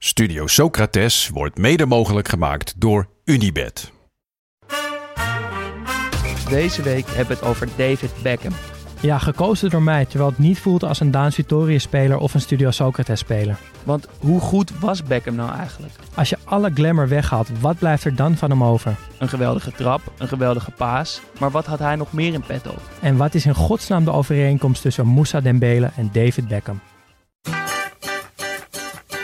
Studio 0.00 0.46
Socrates 0.46 1.28
wordt 1.28 1.58
mede 1.58 1.86
mogelijk 1.86 2.28
gemaakt 2.28 2.74
door 2.80 3.08
Unibed. 3.24 3.92
Deze 6.48 6.82
week 6.82 7.06
hebben 7.06 7.26
we 7.26 7.34
het 7.34 7.42
over 7.42 7.68
David 7.76 8.10
Beckham. 8.22 8.52
Ja, 9.00 9.18
gekozen 9.18 9.70
door 9.70 9.82
mij, 9.82 10.04
terwijl 10.04 10.30
het 10.30 10.38
niet 10.38 10.58
voelt 10.58 10.82
als 10.82 11.00
een 11.00 11.10
Daan 11.10 11.32
Sutorius-speler 11.32 12.18
of 12.18 12.34
een 12.34 12.40
Studio 12.40 12.70
Socrates-speler. 12.70 13.58
Want 13.84 14.08
hoe 14.18 14.40
goed 14.40 14.78
was 14.78 15.02
Beckham 15.02 15.34
nou 15.34 15.52
eigenlijk? 15.52 15.92
Als 16.14 16.28
je 16.28 16.38
alle 16.44 16.70
glamour 16.74 17.08
weghaalt, 17.08 17.60
wat 17.60 17.78
blijft 17.78 18.04
er 18.04 18.14
dan 18.14 18.36
van 18.36 18.50
hem 18.50 18.64
over? 18.64 18.96
Een 19.18 19.28
geweldige 19.28 19.72
trap, 19.72 20.00
een 20.18 20.28
geweldige 20.28 20.70
paas. 20.70 21.20
Maar 21.38 21.50
wat 21.50 21.66
had 21.66 21.78
hij 21.78 21.96
nog 21.96 22.12
meer 22.12 22.32
in 22.32 22.44
petto? 22.46 22.74
En 23.00 23.16
wat 23.16 23.34
is 23.34 23.46
in 23.46 23.54
godsnaam 23.54 24.04
de 24.04 24.12
overeenkomst 24.12 24.82
tussen 24.82 25.06
Moussa 25.06 25.40
Dembele 25.40 25.90
en 25.96 26.10
David 26.12 26.48
Beckham? 26.48 26.80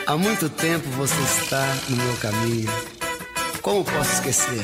Há 0.07 0.15
muito 0.15 0.47
tempo 0.49 0.87
você 0.89 1.19
está 1.23 1.65
no 1.89 1.97
meu 1.97 2.15
caminho. 2.17 2.69
Como 3.59 3.83
posso 3.83 4.13
esquecer? 4.13 4.63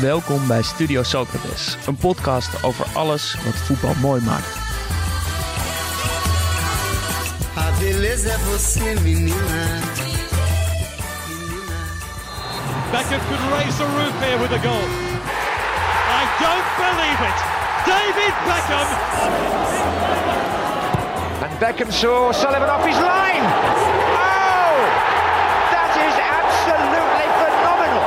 Welkom 0.00 0.46
bij 0.46 0.62
Studio 0.62 1.02
Socrates, 1.02 1.76
een 1.86 1.96
podcast 1.96 2.62
over 2.62 2.86
alles 2.94 3.36
wat 3.44 3.54
voetbal 3.54 3.94
mooi 3.94 4.20
maakt. 4.22 4.56
A 7.56 7.70
beleza 7.78 8.30
é 8.30 8.38
você, 8.38 9.00
menina. 9.02 9.80
Beckham 12.92 13.20
could 13.28 13.40
raise 13.58 13.76
the 13.78 13.84
roof 13.84 14.22
here 14.22 14.38
with 14.38 14.52
a 14.52 14.58
goal. 14.58 15.05
I 16.36 16.44
don't 16.44 16.68
believe 16.76 17.20
it. 17.24 17.38
David 17.88 18.34
Beckham. 18.44 18.88
And 21.42 21.52
Beckham 21.60 21.90
saw 21.92 22.32
Sullivan 22.32 22.68
off 22.68 22.84
his 22.84 22.98
line. 22.98 23.40
Oh! 23.40 24.76
That 25.72 25.96
is 25.96 26.12
absolutely 26.20 27.28
phenomenal. 27.40 28.04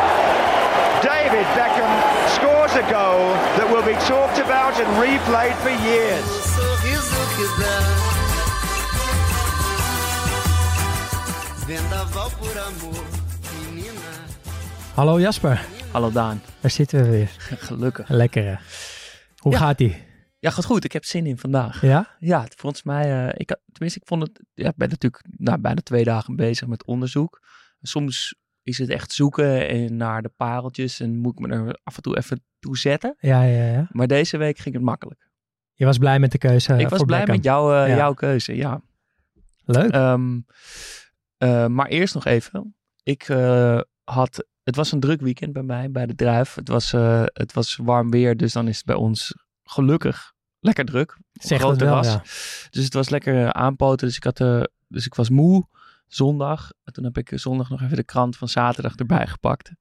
David 1.02 1.48
Beckham 1.58 1.90
scores 2.38 2.74
a 2.78 2.86
goal 2.92 3.34
that 3.58 3.68
will 3.72 3.86
be 3.86 3.98
talked 4.06 4.38
about 4.38 4.78
and 4.78 4.90
replayed 5.02 5.56
for 5.64 5.74
years. 5.90 6.22
O 6.22 6.42
sorriso 6.54 7.22
que 7.34 7.48
dá. 7.58 7.78
Vendaval 11.66 12.30
por 12.32 12.58
amor, 12.58 13.06
menina. 13.66 14.12
Hallo 14.96 15.20
Jasper, 15.20 15.60
Hallo 15.92 16.12
Daan, 16.12 16.42
daar 16.62 16.72
zitten 16.72 17.04
we 17.04 17.10
weer. 17.10 17.28
gelukkig. 17.40 18.10
Lekker 18.10 18.44
hè? 18.46 18.56
Hoe 19.38 19.52
Ja. 19.52 19.58
gaat 19.58 19.78
die? 19.78 19.98
Ja, 20.40 20.50
gaat 20.50 20.66
goed. 20.66 20.84
Ik 20.84 20.92
heb 20.92 21.06
zin 21.06 21.26
in 21.26 21.38
vandaag. 21.38 21.82
Ja? 21.82 22.16
Ja, 22.20 22.46
volgens 22.56 22.84
mij, 22.84 23.28
eh, 23.28 23.34
ik, 23.40 23.50
had- 23.50 23.60
tenminste, 23.72 24.00
ik 24.02 24.08
vond 24.08 24.22
het, 24.22 24.42
ja, 24.54 24.70
ik 24.70 24.76
ben 24.76 24.90
natuurlijk 24.90 25.24
nou, 25.38 25.58
bijna 25.60 25.82
twee 25.82 26.04
dagen 26.04 26.36
bezig 26.36 26.68
met 26.68 26.86
onderzoek. 26.86 27.40
Soms 27.82 28.36
is 28.64 28.78
het 28.78 28.90
echt 28.90 29.12
zoeken 29.12 29.68
en 29.70 29.96
naar 29.98 30.22
de 30.22 30.30
pareltjes 30.38 31.00
en 31.00 31.18
moet 31.18 31.40
ik 31.40 31.48
me 31.48 31.54
er 31.56 31.80
af 31.84 31.96
en 31.96 32.02
toe 32.02 32.18
even 32.18 32.44
toe 32.60 32.78
zetten. 32.78 33.16
Ja, 33.20 33.42
ja, 33.44 33.66
ja. 33.72 33.88
Maar 33.92 34.08
deze 34.08 34.38
week 34.38 34.58
ging 34.58 34.76
het 34.76 34.84
makkelijk. 34.84 35.28
Je 35.74 35.86
was 35.86 35.98
blij 35.98 36.20
met 36.20 36.32
de 36.32 36.38
keuze 36.38 36.78
ik 36.78 36.90
was 36.90 37.04
blij 37.04 37.26
met 37.26 37.44
jou, 37.44 37.76
eh, 37.76 37.88
Ja. 37.90 37.96
jouw 37.96 38.14
keuze, 38.14 38.56
ja. 38.56 38.82
Leuk. 39.66 39.92
Ehm, 39.92 40.40
eh, 41.38 41.66
maar 41.68 41.88
eerst 41.88 42.14
nog 42.14 42.26
even. 42.26 42.76
Ik 43.04 43.24
eh, 43.30 43.80
had, 44.04 44.46
het 44.70 44.78
was 44.78 44.92
een 44.92 45.00
druk 45.00 45.22
weekend 45.22 45.54
bij 45.54 45.64
mij, 45.64 45.92
bij 45.92 46.06
de 46.06 46.16
Druif. 46.16 46.56
Het 46.56 46.68
was, 46.68 46.94
eh, 46.94 47.24
het 47.26 47.54
was 47.54 47.76
warm 47.76 48.10
weer, 48.10 48.38
dus 48.38 48.54
dan 48.54 48.68
is 48.68 48.78
het 48.78 48.86
bij 48.86 48.96
ons 48.96 49.36
gelukkig 49.64 50.34
lekker 50.60 50.86
druk. 50.86 51.18
zeg 51.34 51.60
groot 51.60 51.78
terras. 51.78 52.08
ja. 52.08 52.22
Dus 52.70 52.84
het 52.84 52.94
was 52.94 53.10
lekker 53.10 53.44
eh, 53.44 53.50
aanpoten. 53.50 54.08
Dus 54.08 54.16
ik, 54.16 54.24
had, 54.24 54.40
eh, 54.40 54.64
dus 54.88 55.06
ik 55.06 55.16
was 55.16 55.30
moe 55.30 55.68
zondag. 56.08 56.72
En 56.84 56.94
toen 56.94 57.04
heb 57.04 57.18
ik 57.18 57.32
zondag 57.36 57.70
nog 57.70 57.82
even 57.82 57.96
de 57.96 58.04
krant 58.04 58.38
van 58.38 58.48
zaterdag 58.48 58.96
erbij 58.96 59.28
gepakt. 59.28 59.72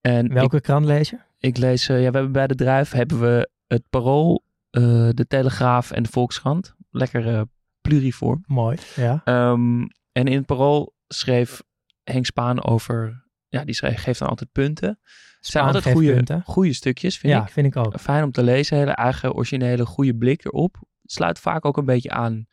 En 0.00 0.26
ik, 0.26 0.32
Welke 0.32 0.60
krant 0.60 0.84
lees 0.84 1.10
je? 1.10 1.18
ik 1.38 1.56
lees, 1.56 1.86
ja, 1.86 1.94
we 1.94 2.02
hebben 2.02 2.32
bij 2.32 2.46
de 2.46 2.54
Druif 2.54 2.90
hebben 2.90 3.20
we 3.20 3.50
het 3.66 3.82
Parool, 3.90 4.44
de 4.70 5.24
Telegraaf 5.28 5.90
en 5.90 6.02
de 6.02 6.08
Volkskrant. 6.08 6.74
Lekker 6.90 7.46
pluriform. 7.80 8.44
Mooi, 8.46 8.78
ja. 8.96 9.20
Ehm, 9.24 9.80
en 10.12 10.26
in 10.26 10.36
het 10.36 10.46
Parool 10.46 10.94
schreef 11.08 11.62
Henk 12.04 12.26
Spaan 12.26 12.64
over, 12.64 13.27
ja, 13.48 13.64
die 13.64 13.74
geeft 13.74 14.18
dan 14.18 14.28
altijd 14.28 14.52
punten. 14.52 14.98
Het 15.38 15.46
zijn 15.46 15.64
altijd 15.64 15.94
goede, 15.94 16.14
punten. 16.14 16.42
goede 16.44 16.72
stukjes, 16.72 17.18
vind 17.18 17.32
ja, 17.32 17.42
ik. 17.42 17.48
vind 17.48 17.66
ik 17.66 17.76
ook. 17.76 18.00
Fijn 18.00 18.24
om 18.24 18.32
te 18.32 18.42
lezen, 18.42 18.76
hele 18.76 18.90
eigen, 18.90 19.34
originele, 19.34 19.86
goede 19.86 20.16
blik 20.16 20.44
erop. 20.44 20.76
Het 21.02 21.12
sluit 21.12 21.38
vaak 21.38 21.64
ook 21.64 21.76
een 21.76 21.84
beetje 21.84 22.10
aan 22.10 22.46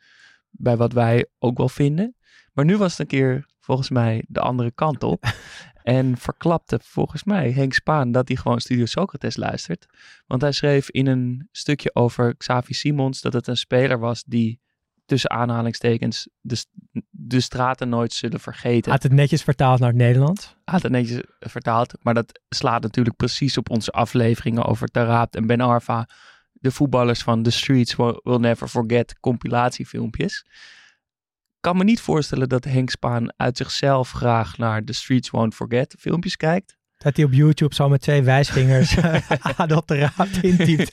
bij 0.50 0.76
wat 0.76 0.92
wij 0.92 1.26
ook 1.38 1.58
wel 1.58 1.68
vinden. 1.68 2.16
Maar 2.52 2.64
nu 2.64 2.76
was 2.76 2.90
het 2.90 3.00
een 3.00 3.06
keer 3.06 3.46
volgens 3.60 3.90
mij 3.90 4.24
de 4.28 4.40
andere 4.40 4.70
kant 4.70 5.02
op. 5.02 5.24
en 5.82 6.16
verklapte 6.16 6.78
volgens 6.82 7.24
mij 7.24 7.50
Henk 7.50 7.72
Spaan 7.72 8.12
dat 8.12 8.28
hij 8.28 8.36
gewoon 8.36 8.60
Studio 8.60 8.84
Socrates 8.84 9.36
luistert. 9.36 9.86
Want 10.26 10.42
hij 10.42 10.52
schreef 10.52 10.90
in 10.90 11.06
een 11.06 11.48
stukje 11.52 11.94
over 11.94 12.36
Xavi 12.36 12.74
Simons 12.74 13.20
dat 13.20 13.32
het 13.32 13.46
een 13.46 13.56
speler 13.56 13.98
was 13.98 14.24
die 14.24 14.60
tussen 15.06 15.30
aanhalingstekens 15.30 16.28
de, 16.40 16.64
de 17.10 17.40
straten 17.40 17.88
nooit 17.88 18.12
zullen 18.12 18.40
vergeten. 18.40 18.92
Had 18.92 19.02
het 19.02 19.12
netjes 19.12 19.42
vertaald 19.42 19.78
naar 19.78 19.88
het 19.88 19.98
Nederlands? 19.98 20.56
Had 20.64 20.82
het 20.82 20.92
netjes 20.92 21.22
vertaald. 21.38 21.94
Maar 22.02 22.14
dat 22.14 22.40
slaat 22.48 22.82
natuurlijk 22.82 23.16
precies 23.16 23.58
op 23.58 23.70
onze 23.70 23.90
afleveringen 23.90 24.64
over 24.64 24.88
Tarabt 24.88 25.36
en 25.36 25.46
Ben 25.46 25.60
Arfa. 25.60 26.08
De 26.52 26.70
voetballers 26.70 27.22
van 27.22 27.42
The 27.42 27.50
Streets 27.50 27.96
Will 27.96 28.20
Will 28.22 28.38
Never 28.38 28.68
Forget 28.68 29.20
compilatiefilmpjes. 29.20 30.44
Ik 31.56 31.72
kan 31.72 31.76
me 31.76 31.84
niet 31.84 32.00
voorstellen 32.00 32.48
dat 32.48 32.64
Henk 32.64 32.90
Spaan 32.90 33.32
uit 33.36 33.56
zichzelf 33.56 34.10
graag 34.10 34.58
naar 34.58 34.84
The 34.84 34.92
Streets 34.92 35.30
Won't 35.30 35.54
Forget 35.54 35.94
filmpjes 35.98 36.36
kijkt. 36.36 36.75
Dat 36.96 37.16
hij 37.16 37.24
op 37.24 37.32
YouTube 37.32 37.74
zo 37.74 37.88
met 37.88 38.00
twee 38.00 38.22
wijsvingers 38.22 38.96
Adel 39.56 39.82
de 39.86 39.98
Raad 39.98 40.28
intypt. 40.40 40.92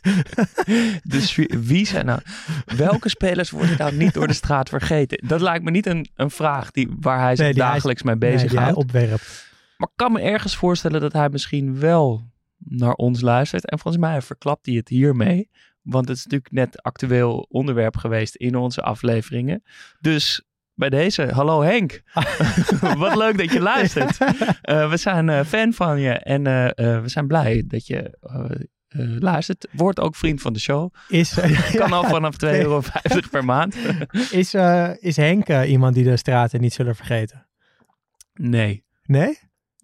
Stre- 1.23 1.59
Wie 1.59 1.85
zijn 1.87 2.05
nou... 2.05 2.19
Welke 2.65 3.09
spelers 3.09 3.49
worden 3.49 3.77
nou 3.77 3.95
niet 3.95 4.13
door 4.13 4.27
de 4.27 4.33
straat 4.33 4.69
vergeten? 4.69 5.27
Dat 5.27 5.41
lijkt 5.41 5.63
me 5.63 5.71
niet 5.71 5.85
een, 5.85 6.09
een 6.15 6.29
vraag 6.29 6.71
die, 6.71 6.89
waar 6.99 7.19
hij 7.19 7.35
zich 7.35 7.45
Nee, 7.45 7.53
hij- 7.53 7.63
dagelijks 7.71 8.03
mee 8.03 8.15
Nee, 8.15 8.31
bezig 8.31 8.49
die 8.49 8.57
hij 8.59 8.67
houdt. 8.67 8.83
opwerpt. 8.83 9.51
Maar 9.77 9.87
ik 9.87 9.95
kan 9.95 10.11
me 10.11 10.21
ergens 10.21 10.55
voorstellen 10.55 11.01
dat 11.01 11.13
hij 11.13 11.29
misschien 11.29 11.79
wel 11.79 12.31
naar 12.57 12.93
ons 12.93 13.21
luistert. 13.21 13.69
En 13.69 13.79
volgens 13.79 14.03
mij 14.03 14.21
verklapt 14.21 14.65
hij 14.65 14.75
het 14.75 14.89
hiermee. 14.89 15.49
Want 15.81 16.07
het 16.07 16.17
is 16.17 16.23
natuurlijk 16.23 16.51
net 16.51 16.81
actueel 16.81 17.45
onderwerp 17.49 17.97
geweest 17.97 18.35
in 18.35 18.55
onze 18.55 18.81
afleveringen. 18.81 19.63
Dus 19.99 20.43
bij 20.75 20.89
deze, 20.89 21.28
hallo 21.34 21.61
Henk. 21.61 22.01
Wat 22.97 23.16
leuk 23.16 23.38
dat 23.38 23.51
je 23.51 23.59
luistert. 23.59 24.17
Eh, 24.61 24.89
we 24.89 24.97
zijn 24.97 25.29
eh, 25.29 25.45
fan 25.45 25.73
van 25.73 26.00
je 26.00 26.11
en 26.11 26.47
eh, 26.47 27.01
we 27.01 27.09
zijn 27.09 27.28
blij 27.28 27.63
dat 27.67 27.88
je 27.88 28.17
luistert. 29.19 29.67
Word 29.72 30.00
ook 30.00 30.16
vriend 30.16 30.41
van 30.41 30.53
de 30.53 30.59
show. 30.59 30.94
Is, 31.07 31.39
Kan 31.75 31.94
al 31.94 32.03
vanaf 32.03 32.35
2,50 32.45 32.50
euro 32.51 32.81
per 33.31 33.45
maand. 33.45 33.75
is, 34.31 34.53
is 35.00 35.16
Henk 35.16 35.47
iemand 35.50 35.95
die 35.95 36.03
de 36.03 36.17
straten 36.17 36.62
niet 36.62 36.73
zullen 36.73 36.95
vergeten? 36.95 37.47
Nee. 38.33 38.85
Nee? 39.03 39.39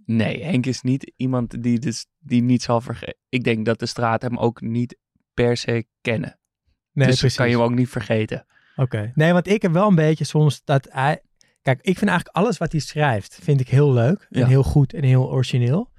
Nee, 0.06 0.44
Henk 0.44 0.66
is 0.66 0.82
niet 0.82 1.12
iemand 1.16 1.64
die, 1.64 1.80
dus, 1.80 2.06
die 2.20 2.42
niet 2.42 2.62
zal 2.62 2.82
vergeten. 2.82 3.16
Ik 3.30 3.44
denk 3.44 3.66
dat 3.66 3.80
de 3.80 3.86
straat 3.86 4.22
hem 4.22 4.38
ook 4.38 4.62
niet 4.62 4.98
per 5.34 5.58
se 5.58 5.86
kennen. 6.02 6.40
Nee, 6.92 7.08
dus 7.08 7.20
precies. 7.20 7.38
kan 7.38 7.50
je 7.50 7.56
hem 7.56 7.64
ook 7.64 7.76
niet 7.76 7.90
vergeten. 7.90 8.46
Oké. 8.82 9.12
Nee, 9.16 9.34
want 9.34 9.48
ik 9.48 9.62
heb 9.62 9.72
wel 9.72 9.88
een 9.88 9.96
beetje 9.96 10.24
soms 10.24 10.62
dat 10.64 10.88
hij... 10.92 11.22
Kijk, 11.62 11.80
ik 11.82 11.98
vind 11.98 12.10
eigenlijk 12.10 12.38
alles 12.38 12.58
wat 12.58 12.72
hij 12.72 12.82
schrijft, 12.82 13.40
vind 13.42 13.60
ik 13.60 13.70
heel 13.70 13.94
leuk. 13.94 14.28
En 14.30 14.40
Ja. 14.40 14.48
heel 14.48 14.64
goed 14.64 14.94
en 14.94 15.04
heel 15.04 15.30
origineel. 15.30 15.92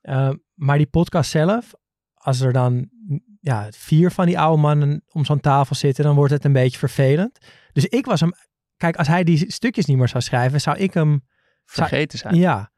Ehm, 0.00 0.36
maar 0.54 0.76
die 0.76 0.86
podcast 0.86 1.30
zelf, 1.30 1.72
als 2.14 2.40
er 2.40 2.52
dan 2.52 2.88
ja, 3.40 3.68
vier 3.70 4.10
van 4.10 4.26
die 4.26 4.38
oude 4.38 4.62
mannen 4.62 5.04
om 5.08 5.24
zo'n 5.24 5.40
tafel 5.40 5.74
zitten, 5.74 6.04
dan 6.04 6.14
wordt 6.14 6.32
het 6.32 6.44
een 6.44 6.52
beetje 6.52 6.78
vervelend. 6.78 7.38
Dus 7.72 7.86
ik 7.86 8.04
was 8.06 8.20
hem... 8.20 8.32
Kijk, 8.76 8.96
als 8.96 9.08
hij 9.08 9.24
die 9.24 9.52
stukjes 9.52 9.86
niet 9.86 9.96
meer 9.96 10.08
zou 10.08 10.22
schrijven, 10.22 10.60
zou 10.60 10.76
ik 10.78 10.94
hem... 10.94 11.08
Zou- 11.64 11.88
Vergeten 11.88 12.18
zijn. 12.18 12.34
Ja. 12.34 12.72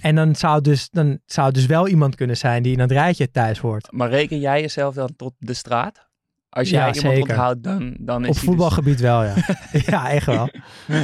En 0.00 0.14
dan 0.14 0.34
zou, 0.34 0.60
dus, 0.60 0.90
dan 0.90 1.18
zou 1.26 1.52
dus 1.52 1.66
wel 1.66 1.88
iemand 1.88 2.14
kunnen 2.14 2.36
zijn 2.36 2.62
die 2.62 2.72
in 2.72 2.78
dat 2.78 2.90
rijtje 2.90 3.30
thuis 3.30 3.58
hoort. 3.58 3.92
Maar 3.92 4.08
reken 4.10 4.38
jij 4.40 4.60
jezelf 4.60 4.94
dan 4.94 5.16
tot 5.16 5.34
de 5.38 5.54
straat? 5.54 6.08
Als 6.54 6.70
Ja, 6.70 6.78
jij 6.84 6.94
iemand 6.94 7.14
zeker. 7.14 7.30
onthoudt, 7.30 7.62
dan, 7.62 7.96
dan 8.00 8.22
is 8.22 8.28
Op 8.28 8.34
hij 8.34 8.42
dus- 8.42 8.42
voetbalgebied 8.42 9.00
wel, 9.00 9.22
ja. 9.22 9.34
ja, 9.86 10.10
echt 10.10 10.26
wel. 10.26 10.48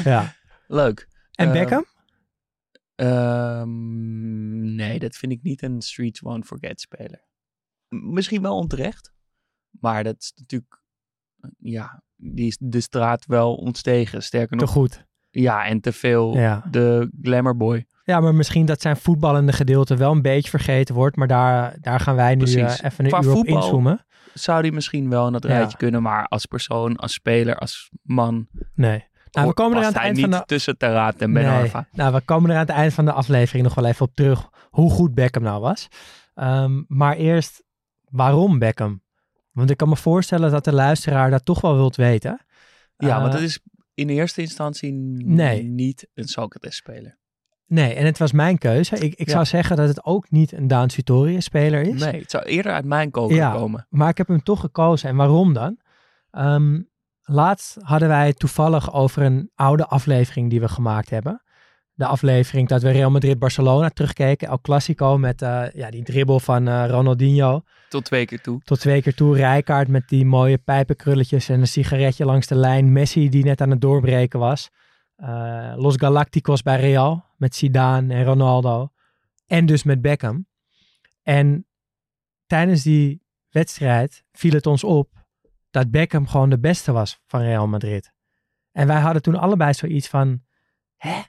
Ja. 0.04 0.34
leuk. 0.66 1.08
En 1.34 1.46
Eh, 1.46 1.52
Beckham? 1.52 1.84
Ehm, 2.94 4.74
nee, 4.74 4.98
dat 4.98 5.16
vind 5.16 5.32
ik 5.32 5.42
niet 5.42 5.62
een 5.62 5.80
Streets 5.82 6.20
Won't 6.20 6.46
Forget 6.46 6.80
speler. 6.80 7.24
Misschien 7.88 8.42
wel 8.42 8.56
onterecht. 8.56 9.12
Maar 9.80 10.04
dat 10.04 10.16
is 10.18 10.32
natuurlijk... 10.36 10.82
Ja, 11.58 12.02
die 12.16 12.46
is 12.46 12.56
de 12.60 12.80
straat 12.80 13.26
wel 13.26 13.54
ontstegen. 13.54 14.22
Sterker 14.22 14.56
Te 14.58 14.64
nog, 14.64 14.72
goed. 14.72 15.06
ja, 15.30 15.64
en 15.66 15.80
te 15.80 15.92
veel 15.92 16.36
Ja. 16.38 16.64
de 16.70 17.10
glamour 17.22 17.56
boy. 17.56 17.86
Ja, 18.04 18.20
maar 18.20 18.34
misschien 18.34 18.66
dat 18.66 18.80
zijn 18.80 18.96
voetballende 18.96 19.52
gedeelte 19.52 19.96
wel 19.96 20.12
een 20.12 20.22
beetje 20.22 20.50
vergeten 20.50 20.94
wordt. 20.94 21.16
Maar 21.16 21.26
daar, 21.28 21.76
daar 21.80 22.00
gaan 22.00 22.16
wij 22.16 22.34
nu 22.34 22.44
eh, 22.44 22.52
even 22.82 23.04
een 23.04 23.10
Qua 23.10 23.22
uur 23.22 23.28
op 23.30 23.36
voetbal 23.36 23.56
inzoomen. 23.56 24.06
Zou 24.34 24.62
die 24.62 24.72
misschien 24.72 25.08
wel 25.10 25.26
in 25.26 25.32
dat 25.32 25.42
Ja. 25.42 25.48
rijtje 25.48 25.76
kunnen, 25.76 26.02
maar 26.02 26.26
als 26.26 26.46
persoon, 26.46 26.96
als 26.96 27.12
speler, 27.12 27.56
als 27.56 27.90
man. 28.02 28.46
Nee. 28.74 29.08
Nou, 29.30 29.48
we 29.48 29.54
komen 29.54 29.76
er 29.78 29.82
aan 29.84 29.92
het 29.92 30.02
eind 30.02 30.16
niet 30.16 30.24
van 30.24 30.38
de... 30.38 30.42
tussen 30.46 30.76
Teraat 30.78 31.14
en 31.16 31.32
Ben 31.32 31.44
Nee. 31.44 31.70
Nou, 31.92 32.12
we 32.14 32.20
komen 32.20 32.50
er 32.50 32.56
aan 32.56 32.66
het 32.66 32.70
eind 32.76 32.92
van 32.94 33.04
de 33.04 33.12
aflevering 33.12 33.64
nog 33.64 33.74
wel 33.74 33.84
even 33.84 34.06
op 34.06 34.14
terug 34.14 34.48
hoe 34.70 34.90
goed 34.90 35.14
Beckham 35.14 35.42
nou 35.42 35.60
was. 35.60 35.88
Ehm, 36.34 36.82
maar 36.86 37.16
eerst, 37.16 37.62
waarom 38.04 38.58
Beckham? 38.58 39.02
Want 39.52 39.70
ik 39.70 39.76
kan 39.76 39.88
me 39.88 39.96
voorstellen 39.96 40.50
dat 40.50 40.64
de 40.64 40.72
luisteraar 40.74 41.30
dat 41.30 41.44
toch 41.44 41.60
wel 41.60 41.74
wilt 41.76 41.96
weten. 41.96 42.46
Ja, 42.96 43.16
Eh, 43.16 43.20
want 43.20 43.32
het 43.32 43.42
is 43.42 43.60
in 43.94 44.08
eerste 44.08 44.40
instantie 44.40 44.92
Nee. 45.24 45.62
niet 45.62 46.08
een 46.14 46.28
Socrates-speler. 46.28 47.18
Nee, 47.70 47.94
en 47.94 48.04
het 48.04 48.18
was 48.18 48.32
mijn 48.32 48.58
keuze. 48.58 48.96
Ik, 48.98 49.14
ik 49.14 49.26
Ja. 49.26 49.32
zou 49.32 49.44
zeggen 49.44 49.76
dat 49.76 49.88
het 49.88 50.04
ook 50.04 50.30
niet 50.30 50.52
een 50.52 50.66
Daan 50.68 50.90
Sutorius-speler 50.90 51.80
is. 51.82 52.00
Nee, 52.00 52.20
het 52.20 52.30
zou 52.30 52.44
eerder 52.44 52.72
uit 52.72 52.84
mijn 52.84 53.10
koker 53.10 53.36
Ja. 53.36 53.52
komen. 53.52 53.86
Maar 53.90 54.08
ik 54.08 54.16
heb 54.18 54.28
hem 54.28 54.42
toch 54.42 54.60
gekozen. 54.60 55.08
En 55.08 55.16
waarom 55.16 55.52
dan? 55.52 55.78
Ehm, 56.30 56.80
laatst 57.22 57.76
hadden 57.80 58.08
wij 58.08 58.26
het 58.26 58.38
toevallig 58.38 58.92
over 58.92 59.22
een 59.22 59.50
oude 59.54 59.86
aflevering 59.86 60.50
die 60.50 60.60
we 60.60 60.68
gemaakt 60.68 61.10
hebben. 61.10 61.42
De 61.94 62.06
aflevering 62.06 62.68
dat 62.68 62.82
we 62.82 62.90
Real 62.90 63.10
Madrid-Barcelona 63.10 63.88
terugkeken. 63.88 64.48
El 64.48 64.60
Clasico 64.60 65.18
met 65.18 65.42
eh, 65.42 65.62
ja, 65.72 65.90
die 65.90 66.02
dribbel 66.04 66.40
van 66.40 66.68
eh, 66.68 66.84
Ronaldinho. 66.88 67.62
Tot 67.88 68.04
twee 68.04 68.24
keer 68.26 68.40
toe. 68.40 68.60
Tot 68.64 68.80
twee 68.80 69.02
keer 69.02 69.14
toe 69.14 69.36
Rijkaard 69.36 69.88
met 69.88 70.08
die 70.08 70.24
mooie 70.26 70.58
pijpenkrulletjes 70.58 71.48
en 71.48 71.60
een 71.60 71.66
sigaretje 71.66 72.24
langs 72.24 72.46
de 72.46 72.54
lijn. 72.54 72.92
Messi 72.92 73.28
die 73.28 73.44
net 73.44 73.60
aan 73.60 73.70
het 73.70 73.80
doorbreken 73.80 74.38
was. 74.38 74.70
Eh, 75.20 75.72
Los 75.76 75.96
Galacticos 75.96 76.62
bij 76.62 76.80
Real 76.80 77.24
met 77.36 77.54
Zidane 77.54 78.14
en 78.14 78.24
Ronaldo. 78.24 78.92
En 79.46 79.66
dus 79.66 79.82
met 79.82 80.00
Beckham. 80.00 80.46
En 81.22 81.66
tijdens 82.46 82.82
die 82.82 83.22
wedstrijd 83.48 84.24
viel 84.32 84.52
het 84.52 84.66
ons 84.66 84.84
op 84.84 85.26
dat 85.70 85.90
Beckham 85.90 86.26
gewoon 86.26 86.50
de 86.50 86.58
beste 86.58 86.92
was 86.92 87.20
van 87.26 87.40
Real 87.40 87.68
Madrid. 87.68 88.12
En 88.72 88.86
wij 88.86 89.00
hadden 89.00 89.22
toen 89.22 89.36
allebei 89.36 89.74
zoiets 89.74 90.08
van, 90.08 90.42
hè? 90.96 91.20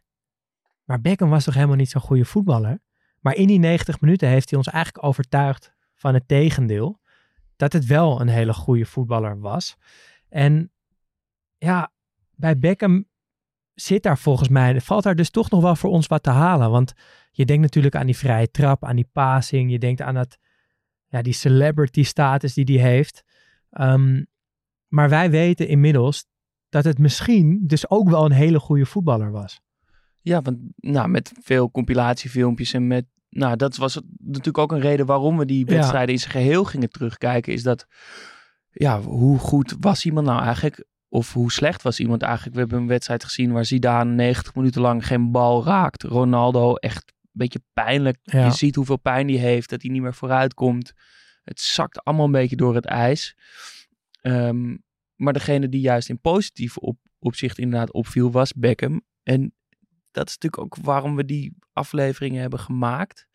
Maar 0.84 1.02
Beckham 1.02 1.30
was 1.30 1.44
toch 1.44 1.54
helemaal 1.54 1.76
niet 1.76 1.90
zo'n 1.90 2.02
goede 2.02 2.26
voetballer? 2.26 2.82
Maar 3.20 3.36
in 3.36 3.48
die 3.48 3.60
90 3.60 4.02
minuten 4.02 4.28
heeft 4.28 4.50
hij 4.50 4.58
ons 4.58 4.68
eigenlijk 4.68 5.06
overtuigd 5.06 5.74
van 5.96 6.14
het 6.14 6.28
tegendeel. 6.28 7.00
Dat 7.56 7.74
het 7.74 7.86
wel 7.86 8.22
een 8.22 8.28
hele 8.28 8.54
goede 8.54 8.86
voetballer 8.86 9.40
was. 9.40 9.78
En 10.30 10.72
ja, 11.58 11.92
bij 12.36 12.58
Beckham 12.58 13.10
zit 13.82 14.04
daar 14.04 14.18
volgens 14.18 14.50
mij, 14.50 14.82
valt 14.82 15.04
daar 15.04 15.16
dus 15.16 15.30
toch 15.30 15.50
nog 15.50 15.62
wel 15.62 15.76
voor 15.76 15.90
ons 15.90 16.08
wat 16.08 16.24
te 16.24 16.30
halen. 16.30 16.72
Want 16.72 16.94
je 17.32 17.46
denkt 17.46 17.62
natuurlijk 17.62 17.96
aan 17.96 18.06
die 18.06 18.18
vrije 18.18 18.52
trap, 18.52 18.86
aan 18.86 18.96
die 18.96 19.10
passing. 19.12 19.72
Je 19.72 19.80
denkt 19.80 20.02
aan 20.02 20.14
dat, 20.14 20.38
ja, 21.08 21.22
die 21.22 21.34
celebrity 21.34 22.04
status 22.04 22.54
die 22.54 22.80
hij 22.80 22.90
heeft. 22.92 23.24
Ehm, 23.70 24.24
maar 24.88 25.10
wij 25.10 25.30
weten 25.30 25.68
inmiddels 25.68 26.26
dat 26.70 26.84
het 26.84 26.98
misschien 26.98 27.60
dus 27.68 27.90
ook 27.90 28.10
wel 28.10 28.26
een 28.26 28.32
hele 28.32 28.60
goede 28.60 28.86
voetballer 28.86 29.32
was. 29.32 29.60
Ja, 30.22 30.42
want 30.42 30.58
nou, 30.76 31.08
met 31.10 31.32
veel 31.42 31.72
compilatiefilmpjes 31.72 32.74
en 32.74 32.88
met... 32.88 33.06
Nou, 33.30 33.56
dat 33.56 33.76
was 33.76 34.02
natuurlijk 34.18 34.58
ook 34.58 34.72
een 34.72 34.80
reden 34.80 35.06
waarom 35.06 35.38
we 35.38 35.46
die 35.46 35.70
Ja. 35.70 35.76
wedstrijden 35.76 36.14
in 36.14 36.20
zijn 36.20 36.32
geheel 36.32 36.64
gingen 36.64 36.90
terugkijken. 36.90 37.54
Is 37.54 37.64
dat, 37.64 37.86
ja, 38.72 39.02
hoe 39.02 39.40
goed 39.40 39.76
was 39.80 40.06
iemand 40.06 40.28
nou 40.28 40.44
eigenlijk? 40.44 40.86
Of 41.14 41.34
hoe 41.34 41.52
slecht 41.52 41.82
was 41.82 42.00
iemand 42.00 42.22
eigenlijk? 42.22 42.54
We 42.54 42.60
hebben 42.60 42.80
een 42.80 42.88
wedstrijd 42.88 43.24
gezien 43.24 43.52
waar 43.52 43.66
Zidane 43.66 44.12
90 44.12 44.56
minuten 44.56 44.82
lang 44.82 45.08
geen 45.08 45.32
bal 45.32 45.66
raakt. 45.66 46.04
Ronaldo 46.04 46.76
echt 46.76 47.04
een 47.06 47.30
beetje 47.32 47.62
pijnlijk. 47.74 48.18
Ja. 48.24 48.46
Je 48.46 48.52
ziet 48.52 48.76
hoeveel 48.76 48.98
pijn 48.98 49.28
die 49.28 49.38
heeft, 49.40 49.70
dat 49.70 49.82
hij 49.82 49.92
niet 49.92 50.02
meer 50.02 50.14
vooruit 50.14 50.54
komt. 50.54 50.94
Het 51.44 51.60
zakt 51.60 52.04
allemaal 52.04 52.26
een 52.26 52.32
beetje 52.32 52.56
door 52.56 52.76
het 52.76 52.86
ijs. 52.86 53.36
Ehm, 54.22 54.78
maar 55.16 55.34
degene 55.34 55.70
die 55.70 55.82
juist 55.82 56.10
in 56.10 56.20
positieve 56.20 56.80
op, 56.80 56.98
opzicht 57.20 57.58
inderdaad 57.58 57.94
opviel, 57.94 58.32
was 58.32 58.54
Beckham. 58.54 59.02
En 59.24 59.54
dat 60.12 60.28
is 60.28 60.38
natuurlijk 60.38 60.64
ook 60.64 60.86
waarom 60.86 61.16
we 61.16 61.26
die 61.26 61.58
afleveringen 61.74 62.42
hebben 62.42 62.60
gemaakt. 62.60 63.28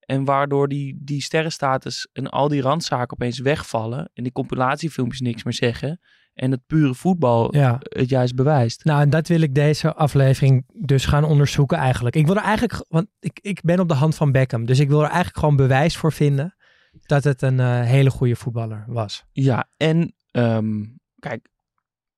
En 0.00 0.24
waardoor 0.24 0.68
die, 0.68 0.98
die 1.00 1.22
sterrenstatus 1.22 2.08
en 2.12 2.30
al 2.30 2.48
die 2.48 2.62
randzaken 2.62 3.12
opeens 3.12 3.38
wegvallen. 3.38 4.10
En 4.14 4.22
die 4.22 4.32
compilatiefilmpjes 4.32 5.20
niks 5.20 5.42
meer 5.42 5.54
zeggen. 5.54 6.00
En 6.34 6.50
het 6.50 6.60
pure 6.66 6.94
voetbal 6.94 7.54
Ja. 7.54 7.76
het 7.82 8.08
juist 8.08 8.34
bewijst. 8.34 8.84
Nou, 8.84 9.00
en 9.00 9.10
dat 9.10 9.28
wil 9.28 9.40
ik 9.40 9.54
deze 9.54 9.94
aflevering 9.94 10.64
dus 10.74 11.04
gaan 11.04 11.24
onderzoeken 11.24 11.78
eigenlijk. 11.78 12.16
Ik 12.16 12.26
wil 12.26 12.36
er 12.36 12.42
eigenlijk, 12.42 12.84
want 12.88 13.06
ik, 13.20 13.38
ik 13.42 13.60
ben 13.62 13.80
op 13.80 13.88
de 13.88 13.94
hand 13.94 14.14
van 14.14 14.32
Beckham. 14.32 14.66
Dus 14.66 14.78
ik 14.78 14.88
wil 14.88 14.98
er 15.00 15.06
eigenlijk 15.06 15.38
gewoon 15.38 15.56
bewijs 15.56 15.96
voor 15.96 16.12
vinden 16.12 16.54
dat 17.02 17.24
het 17.24 17.42
een 17.42 17.60
eh, 17.60 17.80
hele 17.80 18.10
goede 18.10 18.36
voetballer 18.36 18.84
was. 18.86 19.24
Ja, 19.32 19.68
en 19.76 20.14
ehm, 20.30 20.84
kijk, 21.18 21.48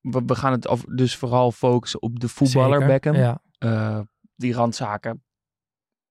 we, 0.00 0.22
we 0.26 0.34
gaan 0.34 0.52
het 0.52 0.68
over, 0.68 0.96
dus 0.96 1.16
vooral 1.16 1.52
focussen 1.52 2.02
op 2.02 2.20
de 2.20 2.28
voetballer 2.28 2.80
Zeker, 2.80 2.86
Beckham. 2.92 3.14
Ja, 3.14 3.42
Eh, 3.58 4.00
die 4.36 4.54
randzaken, 4.54 5.22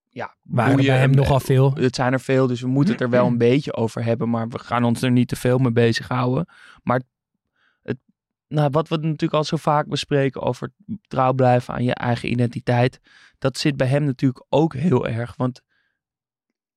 ja, 0.10 0.36
waren 0.44 0.76
boeien 0.76 0.92
bij 0.92 1.00
hem 1.00 1.12
nogal 1.16 1.40
veel. 1.40 1.74
Het 1.74 1.96
zijn 1.96 2.14
er 2.14 2.20
veel, 2.20 2.48
dus 2.48 2.62
we 2.62 2.68
moeten 2.68 2.94
het 2.94 3.02
er 3.02 3.10
wel 3.10 3.26
een 3.28 3.38
beetje 3.52 3.74
over 3.74 4.04
hebben. 4.04 4.30
Maar 4.30 4.48
we 4.48 4.60
gaan 4.60 4.84
ons 4.84 5.02
er 5.02 5.12
niet 5.12 5.28
te 5.28 5.36
veel 5.36 5.58
mee 5.58 5.72
bezighouden. 5.72 6.46
Maar 6.84 6.98
het, 6.98 7.06
nou, 8.54 8.70
wat 8.72 8.88
we 8.88 8.96
natuurlijk 8.98 9.34
al 9.34 9.44
zo 9.44 9.58
vaak 9.58 9.88
bespreken 9.88 10.42
over 10.42 10.74
trouw 11.08 11.34
blijven 11.34 11.74
aan 11.74 11.84
je 11.84 11.94
eigen 11.94 12.32
identiteit. 12.32 13.00
Dat 13.40 13.58
zit 13.58 13.78
bij 13.78 13.88
hem 13.88 14.04
natuurlijk 14.04 14.46
ook 14.50 14.74
heel 14.74 15.08
erg. 15.08 15.36
Want 15.36 15.62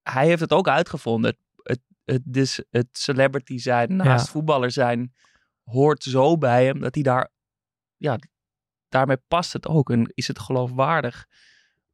hij 0.02 0.26
heeft 0.26 0.40
het 0.40 0.52
ook 0.52 0.69
uitgevonden. 0.69 1.31
Het, 1.31 1.38
het, 1.62 1.81
het, 2.05 2.23
dus 2.25 2.62
het 2.70 2.87
celebrity 2.93 3.58
zijn 3.58 3.96
naast 3.96 4.26
Ja. 4.26 4.32
voetballer 4.32 4.70
zijn 4.70 5.14
hoort 5.64 6.02
zo 6.02 6.38
bij 6.38 6.64
hem 6.64 6.81
dat 6.81 6.94
hij 6.94 7.02
daar, 7.02 7.28
ja, 7.96 8.19
daarmee 8.88 9.17
past 9.28 9.52
het 9.52 9.67
ook. 9.67 9.90
En 9.90 10.11
is 10.14 10.28
het 10.28 10.38
geloofwaardig 10.38 11.26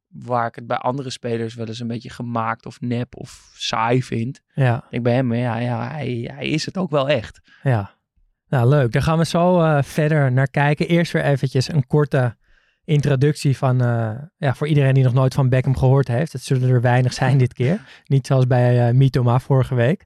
waar 0.07 0.47
ik 0.47 0.55
het 0.55 0.67
bij 0.67 0.77
andere 0.77 1.09
spelers 1.09 1.53
wel 1.53 1.67
eens 1.67 1.79
een 1.79 1.87
beetje 1.87 2.09
gemaakt 2.09 2.65
of 2.65 2.81
nep 2.81 3.15
of 3.15 3.51
saai 3.55 4.03
vind. 4.03 4.41
Ja, 4.53 4.77
Ik 4.83 4.89
denk 4.89 5.03
bij 5.03 5.13
hem, 5.13 5.33
ja, 5.33 5.57
ja 5.57 5.87
hij, 5.91 6.29
hij 6.33 6.47
is 6.47 6.65
het 6.65 6.77
ook 6.77 6.89
wel 6.89 7.09
echt. 7.09 7.39
ja. 7.63 8.01
Nou, 8.53 8.67
leuk. 8.67 8.91
Daar 8.91 9.01
gaan 9.01 9.17
we 9.17 9.25
zo 9.25 9.61
eh, 9.61 9.83
verder 9.83 10.31
naar 10.31 10.47
kijken. 10.47 10.87
Eerst 10.87 11.11
weer 11.11 11.23
eventjes 11.23 11.71
een 11.71 11.87
korte 11.87 12.35
introductie 12.85 13.57
van, 13.57 13.81
eh, 13.81 14.11
ja, 14.37 14.55
voor 14.55 14.67
iedereen 14.67 14.93
die 14.93 15.03
nog 15.03 15.13
nooit 15.13 15.33
van 15.33 15.49
Beckham 15.49 15.77
gehoord 15.77 16.07
heeft. 16.07 16.33
Het 16.33 16.41
zullen 16.41 16.69
er 16.69 16.81
weinig 16.81 17.13
zijn 17.13 17.37
dit 17.37 17.53
keer. 17.53 17.81
Niet 18.05 18.27
zoals 18.27 18.47
bij 18.47 18.87
eh 18.87 18.93
Mitoma 18.93 19.39
vorige 19.39 19.75
week. 19.75 20.03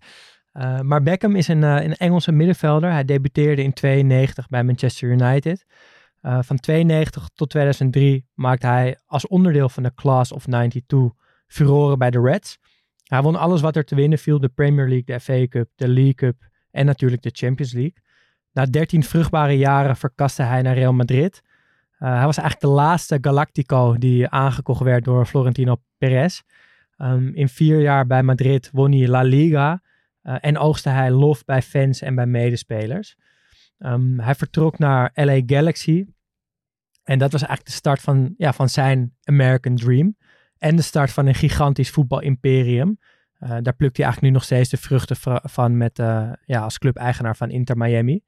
Maar 0.82 1.04
Beckham 1.04 1.36
is 1.36 1.48
een, 1.48 1.62
een 1.62 1.96
Engelse 1.96 2.31
middenvelder. 2.31 2.92
Hij 2.92 3.06
debuteerde 3.06 3.64
in 3.64 3.74
92 3.74 4.48
bij 4.48 4.64
Manchester 4.64 5.10
United. 5.10 5.66
Van 6.21 6.60
92 6.60 7.30
tot 7.36 7.50
2003 7.50 8.26
maakte 8.33 8.68
hij 8.68 8.98
als 9.06 9.28
onderdeel 9.28 9.69
van 9.69 9.83
de 9.83 9.94
Class 9.94 10.31
of 10.31 10.44
92 10.44 11.00
furoren 11.48 11.98
bij 11.98 12.10
de 12.10 12.21
Reds. 12.21 12.57
Hij 13.04 13.21
won 13.21 13.36
alles 13.36 13.62
wat 13.62 13.76
er 13.76 13.83
te 13.83 13.95
winnen 13.95 14.19
viel. 14.19 14.40
De 14.40 14.50
Premier 14.50 14.88
League, 14.88 15.06
de 15.06 15.19
FA 15.19 15.48
Cup, 15.48 15.69
de 15.76 15.88
League 15.88 16.14
Cup 16.14 16.36
en 16.71 16.86
natuurlijk 16.86 17.21
de 17.21 17.31
Champions 17.33 17.74
League. 17.74 18.06
Na 18.57 18.66
13 18.66 19.04
vruchtbare 19.04 19.57
jaren 19.57 19.95
verkaste 19.95 20.44
hij 20.44 20.61
naar 20.61 20.73
Real 20.73 20.94
Madrid. 20.94 21.42
Eh, 21.97 22.16
hij 22.16 22.26
was 22.26 22.37
eigenlijk 22.37 22.59
de 22.59 22.81
laatste 22.81 23.18
Galactico 23.21 23.97
die 23.97 24.28
aangekocht 24.28 24.81
werd 24.81 25.04
door 25.04 25.26
Florentino 25.26 25.81
Perez. 25.97 26.42
Ehm, 26.95 27.28
in 27.28 27.49
vier 27.49 27.81
jaar 27.81 28.07
bij 28.07 28.23
Madrid 28.23 28.69
won 28.73 28.92
hij 28.92 29.07
La 29.07 29.21
Liga 29.21 29.81
eh, 30.21 30.35
en 30.40 30.57
oogste 30.57 30.90
hij 30.90 31.11
lof 31.11 31.45
bij 31.45 31.61
fans 31.61 32.02
en 32.02 32.16
bij 32.16 32.26
medespelers. 32.26 33.16
Ehm, 33.78 34.19
hij 34.19 34.35
vertrok 34.35 34.78
naar 34.78 35.11
LA 35.14 35.42
Galaxy. 35.45 36.06
En 37.04 37.19
dat 37.19 37.31
was 37.31 37.42
eigenlijk 37.42 37.69
de 37.69 37.76
start 37.76 38.02
van, 38.02 38.33
ja, 38.37 38.54
van 38.54 38.69
zijn 38.69 39.16
American 39.23 39.76
Dream. 39.76 40.18
En 40.57 40.76
de 40.76 40.81
start 40.81 41.11
van 41.11 41.26
een 41.26 41.35
gigantisch 41.35 41.90
voetbalimperium. 41.90 42.99
Eh 43.40 43.57
daar 43.61 43.76
plukt 43.76 43.97
hij 43.97 44.06
eigenlijk 44.06 44.21
nu 44.21 44.30
nog 44.30 44.44
steeds 44.44 44.69
de 44.69 44.78
vruchten 44.78 45.16
va- 45.16 45.44
van 45.44 45.78
met, 45.78 45.97
ja, 46.45 46.61
als 46.61 46.78
clubeigenaar 46.78 47.35
van 47.35 47.49
Inter 47.49 47.78
Miami. 47.78 48.23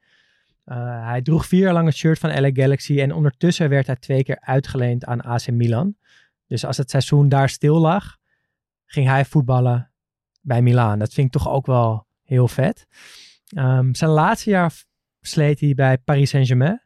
Eh, 0.70 1.06
hij 1.06 1.22
droeg 1.22 1.46
vier 1.46 1.60
jaar 1.60 1.74
lang 1.74 1.88
het 1.88 1.96
shirt 1.96 2.20
van 2.20 2.42
LA 2.42 2.50
Galaxy 2.54 3.00
en 3.00 3.14
ondertussen 3.14 3.70
werd 3.70 3.88
hij 3.88 3.96
twee 3.96 4.24
keer 4.24 4.40
uitgeleend 4.40 5.06
aan 5.06 5.22
AC 5.22 5.52
Milan. 5.52 5.96
Dus 6.48 6.66
als 6.66 6.78
het 6.78 6.90
seizoen 6.90 7.30
daar 7.30 7.50
stil 7.50 7.80
lag, 7.80 8.18
ging 8.86 9.08
hij 9.08 9.26
voetballen 9.26 9.92
bij 10.42 10.62
Milaan. 10.62 11.00
Dat 11.00 11.14
vind 11.14 11.28
ik 11.28 11.42
toch 11.42 11.50
ook 11.50 11.66
wel 11.66 12.06
heel 12.24 12.48
vet. 12.48 12.88
Ehm, 13.48 13.94
zijn 13.94 14.12
laatste 14.12 14.50
jaar 14.50 14.84
sleet 15.22 15.60
hij 15.60 15.74
bij 15.74 15.98
Paris 15.98 16.30
Saint-Germain. 16.30 16.82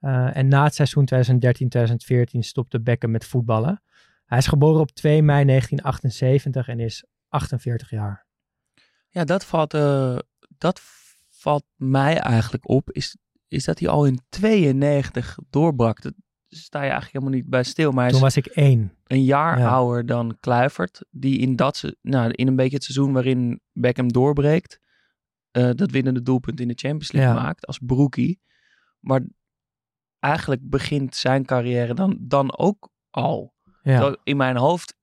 Eh, 0.00 0.36
en 0.36 0.48
na 0.48 0.64
het 0.64 0.74
seizoen 0.74 1.04
2013-2014 1.04 2.42
stopte 2.42 2.80
Beckham 2.80 3.10
met 3.10 3.24
voetballen. 3.24 3.82
Hij 4.24 4.38
is 4.38 4.46
geboren 4.46 4.80
op 4.80 4.90
2 4.90 5.22
mei 5.22 5.44
1978 5.44 6.68
en 6.68 6.80
is 6.80 7.04
48 7.28 7.90
jaar. 7.90 8.26
Ja, 9.08 9.24
dat 9.24 9.44
valt, 9.44 9.74
eh, 9.74 10.18
dat 10.58 10.80
valt 11.38 11.64
mij 11.76 12.18
eigenlijk 12.18 12.68
op. 12.68 12.90
Is, 12.90 13.16
is 13.48 13.64
dat 13.64 13.78
hij 13.78 13.88
al 13.88 14.06
in 14.06 14.18
92 14.28 15.38
doorbrak. 15.50 16.02
Dat 16.02 16.12
sta 16.48 16.78
je 16.78 16.90
eigenlijk 16.90 17.12
helemaal 17.12 17.34
niet 17.40 17.50
bij 17.50 17.62
stil. 17.62 17.92
Maar 17.92 18.10
Toen 18.10 18.20
was 18.20 18.36
ik 18.36 18.46
één. 18.46 18.92
een 19.06 19.24
jaar 19.24 19.58
Ja. 19.58 19.68
ouder 19.68 20.06
dan 20.06 20.36
Kluivert. 20.40 21.04
Die 21.10 21.38
in, 21.38 21.56
dat, 21.56 21.92
nou, 22.02 22.30
in 22.30 22.46
een 22.46 22.56
beetje 22.56 22.74
het 22.74 22.84
seizoen 22.84 23.12
waarin 23.12 23.60
Beckham 23.72 24.12
doorbreekt. 24.12 24.80
eh, 25.50 25.70
dat 25.74 25.90
winnende 25.90 26.22
doelpunt 26.22 26.60
in 26.60 26.68
de 26.68 26.74
Champions 26.76 27.12
League 27.12 27.34
Ja. 27.34 27.42
maakt 27.42 27.66
als 27.66 27.78
broekie. 27.82 28.40
Maar 29.00 29.20
eigenlijk 30.18 30.60
begint 30.70 31.14
zijn 31.16 31.44
carrière 31.44 31.94
dan, 31.94 32.16
dan 32.20 32.58
ook 32.58 32.90
al. 33.10 33.54
Ja. 33.82 34.16
In 34.24 34.36
mijn 34.36 34.56
hoofd 34.56 34.94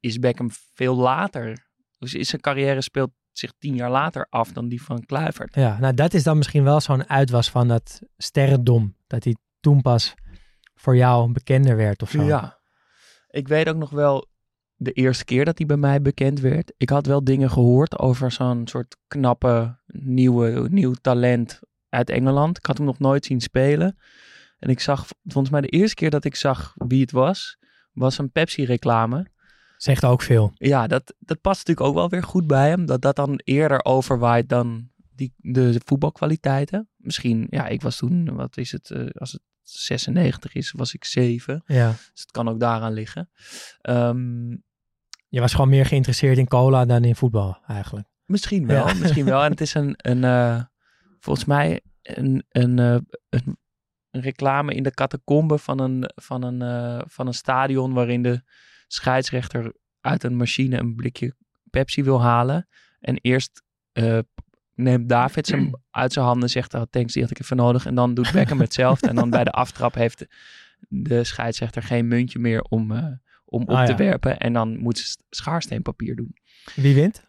is 0.00 0.18
Beckham 0.18 0.48
veel 0.74 0.96
later. 0.96 1.68
Dus 1.98 2.14
is 2.14 2.28
zijn 2.28 2.40
carrière 2.40 2.80
speelt 2.80 3.10
zich 3.32 3.52
tien 3.58 3.74
jaar 3.74 3.90
later 3.90 4.26
af 4.30 4.52
dan 4.52 4.68
die 4.68 4.82
van 4.82 5.06
Kluivert. 5.06 5.54
Ja, 5.54 5.78
nou 5.78 5.94
dat 5.94 6.14
is 6.14 6.22
dan 6.22 6.36
misschien 6.36 6.64
wel 6.64 6.80
zo'n 6.80 7.08
uitwas 7.08 7.50
van 7.50 7.68
dat 7.68 8.00
sterrendom. 8.16 8.96
Dat 9.06 9.24
hij 9.24 9.36
toen 9.60 9.82
pas 9.82 10.14
voor 10.74 10.96
jou 10.96 11.32
bekender 11.32 11.76
werd 11.76 12.02
of 12.02 12.10
zo. 12.10 12.22
Ja. 12.22 12.58
Ik 13.28 13.48
weet 13.48 13.68
ook 13.68 13.76
nog 13.76 13.90
wel 13.90 14.26
de 14.76 14.92
eerste 14.92 15.24
keer 15.24 15.44
dat 15.44 15.58
hij 15.58 15.66
bij 15.66 15.76
mij 15.76 16.02
bekend 16.02 16.40
werd. 16.40 16.72
Ik 16.76 16.90
had 16.90 17.06
wel 17.06 17.24
dingen 17.24 17.50
gehoord 17.50 17.98
over 17.98 18.32
zo'n 18.32 18.66
soort 18.66 18.96
knappe 19.06 19.78
nieuwe, 19.86 20.68
nieuw 20.70 20.92
talent 21.00 21.60
uit 21.88 22.10
Engeland. 22.10 22.56
Ik 22.56 22.66
had 22.66 22.76
hem 22.76 22.86
nog 22.86 22.98
nooit 22.98 23.24
zien 23.24 23.40
spelen. 23.40 23.98
En 24.58 24.68
ik 24.68 24.80
zag, 24.80 25.06
volgens 25.24 25.52
mij 25.52 25.60
de 25.60 25.68
eerste 25.68 25.94
keer 25.94 26.10
dat 26.10 26.24
ik 26.24 26.34
zag 26.34 26.74
wie 26.76 27.00
het 27.00 27.10
was, 27.10 27.58
was 27.92 28.18
een 28.18 28.32
Pepsi-reclame. 28.32 29.26
Zegt 29.82 30.04
ook 30.04 30.22
veel. 30.22 30.52
Ja, 30.54 30.86
dat, 30.86 31.14
dat 31.18 31.40
past 31.40 31.58
natuurlijk 31.58 31.86
ook 31.86 31.94
wel 31.94 32.08
weer 32.08 32.22
goed 32.22 32.46
bij 32.46 32.68
hem. 32.68 32.86
Dat 32.86 33.00
dat 33.00 33.16
dan 33.16 33.40
eerder 33.44 33.84
overwaait 33.84 34.48
dan 34.48 34.88
die, 35.14 35.34
de 35.36 35.80
voetbalkwaliteiten. 35.84 36.88
Misschien, 36.96 37.46
ja, 37.50 37.66
ik 37.66 37.82
was 37.82 37.96
toen, 37.96 38.34
wat 38.34 38.56
is 38.56 38.72
het, 38.72 38.90
eh, 38.90 39.06
als 39.14 39.32
het 39.32 39.40
96 39.62 40.54
is, 40.54 40.72
was 40.72 40.94
ik 40.94 41.04
7. 41.04 41.62
Ja. 41.66 41.88
Dus 41.88 42.20
het 42.20 42.30
kan 42.30 42.48
ook 42.48 42.60
daaraan 42.60 42.92
liggen. 42.92 43.30
Ehm, 43.80 44.50
Je 45.28 45.40
was 45.40 45.52
gewoon 45.54 45.70
meer 45.70 45.86
geïnteresseerd 45.86 46.38
in 46.38 46.48
cola 46.48 46.84
dan 46.84 47.04
in 47.04 47.16
voetbal 47.16 47.58
eigenlijk. 47.66 48.08
misschien 48.24 48.66
wel, 48.66 48.86
Ja. 48.88 48.94
misschien 48.94 49.24
wel. 49.24 49.42
En 49.44 49.50
het 49.50 49.60
is 49.60 49.74
een, 49.74 49.94
een 49.96 50.24
eh, 50.24 50.62
volgens 51.18 51.44
mij 51.46 51.80
een, 52.02 52.44
een, 52.48 52.78
eh, 52.78 52.98
een, 53.28 53.58
een 54.10 54.20
reclame 54.20 54.74
in 54.74 54.82
de 54.82 54.94
catacombe 54.94 55.58
van 55.58 55.78
een, 55.78 56.10
van, 56.14 56.42
een, 56.42 57.02
van 57.08 57.26
een 57.26 57.34
stadion 57.34 57.92
waarin 57.92 58.22
de 58.22 58.42
scheidsrechter 58.92 59.72
uit 60.00 60.22
een 60.24 60.36
machine 60.36 60.78
een 60.78 60.94
blikje 60.94 61.34
Pepsi 61.70 62.02
wil 62.02 62.22
halen. 62.22 62.68
En 63.00 63.16
eerst 63.20 63.62
eh, 63.92 64.18
neemt 64.74 65.08
David 65.08 65.46
hem 65.50 65.70
uit 65.90 66.12
zijn 66.12 66.24
handen 66.24 66.42
en 66.42 66.50
zegt, 66.50 66.74
oh, 66.74 66.82
thanks, 66.90 67.12
die 67.12 67.22
had 67.22 67.30
ik 67.30 67.40
even 67.40 67.56
nodig. 67.56 67.86
En 67.86 67.94
dan 67.94 68.14
doet 68.14 68.32
Beckham 68.36 68.60
hetzelfde. 68.60 69.08
en 69.08 69.14
dan 69.14 69.30
bij 69.30 69.44
de 69.44 69.50
aftrap 69.52 69.94
heeft 69.94 70.18
de, 70.18 70.28
de 70.88 71.24
scheidsrechter 71.24 71.82
geen 71.82 72.08
muntje 72.08 72.38
meer 72.38 72.62
om, 72.62 72.92
eh, 72.92 73.04
om 73.44 73.62
op 73.62 73.68
Ah, 73.70 73.84
te 73.84 73.90
ja. 73.90 73.96
werpen. 73.98 74.38
En 74.38 74.52
dan 74.52 74.78
moet 74.78 74.98
ze 74.98 75.16
schaarsteenpapier 75.30 76.16
doen. 76.16 76.36
Wie 76.74 76.94
wint? 76.94 77.28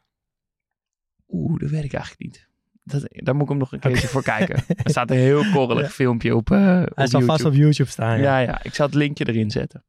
Oeh, 1.28 1.60
dat 1.60 1.70
weet 1.70 1.84
ik 1.84 1.94
eigenlijk 1.94 2.24
niet. 2.24 2.50
Dat, 2.84 3.04
daar 3.10 3.34
moet 3.34 3.44
ik 3.44 3.50
hem 3.50 3.58
nog 3.58 3.72
een 3.72 3.80
keertje 3.80 4.08
voor 4.08 4.24
kijken. 4.24 4.56
Er 4.84 4.90
staat 4.90 5.12
een 5.12 5.18
heel 5.18 5.52
korrelig 5.52 5.94
filmpje 5.94 6.36
op, 6.36 6.52
eh 6.52 6.58
Hij 6.58 6.82
op 6.84 6.88
zal 6.96 7.06
YouTube. 7.06 7.26
vast 7.26 7.46
op 7.46 7.54
YouTube 7.54 7.90
staan. 7.90 8.18
Ja, 8.20 8.40
ja. 8.40 8.48
ja, 8.48 8.64
ik 8.64 8.74
zal 8.74 8.86
het 8.86 8.96
linkje 8.96 9.28
erin 9.28 9.52
zetten. 9.52 9.84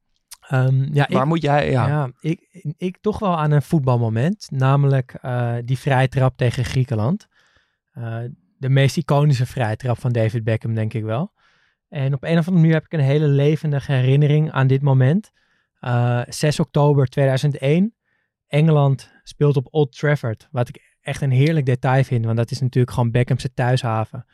Ehm, 0.53 0.95
ja, 0.95 1.09
ik, 1.09 1.17
Waar 1.17 1.27
moet 1.27 1.43
jij... 1.43 1.71
Ja, 1.71 1.87
ja. 1.87 2.11
ik, 2.21 2.65
ik 2.77 2.99
toch 3.01 3.19
wel 3.19 3.39
aan 3.39 3.51
een 3.51 3.63
voetbalmoment. 3.63 4.49
Namelijk 4.51 5.15
eh, 5.23 5.55
die 5.65 5.79
vrije 5.79 6.09
trap 6.09 6.37
tegen 6.37 6.65
Griekenland. 6.65 7.29
Eh, 7.93 8.19
de 8.59 8.69
meest 8.69 8.97
iconische 8.97 9.47
vrije 9.47 9.77
trap 9.77 9.99
van 9.99 10.13
David 10.13 10.45
Beckham, 10.45 10.75
denk 10.75 10.95
ik 10.95 11.05
wel. 11.05 11.33
En 11.89 12.15
op 12.15 12.23
een 12.23 12.39
of 12.39 12.49
andere 12.49 12.57
manier 12.57 12.73
heb 12.73 12.85
ik 12.85 12.93
een 12.93 13.01
hele 13.01 13.27
levendige 13.27 13.93
herinnering 13.93 14.51
aan 14.51 14.67
dit 14.67 14.83
moment. 14.83 15.31
Eh 15.81 16.21
6 16.29 16.61
oktober 16.61 17.07
2001. 17.07 17.95
Engeland 18.47 19.11
speelt 19.23 19.57
op 19.57 19.69
Old 19.71 19.99
Trafford. 19.99 20.49
Wat 20.51 20.69
ik 20.69 20.97
echt 21.01 21.23
een 21.23 21.31
heerlijk 21.31 21.67
detail 21.67 22.05
vind. 22.05 22.25
Want 22.25 22.37
dat 22.37 22.51
is 22.51 22.61
natuurlijk 22.61 22.93
gewoon 22.93 23.11
Beckham's 23.11 23.49
thuishaven. 23.55 24.27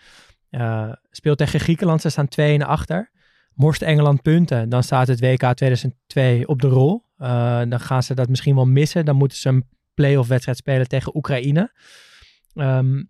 Eh, 0.50 0.92
speelt 1.10 1.38
tegen 1.38 1.60
Griekenland. 1.60 2.00
Ze 2.00 2.08
staan 2.08 2.28
2 2.28 2.54
en 2.54 2.66
achter. 2.66 3.10
Morst 3.58 3.82
Engeland 3.82 4.22
punten. 4.22 4.68
Dan 4.68 4.82
staat 4.82 5.08
het 5.08 5.20
WK 5.20 5.54
2002 5.54 6.48
op 6.48 6.60
de 6.60 6.68
rol. 6.68 7.04
Eh, 7.16 7.62
dan 7.68 7.80
gaan 7.80 8.02
ze 8.02 8.14
dat 8.14 8.28
misschien 8.28 8.54
wel 8.54 8.66
missen. 8.66 9.04
Dan 9.04 9.16
moeten 9.16 9.38
ze 9.38 9.48
een 9.48 9.68
play-off 9.94 10.28
wedstrijd 10.28 10.58
spelen 10.58 10.88
tegen 10.88 11.16
Oekraïne. 11.16 11.72
Ehm, 12.54 13.02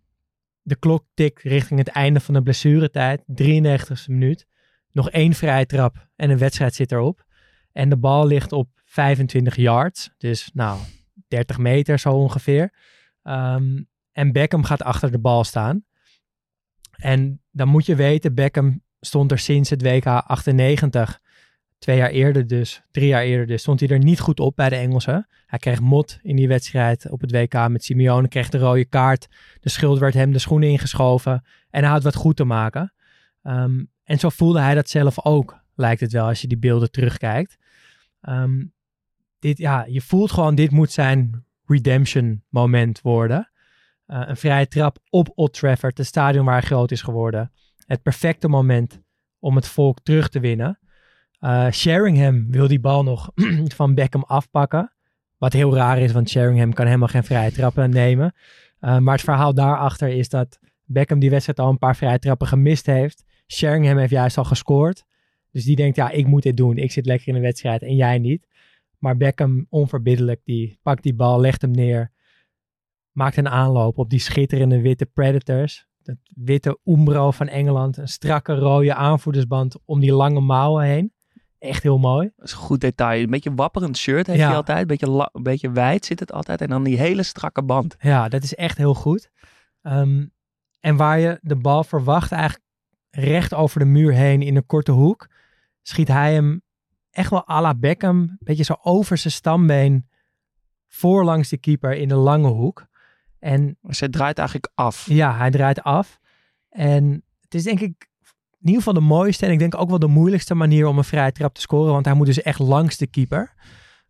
de 0.63 0.77
klok 0.77 1.05
tikt 1.15 1.43
richting 1.43 1.79
het 1.79 1.89
einde 1.89 2.21
van 2.21 2.35
de 2.35 2.43
blessuretijd. 2.43 3.23
93e 3.27 4.11
minuut. 4.13 4.47
Nog 4.93 5.11
één 5.11 5.33
vrije 5.33 5.67
trap 5.67 6.09
en 6.17 6.31
een 6.31 6.39
wedstrijd 6.39 6.75
zit 6.75 6.93
erop. 6.93 7.25
En 7.73 7.89
de 7.89 7.97
bal 7.97 8.27
ligt 8.27 8.53
op 8.53 8.69
25 8.85 9.57
yards. 9.57 10.11
Dus 10.19 10.51
nou, 10.55 10.81
30 11.29 11.59
meter 11.59 11.99
zo 11.99 12.13
ongeveer. 12.13 12.73
Ehm, 13.23 13.83
en 14.13 14.33
Beckham 14.33 14.65
gaat 14.65 14.83
achter 14.83 15.11
de 15.11 15.19
bal 15.19 15.45
staan. 15.45 15.85
En 16.97 17.43
dan 17.51 17.69
moet 17.69 17.87
je 17.87 17.95
weten, 17.95 18.35
Beckham 18.35 18.83
stond 19.01 19.31
er 19.31 19.39
sinds 19.39 19.71
het 19.71 19.83
WK 19.83 20.07
98. 20.07 21.21
Twee 21.79 21.97
jaar 21.97 22.11
eerder 22.11 22.47
dus, 22.47 22.83
drie 22.91 23.07
jaar 23.07 23.23
eerder 23.23 23.47
dus, 23.47 23.61
stond 23.61 23.81
hij 23.81 23.89
er 23.89 23.99
niet 23.99 24.21
goed 24.21 24.41
op 24.41 24.57
bij 24.57 24.69
de 24.69 24.77
Engelsen. 24.77 25.27
Hij 25.47 25.59
kreeg 25.59 25.81
mot 25.81 26.19
in 26.23 26.37
die 26.37 26.49
wedstrijd 26.49 27.11
op 27.11 27.21
het 27.21 27.31
WK 27.31 27.69
met 27.69 27.85
Simeone, 27.85 28.29
kreeg 28.29 28.49
de 28.49 28.59
rode 28.59 28.85
kaart. 28.85 29.29
De 29.61 29.69
schuld 29.69 29.99
werd 29.99 30.15
hem 30.15 30.33
de 30.33 30.39
schoenen 30.39 30.69
ingeschoven. 30.69 31.45
En 31.71 31.83
hij 31.83 31.93
had 31.93 32.03
wat 32.03 32.15
goed 32.15 32.37
te 32.37 32.45
maken. 32.45 32.93
Ehm, 33.43 33.85
en 34.05 34.19
zo 34.19 34.29
voelde 34.29 34.61
hij 34.61 34.75
dat 34.75 34.89
zelf 34.89 35.25
ook, 35.25 35.61
lijkt 35.75 36.01
het 36.01 36.13
wel, 36.13 36.27
als 36.27 36.41
je 36.41 36.47
die 36.47 36.59
beelden 36.59 36.91
terugkijkt. 36.91 37.57
Ehm, 38.21 38.65
dit, 39.39 39.59
ja, 39.59 39.85
je 39.89 40.01
voelt 40.01 40.33
gewoon, 40.33 40.55
dit 40.55 40.71
moet 40.71 40.91
zijn 40.91 41.45
redemption 41.67 42.43
moment 42.49 43.01
worden. 43.01 43.51
Eh, 44.07 44.23
een 44.27 44.37
vrije 44.37 44.69
trap 44.69 44.99
op 45.11 45.33
Old 45.35 45.53
Trafford, 45.53 45.99
het 45.99 46.07
stadion 46.07 46.45
waar 46.45 46.59
hij 46.59 46.67
groot 46.67 46.91
is 46.91 47.03
geworden. 47.03 47.53
Het 47.89 48.03
perfecte 48.03 48.49
moment 48.49 49.01
om 49.39 49.57
het 49.57 49.69
volk 49.69 49.99
terug 50.03 50.29
te 50.29 50.41
winnen. 50.41 50.79
Eh, 51.39 51.71
Sheringham 51.71 52.51
wil 52.51 52.69
die 52.69 52.81
bal 52.81 53.03
nog 53.03 53.31
van 53.77 53.95
Beckham 53.95 54.25
afpakken. 54.27 54.93
Wat 55.39 55.53
heel 55.53 55.75
raar 55.75 55.99
is, 55.99 56.13
want 56.13 56.31
Sheringham 56.31 56.73
kan 56.73 56.87
helemaal 56.87 57.09
geen 57.09 57.25
vrije 57.25 57.53
trappen 57.53 57.91
nemen. 57.91 58.35
Eh, 58.81 58.99
maar 58.99 59.15
het 59.15 59.25
verhaal 59.25 59.55
daarachter 59.55 60.09
is 60.09 60.29
dat 60.29 60.59
Beckham 60.85 61.19
die 61.19 61.31
wedstrijd 61.31 61.59
al 61.59 61.69
een 61.69 61.79
paar 61.79 61.97
vrije 61.97 62.19
trappen 62.19 62.47
gemist 62.47 62.87
heeft. 62.87 63.25
Sheringham 63.47 63.99
heeft 63.99 64.11
juist 64.11 64.39
al 64.39 64.45
gescoord. 64.45 65.05
Dus 65.51 65.65
die 65.65 65.77
denkt, 65.77 65.97
ja, 65.97 66.11
ik 66.11 66.27
moet 66.27 66.43
dit 66.43 66.57
doen. 66.57 66.77
Ik 66.77 66.93
zit 66.93 67.07
lekker 67.07 67.29
in 67.29 67.35
de 67.35 67.41
wedstrijd 67.41 67.83
en 67.83 67.95
jij 67.95 68.19
niet. 68.19 68.49
Maar 68.99 69.17
Beckham, 69.17 69.67
onverbiddelijk, 69.69 70.41
die 70.45 70.79
pakt 70.83 71.03
die 71.03 71.15
bal, 71.15 71.41
legt 71.41 71.63
hem 71.63 71.71
neer. 71.71 72.13
Maakt 73.13 73.37
een 73.37 73.49
aanloop 73.49 73.99
op 73.99 74.11
die 74.11 74.21
schitterende 74.21 74.81
witte 74.81 75.07
Predators. 75.07 75.88
Dat 76.09 76.17
witte 76.35 76.79
Umbro 76.85 77.31
van 77.31 77.47
Engeland. 77.49 77.97
Een 77.97 78.09
strakke 78.09 78.55
rode 78.55 78.95
aanvoerdersband 78.95 79.77
om 79.85 80.01
die 80.01 80.13
lange 80.13 80.41
mouwen 80.41 80.85
heen. 80.85 81.13
Echt 81.59 81.83
heel 81.83 81.99
mooi. 81.99 82.31
Dat 82.37 82.47
is 82.47 82.53
een 82.53 82.59
goed 82.59 82.81
detail. 82.81 83.23
Een 83.23 83.31
beetje 83.31 83.55
wapperend 83.55 83.97
shirt 83.97 84.27
heeft 84.27 84.39
Ja. 84.39 84.47
hij 84.47 84.57
altijd. 84.57 84.81
Een 84.81 84.87
beetje, 84.87 85.11
la- 85.11 85.31
een 85.33 85.43
beetje 85.43 85.71
wijd 85.71 86.05
zit 86.05 86.21
het 86.21 86.33
altijd. 86.33 86.61
En 86.61 86.69
dan 86.69 86.83
die 86.85 86.99
hele 86.99 87.23
strakke 87.23 87.63
band. 87.63 87.97
Ja, 88.01 88.29
dat 88.29 88.43
is 88.43 88.55
echt 88.55 88.77
heel 88.79 88.95
goed. 88.95 89.31
Ehm, 89.83 90.27
en 90.81 90.97
waar 90.97 91.19
je 91.19 91.39
de 91.43 91.57
bal 91.57 91.85
verwacht, 91.85 92.33
eigenlijk 92.33 92.65
recht 93.11 93.55
over 93.55 93.79
de 93.79 93.87
muur 93.87 94.13
heen 94.13 94.43
in 94.43 94.57
een 94.57 94.67
korte 94.67 94.93
hoek, 94.93 95.29
schiet 95.83 96.09
hij 96.09 96.33
hem 96.35 96.63
echt 97.11 97.31
wel 97.31 97.49
à 97.51 97.61
la 97.61 97.75
Beckham, 97.75 98.19
een 98.19 98.37
beetje 98.41 98.65
zo 98.65 98.75
over 98.83 99.19
zijn 99.19 99.33
stambeen, 99.33 100.09
voorlangs 100.87 101.49
de 101.49 101.59
keeper 101.59 101.93
in 101.97 102.09
de 102.09 102.15
lange 102.15 102.49
hoek. 102.49 102.87
En 103.39 103.79
Dus 103.83 104.01
hij 104.01 104.09
draait 104.09 104.39
eigenlijk 104.39 104.71
af. 104.75 105.07
ja, 105.09 105.37
hij 105.37 105.51
draait 105.51 105.83
af. 105.83 106.19
En 106.69 107.25
het 107.41 107.55
is 107.55 107.63
denk 107.63 107.81
ik 107.81 108.09
in 108.61 108.67
ieder 108.67 108.83
geval 108.83 109.01
de 109.01 109.07
mooiste 109.07 109.47
en 109.47 109.53
ik 109.53 109.59
denk 109.59 109.75
ook 109.75 109.89
wel 109.89 109.99
de 109.99 110.07
moeilijkste 110.07 110.55
manier 110.55 110.87
om 110.87 110.99
een 110.99 111.05
vrije 111.05 111.33
trap 111.33 111.55
te 111.55 111.61
scoren, 111.61 111.93
want 111.93 112.05
hij 112.05 112.15
moet 112.15 112.27
dus 112.27 112.43
echt 112.43 112.59
langs 112.59 112.97
de 112.97 113.07
keeper. 113.07 113.55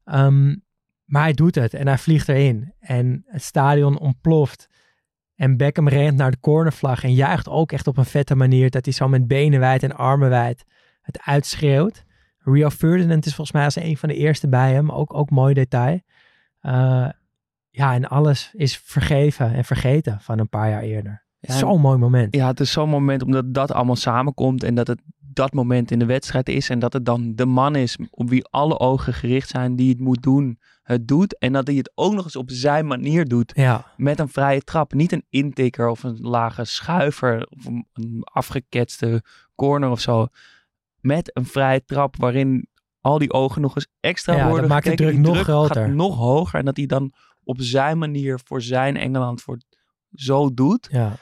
Ehm, 0.05 0.57
maar 1.05 1.23
hij 1.23 1.33
doet 1.33 1.55
het 1.55 1.75
en 1.75 1.87
hij 1.87 1.99
vliegt 1.99 2.29
erin. 2.29 2.75
En 2.81 3.25
het 3.27 3.43
stadion 3.43 3.99
ontploft. 3.99 4.67
En 5.35 5.57
Beckham 5.57 5.89
rent 5.89 6.17
naar 6.17 6.31
de 6.31 6.41
cornervlag 6.41 7.05
en 7.05 7.15
juicht 7.15 7.49
ook 7.49 7.73
echt 7.73 7.87
op 7.87 7.97
een 7.97 8.05
vette 8.05 8.35
manier 8.35 8.71
dat 8.71 8.85
hij 8.85 8.95
zo 8.95 9.09
met 9.09 9.27
benen 9.27 9.61
wijd 9.61 9.83
en 9.83 9.97
armen 9.97 10.29
wijd 10.29 10.65
het 11.01 11.21
uitschreeuwt. 11.25 12.05
Rio 12.39 12.71
Ferdinand 12.71 13.27
is 13.27 13.35
volgens 13.35 13.57
mij 13.57 13.65
als 13.65 13.77
een 13.77 13.97
van 13.97 14.09
de 14.09 14.15
eerste 14.15 14.49
bij 14.49 14.73
hem, 14.73 14.91
ook, 14.91 15.15
ook 15.15 15.31
mooi 15.31 15.55
detail. 15.55 16.01
Eh, 16.61 17.09
ja, 17.79 17.95
en 17.95 18.09
alles 18.09 18.51
is 18.55 18.77
vergeven 18.85 19.53
en 19.55 19.65
vergeten 19.65 20.21
van 20.21 20.39
een 20.39 20.49
paar 20.49 20.71
jaar 20.71 20.83
eerder. 20.83 21.25
Ja, 21.39 21.55
Zo'n 21.57 21.81
mooi 21.81 21.99
moment. 21.99 22.35
Ja, 22.35 22.47
het 22.47 22.61
is 22.61 22.73
zo'n 22.73 22.89
moment 22.89 23.23
omdat 23.23 23.55
dat 23.55 23.73
allemaal 23.73 23.97
samenkomt. 23.97 24.63
En 24.63 24.75
dat 24.75 24.87
het 24.87 25.01
dat 25.19 25.53
moment 25.53 25.91
in 25.91 25.99
de 25.99 26.07
wedstrijd 26.07 26.49
is. 26.49 26.69
En 26.71 26.79
dat 26.79 26.93
het 26.93 27.05
dan 27.05 27.35
de 27.35 27.47
man 27.47 27.77
is 27.77 27.99
op 28.11 28.29
wie 28.29 28.45
alle 28.51 28.79
ogen 28.79 29.13
gericht 29.15 29.49
zijn 29.49 29.77
die 29.77 29.89
het 29.89 30.01
moet 30.01 30.23
doen. 30.23 30.59
Het 30.83 31.09
doet. 31.09 31.39
En 31.39 31.53
dat 31.53 31.67
hij 31.67 31.77
het 31.77 31.93
ook 31.95 32.15
nog 32.15 32.25
eens 32.25 32.37
op 32.37 32.51
zijn 32.51 32.87
manier 32.87 33.25
doet. 33.25 33.53
Ja, 33.55 33.85
Met 33.97 34.19
een 34.19 34.29
vrije 34.29 34.61
trap. 34.61 34.93
Niet 34.93 35.13
een 35.13 35.25
intikker 35.31 35.89
of 35.89 36.03
een 36.03 36.19
lage 36.21 36.65
schuiver. 36.65 37.47
Of 37.57 37.65
een, 37.67 38.21
afgeketste 38.23 39.23
corner 39.55 39.91
of 39.91 40.01
zo. 40.01 40.27
Met 41.01 41.31
een 41.37 41.47
vrije 41.47 41.85
trap 41.85 42.17
waarin 42.17 42.69
al 43.01 43.19
die 43.19 43.33
ogen 43.33 43.61
nog 43.63 43.75
eens 43.75 43.89
extra 44.01 44.33
Ja, 44.35 44.41
dat 44.41 44.51
worden 44.51 44.69
maakt 44.69 44.85
de 44.85 44.91
gekeken. 44.91 45.23
druk 45.23 45.35
nog 45.35 45.43
groter. 45.43 45.85
gaat 45.85 45.95
nog 45.95 46.17
hoger. 46.17 46.59
En 46.59 46.65
dat 46.65 46.77
hij 46.77 46.87
dan 46.87 47.13
op 47.49 47.61
zijn 47.61 47.99
manier 47.99 48.41
voor 48.45 48.63
zijn 48.63 48.97
Engeland 48.97 49.43
voor 49.43 49.61
zo 50.13 50.55
doet. 50.55 50.89
Ja. 50.91 51.17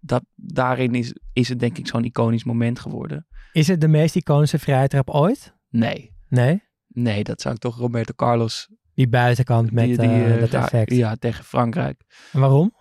Dat, 0.00 0.22
daarin 0.34 0.94
is, 0.94 1.14
is 1.32 1.48
het 1.48 1.58
denk 1.58 1.78
ik 1.78 1.86
zo'n 1.86 2.04
iconisch 2.04 2.44
moment 2.44 2.78
geworden. 2.78 3.26
Is 3.52 3.68
het 3.68 3.80
de 3.80 3.88
meest 3.88 4.16
iconische 4.16 4.58
vrije 4.58 4.88
trap 4.88 5.10
ooit? 5.10 5.54
Nee, 5.68 6.12
Nee? 6.28 6.62
nee, 6.88 7.24
dat 7.24 7.40
zou 7.40 7.54
ik 7.54 7.60
toch 7.60 7.76
Roberto 7.76 8.12
Carlos... 8.16 8.68
Die 8.94 9.08
buitenkant 9.08 9.70
met 9.72 9.84
die, 9.86 9.98
die, 9.98 10.08
eh, 10.08 10.34
eh, 10.34 10.40
dat 10.40 10.50
ja, 10.50 10.62
effect. 10.62 10.92
Ja, 10.92 11.14
tegen 11.16 11.44
Frankrijk. 11.44 12.02
En 12.32 12.40
waarom? 12.40 12.74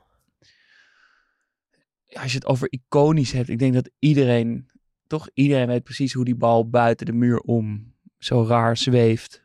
Als 2.08 2.32
je 2.32 2.38
het 2.38 2.46
over 2.46 2.68
iconisch 2.72 3.32
hebt, 3.32 3.50
ik 3.50 3.60
denk 3.60 3.74
dat 3.74 3.90
iedereen, 4.00 4.72
toch 5.08 5.30
iedereen 5.34 5.68
weet 5.68 5.84
precies 5.84 6.14
hoe 6.14 6.26
die 6.26 6.36
bal 6.36 6.70
buiten 6.70 7.06
de 7.06 7.14
muur 7.14 7.40
om 7.40 7.94
zo 8.18 8.46
raar 8.46 8.78
zweeft. 8.78 9.41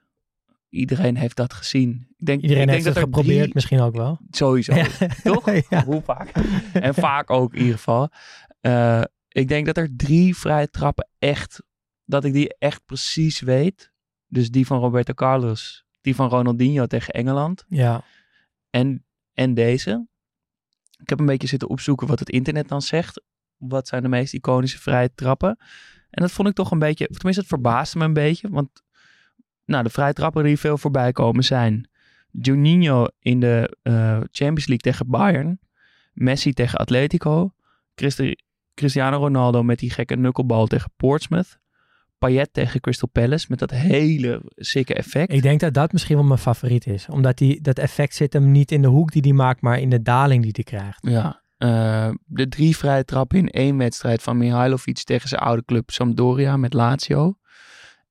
Iedereen 0.76 1.16
heeft 1.16 1.36
dat 1.36 1.52
gezien. 1.52 2.06
Ik 2.16 2.26
denk, 2.26 2.40
Iedereen 2.42 2.62
ik 2.62 2.68
heeft 2.70 2.84
denk 2.84 2.94
het 2.96 3.04
dat 3.04 3.14
er 3.14 3.18
geprobeerd 3.18 3.42
drie- 3.42 3.54
misschien 3.54 3.80
ook 3.80 3.94
wel. 3.96 4.18
Sowieso, 4.30 4.74
Ja. 4.74 4.86
toch? 5.22 5.50
Ja. 5.70 5.84
Hoe 5.84 6.02
vaak? 6.02 6.28
En 6.72 6.94
vaak 6.94 7.30
ook 7.30 7.52
in 7.54 7.60
ieder 7.60 7.74
geval. 7.76 8.08
Eh, 8.60 9.02
ik 9.28 9.48
denk 9.48 9.66
dat 9.66 9.76
er 9.76 9.88
drie 9.96 10.36
vrije 10.36 10.70
trappen 10.70 11.08
echt, 11.18 11.62
dat 12.04 12.24
ik 12.24 12.32
die 12.32 12.54
echt 12.58 12.84
precies 12.84 13.40
weet. 13.40 13.92
Dus 14.26 14.50
die 14.50 14.66
van 14.66 14.78
Roberto 14.80 15.12
Carlos, 15.14 15.84
die 16.00 16.14
van 16.14 16.28
Ronaldinho 16.28 16.86
tegen 16.86 17.12
Engeland 17.14 17.64
Ja. 17.68 18.02
en, 18.70 19.04
en 19.32 19.54
deze. 19.54 20.06
Ik 21.02 21.08
heb 21.08 21.20
een 21.20 21.26
beetje 21.26 21.48
zitten 21.48 21.68
opzoeken 21.68 22.06
wat 22.06 22.18
het 22.18 22.30
internet 22.30 22.68
dan 22.68 22.82
zegt. 22.82 23.22
Wat 23.56 23.88
zijn 23.88 24.02
de 24.02 24.08
meest 24.08 24.34
iconische 24.34 24.78
vrije 24.78 25.10
trappen? 25.14 25.58
En 26.10 26.22
dat 26.22 26.32
vond 26.32 26.48
ik 26.48 26.54
toch 26.54 26.70
een 26.70 26.78
beetje, 26.78 27.08
of 27.08 27.14
tenminste 27.16 27.40
het 27.42 27.50
verbaasde 27.50 27.98
me 27.98 28.04
een 28.04 28.12
beetje. 28.12 28.48
Want 28.50 28.82
nou, 29.66 29.82
de 29.84 29.90
vrije 29.90 30.12
trappen 30.12 30.44
die 30.44 30.58
veel 30.58 30.78
voorbij 30.78 31.12
komen 31.12 31.44
zijn 31.44 31.88
Juninho 32.30 33.06
in 33.18 33.40
de 33.40 33.76
eh, 33.82 33.92
Champions 34.30 34.66
League 34.66 34.78
tegen 34.92 35.06
Bayern. 35.08 35.58
Messi 36.12 36.52
tegen 36.52 36.78
Atletico. 36.78 37.52
Christi- 37.94 38.36
Cristiano 38.74 39.16
Ronaldo 39.16 39.62
met 39.62 39.78
die 39.78 39.90
gekke 39.90 40.14
knucklebal 40.14 40.66
tegen 40.66 40.90
Portsmouth. 40.96 41.58
Payet 42.18 42.48
tegen 42.52 42.80
Crystal 42.80 43.08
Palace 43.08 43.46
met 43.48 43.58
dat 43.58 43.70
hele 43.70 44.42
sikke 44.56 44.94
effect. 44.94 45.32
Ik 45.32 45.42
denk 45.42 45.60
dat 45.60 45.74
dat 45.74 45.92
misschien 45.92 46.16
wel 46.16 46.24
mijn 46.24 46.38
favoriet 46.38 46.86
is. 46.86 47.06
Omdat 47.08 47.38
die, 47.38 47.60
dat 47.60 47.78
effect 47.78 48.14
zit 48.14 48.32
hem 48.32 48.50
niet 48.50 48.72
in 48.72 48.82
de 48.82 48.88
hoek 48.88 49.12
die 49.12 49.22
hij 49.22 49.32
maakt, 49.32 49.60
maar 49.60 49.80
in 49.80 49.90
de 49.90 50.02
daling 50.02 50.42
die 50.42 50.52
hij 50.54 50.64
krijgt. 50.64 50.98
Ja, 51.08 51.42
eh, 51.56 52.10
de 52.24 52.48
drie 52.48 52.76
vrije 52.76 53.04
trappen 53.04 53.38
in 53.38 53.48
één 53.48 53.76
wedstrijd 53.76 54.22
van 54.22 54.36
Mihailovic 54.36 55.02
tegen 55.04 55.28
zijn 55.28 55.40
oude 55.40 55.64
club 55.64 55.90
Sampdoria 55.90 56.56
met 56.56 56.72
Lazio. 56.72 57.36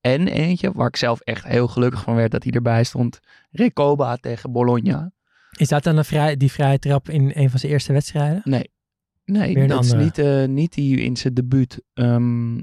En 0.06 0.28
eentje 0.28 0.72
waar 0.72 0.88
ik 0.88 0.96
zelf 0.96 1.20
echt 1.20 1.44
heel 1.44 1.68
gelukkig 1.68 2.02
van 2.02 2.16
werd 2.16 2.32
dat 2.32 2.44
hij 2.44 2.52
erbij 2.52 2.84
stond. 2.84 3.20
Recoba 3.52 4.16
tegen 4.16 4.52
Bologna. 4.52 5.12
Is 5.58 5.68
dat 5.68 5.84
dan 5.84 5.98
een 5.98 6.06
vrij, 6.06 6.38
die 6.38 6.52
vrije 6.52 6.80
trap 6.80 7.10
in 7.10 7.32
een 7.34 7.50
van 7.50 7.60
zijn 7.60 7.72
eerste 7.72 7.94
wedstrijden? 7.94 8.42
Nee, 8.44 8.72
nee 9.26 9.68
dat 9.68 9.84
is 9.84 9.94
niet, 9.94 10.18
eh, 10.18 10.46
niet 10.46 10.74
die 10.74 10.98
in 10.98 11.18
zijn 11.18 11.34
debuut. 11.34 11.82
Ehm, 11.94 12.56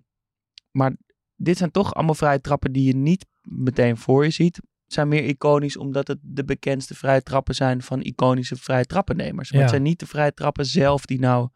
maar 0.71 0.97
dit 1.37 1.57
zijn 1.59 1.71
toch 1.71 1.95
allemaal 1.95 2.15
vrije 2.15 2.41
trappen 2.41 2.73
die 2.73 2.85
je 2.87 2.97
niet 2.97 3.27
meteen 3.43 3.97
voor 3.97 4.25
je 4.25 4.31
ziet. 4.31 4.61
Zijn 4.87 5.09
meer 5.09 5.25
iconisch 5.25 5.77
omdat 5.77 6.09
het 6.09 6.19
de 6.23 6.45
bekendste 6.45 6.95
vrije 6.95 7.23
trappen 7.23 7.55
zijn 7.55 7.83
van 7.83 8.01
iconische 8.01 8.57
vrije 8.57 8.85
trappennemers. 8.87 9.51
Maar 9.51 9.59
Ja. 9.61 9.67
het 9.67 9.75
zijn 9.75 9.87
niet 9.89 10.01
de 10.01 10.07
vrije 10.07 10.35
trappen 10.35 10.67
zelf 10.67 11.07
die 11.07 11.21
nou 11.21 11.49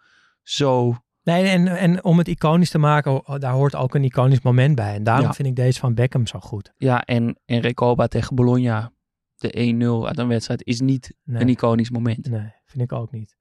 zo 0.43 0.97
Nee, 1.27 1.45
en, 1.49 1.67
en 1.69 2.05
om 2.05 2.19
het 2.19 2.29
iconisch 2.29 2.71
te 2.71 2.79
maken, 2.79 3.23
daar 3.41 3.53
hoort 3.53 3.75
ook 3.75 3.95
een 3.95 4.05
iconisch 4.05 4.41
moment 4.41 4.75
bij. 4.75 4.95
En 4.95 5.03
daarom 5.05 5.27
Ja. 5.27 5.33
vind 5.33 5.49
ik 5.49 5.57
deze 5.57 5.79
van 5.81 5.95
Beckham 5.95 6.27
zo 6.27 6.41
goed. 6.41 6.73
Ja, 6.77 7.05
en, 7.05 7.39
en 7.45 7.61
Recoba 7.61 8.07
tegen 8.07 8.35
Bologna, 8.37 8.93
de 9.37 9.75
1-0 10.05 10.07
uit 10.09 10.19
een 10.19 10.29
wedstrijd, 10.29 10.65
is 10.65 10.81
niet 10.81 11.15
Nee. 11.25 11.41
een 11.43 11.49
iconisch 11.49 11.91
moment. 11.91 12.29
Nee, 12.31 12.53
vind 12.65 12.83
ik 12.83 12.93
ook 12.93 13.11
niet. 13.13 13.37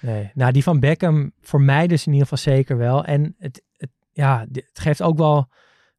Nee. 0.00 0.30
Nou, 0.34 0.52
die 0.52 0.62
van 0.62 0.80
Beckham 0.80 1.32
voor 1.40 1.60
mij 1.60 1.86
dus 1.86 2.06
in 2.06 2.12
ieder 2.12 2.28
geval 2.28 2.54
zeker 2.54 2.76
wel. 2.76 3.04
En 3.04 3.34
het, 3.38 3.62
het, 3.76 3.90
ja, 4.12 4.46
het 4.52 4.70
geeft 4.80 5.02
ook 5.02 5.16
wel, 5.18 5.34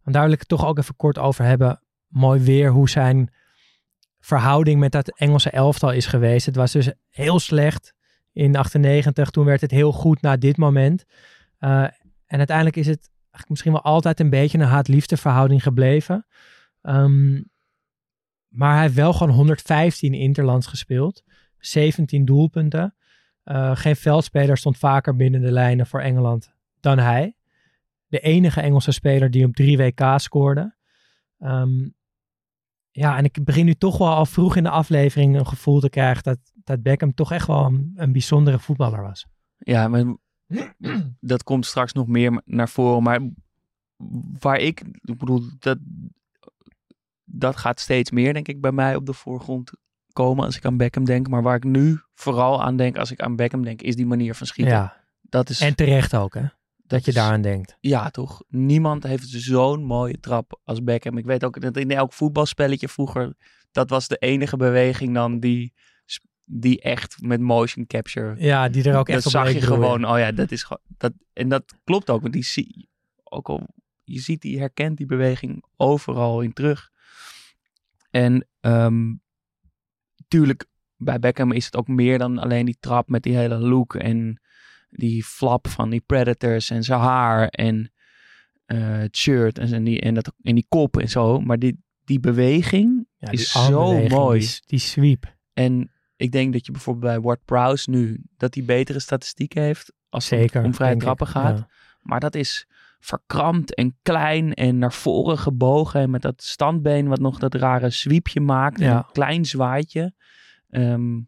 want 0.04 0.16
daar 0.16 0.24
wil 0.24 0.34
ik 0.34 0.40
het 0.40 0.48
toch 0.48 0.66
ook 0.66 0.78
even 0.78 0.96
kort 0.96 1.18
over 1.18 1.46
hebben, 1.46 1.82
mooi 2.08 2.42
weer 2.42 2.70
hoe 2.72 2.90
zijn 2.90 3.34
verhouding 4.20 4.80
met 4.80 4.92
dat 4.92 5.18
Engelse 5.18 5.50
elftal 5.50 5.92
is 5.92 6.06
geweest. 6.06 6.46
Het 6.46 6.56
was 6.56 6.72
dus 6.72 6.92
heel 7.10 7.40
slecht 7.40 7.94
in 8.32 8.56
98, 8.56 9.30
toen 9.30 9.46
werd 9.46 9.62
het 9.62 9.72
heel 9.72 9.92
goed 9.92 10.22
na 10.22 10.38
dit 10.38 10.58
moment. 10.58 11.06
Eh, 11.58 11.84
en 12.26 12.38
uiteindelijk 12.38 12.76
is 12.76 12.88
het 12.88 13.10
misschien 13.48 13.72
wel 13.72 13.82
altijd 13.82 14.20
een 14.20 14.30
beetje 14.30 14.58
een 14.58 14.66
haat-liefde 14.66 15.18
verhouding 15.18 15.64
gebleven. 15.64 16.26
Ehm, 16.82 17.42
maar 18.48 18.74
hij 18.74 18.82
heeft 18.82 18.94
wel 18.94 19.14
gewoon 19.14 19.34
115 19.34 20.14
interlands 20.14 20.68
gespeeld. 20.68 21.24
17 21.58 22.26
doelpunten. 22.26 22.96
Eh, 23.44 23.76
geen 23.76 23.96
veldspeler 23.96 24.58
stond 24.58 24.78
vaker 24.78 25.16
binnen 25.16 25.42
de 25.42 25.52
lijnen 25.52 25.88
voor 25.88 26.02
Engeland 26.02 26.54
dan 26.80 27.00
hij. 27.00 27.36
De 28.08 28.20
enige 28.20 28.62
Engelse 28.62 28.92
speler 28.92 29.32
die 29.32 29.46
op 29.46 29.56
drie 29.56 29.78
WK 29.78 30.14
scoorde. 30.16 30.76
Ehm, 31.40 31.90
ja, 32.92 33.18
en 33.18 33.24
ik 33.26 33.44
begin 33.44 33.66
nu 33.66 33.74
toch 33.74 33.98
wel 33.98 34.14
al 34.14 34.26
vroeg 34.26 34.56
in 34.56 34.64
de 34.64 34.70
aflevering 34.70 35.36
een 35.36 35.48
gevoel 35.48 35.80
te 35.80 35.90
krijgen 35.90 36.24
dat, 36.24 36.40
dat 36.70 36.82
Beckham 36.82 37.14
toch 37.14 37.32
echt 37.32 37.48
wel 37.48 37.66
een, 37.66 37.92
een 37.96 38.12
bijzondere 38.12 38.60
voetballer 38.60 39.02
was. 39.02 39.26
Ja, 39.58 39.88
maar 39.88 40.16
dat 41.20 41.44
komt 41.44 41.66
straks 41.66 41.94
nog 41.94 42.08
meer 42.08 42.42
naar 42.46 42.70
voren. 42.70 43.04
Maar 43.04 43.30
waar 44.40 44.60
ik, 44.60 44.82
ik 45.02 45.18
bedoel, 45.18 45.42
dat, 45.60 45.78
dat 47.24 47.58
gaat 47.58 47.80
steeds 47.80 48.12
meer, 48.12 48.34
denk 48.34 48.48
ik, 48.48 48.62
bij 48.62 48.72
mij 48.72 48.96
op 48.96 49.06
de 49.06 49.14
voorgrond 49.14 49.72
komen 50.14 50.46
als 50.46 50.58
ik 50.58 50.66
aan 50.66 50.78
Beckham 50.78 51.06
denk. 51.06 51.28
Maar 51.28 51.42
waar 51.42 51.56
ik 51.56 51.64
nu 51.64 52.00
vooral 52.14 52.64
aan 52.64 52.78
denk 52.78 52.98
als 52.98 53.12
ik 53.12 53.22
aan 53.22 53.36
Beckham 53.36 53.64
denk, 53.64 53.82
is 53.82 53.96
die 53.96 54.06
manier 54.06 54.36
van 54.36 54.48
schieten. 54.48 54.74
Ja, 54.74 55.04
Dat 55.22 55.50
is, 55.50 55.62
en 55.62 55.76
terecht 55.76 56.16
ook 56.16 56.34
hè, 56.34 56.46
dat 56.76 57.06
je 57.06 57.14
daaraan 57.14 57.42
denkt. 57.42 57.78
Ja, 57.80 58.10
toch? 58.10 58.44
Niemand 58.48 59.04
heeft 59.04 59.28
zo'n 59.28 59.84
mooie 59.84 60.20
trap 60.20 60.60
als 60.64 60.84
Beckham. 60.84 61.18
Ik 61.18 61.26
weet 61.26 61.44
ook 61.44 61.62
dat 61.62 61.78
in 61.78 61.92
elk 61.92 62.14
voetbalspelletje 62.14 62.88
vroeger, 62.88 63.36
dat 63.72 63.90
was 63.90 64.08
de 64.08 64.18
enige 64.18 64.58
beweging 64.58 65.14
dan 65.14 65.40
die, 65.40 65.74
die 66.52 66.82
echt 66.82 67.22
met 67.22 67.40
motion 67.40 67.88
capture 67.88 68.36
Ja, 68.38 68.70
die 68.70 68.90
er 68.90 68.98
ook 68.98 69.10
echt 69.10 69.26
op 69.26 69.32
zag 69.32 69.52
je 69.52 69.62
gewoon, 69.62 70.06
oh 70.06 70.18
ja, 70.18 70.32
dat 70.32 70.52
is 70.52 70.64
gewoon, 70.64 70.82
dat, 70.98 71.14
en 71.34 71.50
dat 71.50 71.76
klopt 71.84 72.10
ook, 72.10 72.22
want 72.22 72.34
die 72.34 72.44
zie, 72.44 72.90
ook 73.24 73.50
al, 73.50 73.68
je 74.04 74.20
ziet, 74.20 74.42
die 74.42 74.60
herkent 74.60 74.98
die 74.98 75.06
beweging 75.06 75.64
overal 75.76 76.42
in 76.42 76.54
terug. 76.54 76.90
En 78.12 78.48
ehm 78.60 79.14
tuurlijk, 80.28 80.66
bij 80.96 81.20
Beckham 81.20 81.52
is 81.52 81.66
het 81.66 81.76
ook 81.76 81.88
meer 81.88 82.18
dan 82.18 82.38
alleen 82.38 82.66
die 82.66 82.78
trap 82.80 83.10
met 83.10 83.24
die 83.24 83.36
hele 83.36 83.58
look 83.58 83.96
en 83.96 84.42
die 84.90 85.24
flap 85.24 85.68
van 85.68 85.90
die 85.90 86.04
Predators 86.06 86.70
en 86.70 86.84
zijn 86.84 87.00
haar 87.00 87.48
en 87.48 87.92
eh, 88.66 88.98
het 88.98 89.18
shirt 89.18 89.58
en, 89.58 89.68
zijn 89.68 89.84
die, 89.84 90.02
en, 90.02 90.14
dat, 90.14 90.34
en 90.42 90.56
die 90.56 90.66
kop 90.68 90.98
en 90.98 91.10
zo. 91.10 91.40
Maar 91.40 91.60
die, 91.60 91.84
die 92.04 92.20
beweging 92.20 93.08
Ja, 93.18 93.30
is 93.30 93.52
zo 93.52 94.08
mooi. 94.08 94.40
Die, 94.40 94.62
die 94.66 94.80
sweep. 94.80 95.38
En 95.54 95.92
ik 96.20 96.32
denk 96.32 96.54
dat 96.54 96.66
je 96.66 96.72
bijvoorbeeld 96.72 97.06
bij 97.14 97.22
Ward 97.22 97.46
Prowse 97.46 97.90
nu, 97.90 98.22
dat 98.38 98.54
hij 98.56 98.64
betere 98.64 99.00
statistieken 99.00 99.62
heeft 99.62 99.94
als 100.10 100.30
het 100.30 100.40
Zeker. 100.40 100.64
om 100.64 100.74
vrije 100.74 100.94
ik. 100.94 101.00
trappen 101.00 101.28
gaat. 101.28 101.58
Ja. 101.58 101.68
Maar 102.02 102.20
dat 102.20 102.36
is 102.36 102.68
verkrampt 103.00 103.74
en 103.76 103.98
klein 104.02 104.54
en 104.54 104.78
naar 104.78 104.94
voren 104.94 105.38
gebogen. 105.38 106.02
En 106.02 106.10
met 106.10 106.22
dat 106.22 106.44
standbeen 106.44 107.08
wat 107.08 107.20
nog 107.20 107.40
dat 107.40 107.54
rare 107.56 107.90
sweepje 107.90 108.40
maakt. 108.42 108.80
En 108.80 108.86
Ja. 108.86 108.98
een 108.98 109.12
klein 109.12 109.46
zwaaitje. 109.46 110.14
Ehm, 110.70 111.20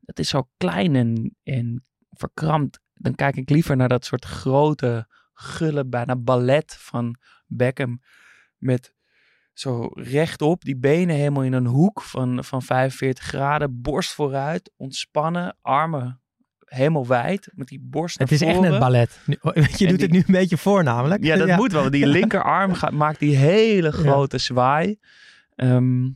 dat 0.00 0.18
is 0.18 0.28
zo 0.28 0.48
klein 0.56 0.94
en, 0.96 1.36
en 1.42 1.84
verkrampt. 2.10 2.80
Dan 2.94 3.14
kijk 3.14 3.36
ik 3.36 3.50
liever 3.50 3.76
naar 3.76 3.88
dat 3.88 4.04
soort 4.04 4.24
grote, 4.24 5.06
gulle, 5.32 5.84
bijna 5.86 6.16
ballet 6.16 6.76
van 6.78 7.16
Beckham. 7.46 8.00
Met 8.56 8.94
zo 9.58 9.90
rechtop, 9.94 10.64
die 10.64 10.76
benen 10.76 11.16
helemaal 11.16 11.42
in 11.42 11.52
een 11.52 11.66
hoek 11.66 12.02
van, 12.02 12.44
van 12.44 12.62
45 12.62 13.24
graden. 13.24 13.80
Borst 13.82 14.12
vooruit, 14.12 14.70
ontspannen, 14.76 15.56
armen 15.62 16.20
helemaal 16.64 17.06
wijd. 17.06 17.50
Met 17.54 17.68
die 17.68 17.80
borst 17.82 18.18
Het 18.18 18.32
is 18.32 18.42
echt 18.42 18.60
net 18.60 18.78
ballet. 18.78 19.20
Nu- 19.26 19.36
Je 19.42 19.52
doet 19.54 19.76
die- 19.78 19.88
het 19.88 20.10
nu 20.10 20.18
een 20.18 20.24
beetje 20.26 20.56
voor 20.56 20.82
namelijk. 20.82 21.24
Ja, 21.24 21.36
dat 21.36 21.56
moet 21.56 21.72
wel. 21.72 21.80
want 21.80 21.92
Die 21.92 22.06
linkerarm 22.18 22.74
gaat, 22.74 22.92
maakt 22.92 23.18
die 23.18 23.36
hele 23.36 23.92
grote 23.92 24.38
zwaai. 24.38 24.96
Ehm, 25.54 26.08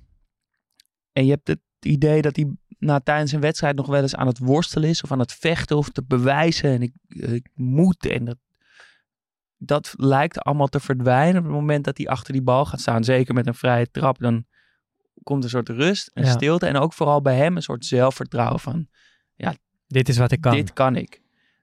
en 1.13 1.25
je 1.25 1.31
hebt 1.31 1.49
het 1.49 1.61
idee 1.81 2.23
dat 2.23 2.37
hij 2.37 2.51
na, 2.79 3.01
tijdens 3.01 3.33
een 3.33 3.41
wedstrijd 3.41 3.77
nog 3.77 3.87
wel 3.87 4.03
eens 4.03 4.15
aan 4.17 4.27
het 4.27 4.39
worstelen 4.39 4.89
is. 4.89 5.03
Of 5.03 5.13
aan 5.13 5.19
het 5.19 5.33
vechten 5.33 5.77
of 5.77 5.89
te 5.89 6.03
bewijzen. 6.05 6.71
En 6.71 6.83
ik, 6.83 6.93
ik 7.09 7.49
moet. 7.55 8.07
En 8.07 8.25
dat, 8.25 8.37
dat 9.63 9.95
lijkt 9.97 10.39
allemaal 10.39 10.67
te 10.67 10.81
verdwijnen 10.81 11.37
op 11.39 11.45
het 11.45 11.53
moment 11.53 11.85
dat 11.85 11.97
hij 11.97 12.07
achter 12.09 12.33
die 12.33 12.43
bal 12.43 12.65
gaat 12.65 12.81
staan. 12.81 13.05
Zeker 13.05 13.35
met 13.35 13.47
een 13.47 13.55
vrije 13.55 13.91
trap. 13.91 14.19
Dan 14.19 14.45
komt 15.23 15.45
een 15.45 15.51
soort 15.51 15.69
rust 15.69 16.11
en 16.15 16.25
Ja. 16.25 16.31
stilte. 16.31 16.67
En 16.67 16.77
ook 16.77 16.93
vooral 16.93 17.23
bij 17.23 17.37
hem 17.37 17.57
een 17.57 17.63
soort 17.63 17.85
zelfvertrouwen 17.85 18.61
van 18.61 18.89
Dit 19.87 20.09
is 20.09 20.19
wat 20.19 20.33
ik 20.33 20.41
kan. 20.41 20.55
dit 20.55 20.73
kan 20.73 20.97
ik. 20.97 21.21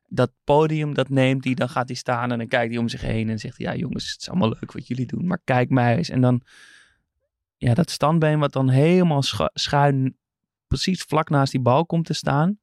Dat 0.07 0.31
podium, 0.43 0.93
dat 0.93 1.10
neemt 1.10 1.43
hij, 1.43 1.53
dan 1.53 1.69
gaat 1.69 1.88
hij 1.88 1.95
staan 1.97 2.31
en 2.31 2.38
dan 2.38 2.47
kijkt 2.47 2.71
hij 2.71 2.79
om 2.81 2.88
zich 2.88 3.01
heen 3.01 3.29
en 3.29 3.39
zegt 3.39 3.57
hij, 3.57 3.65
ja 3.67 3.75
jongens, 3.75 4.12
het 4.12 4.21
is 4.21 4.29
allemaal 4.29 4.49
leuk 4.49 4.71
wat 4.71 4.88
jullie 4.88 5.05
doen, 5.05 5.27
maar 5.27 5.39
kijk 5.43 5.69
mij 5.69 5.97
eens. 5.97 6.10
En 6.10 6.21
dan 6.21 6.41
ja, 7.57 7.73
dat 7.73 7.89
standbeen 7.89 8.39
wat 8.39 8.53
dan 8.53 8.69
helemaal 8.69 9.21
schu- 9.21 9.49
schuin 9.53 10.17
precies 10.67 11.01
vlak 11.03 11.29
naast 11.29 11.51
die 11.51 11.62
bal 11.62 11.86
komt 11.86 12.05
te 12.05 12.13
staan. 12.13 12.60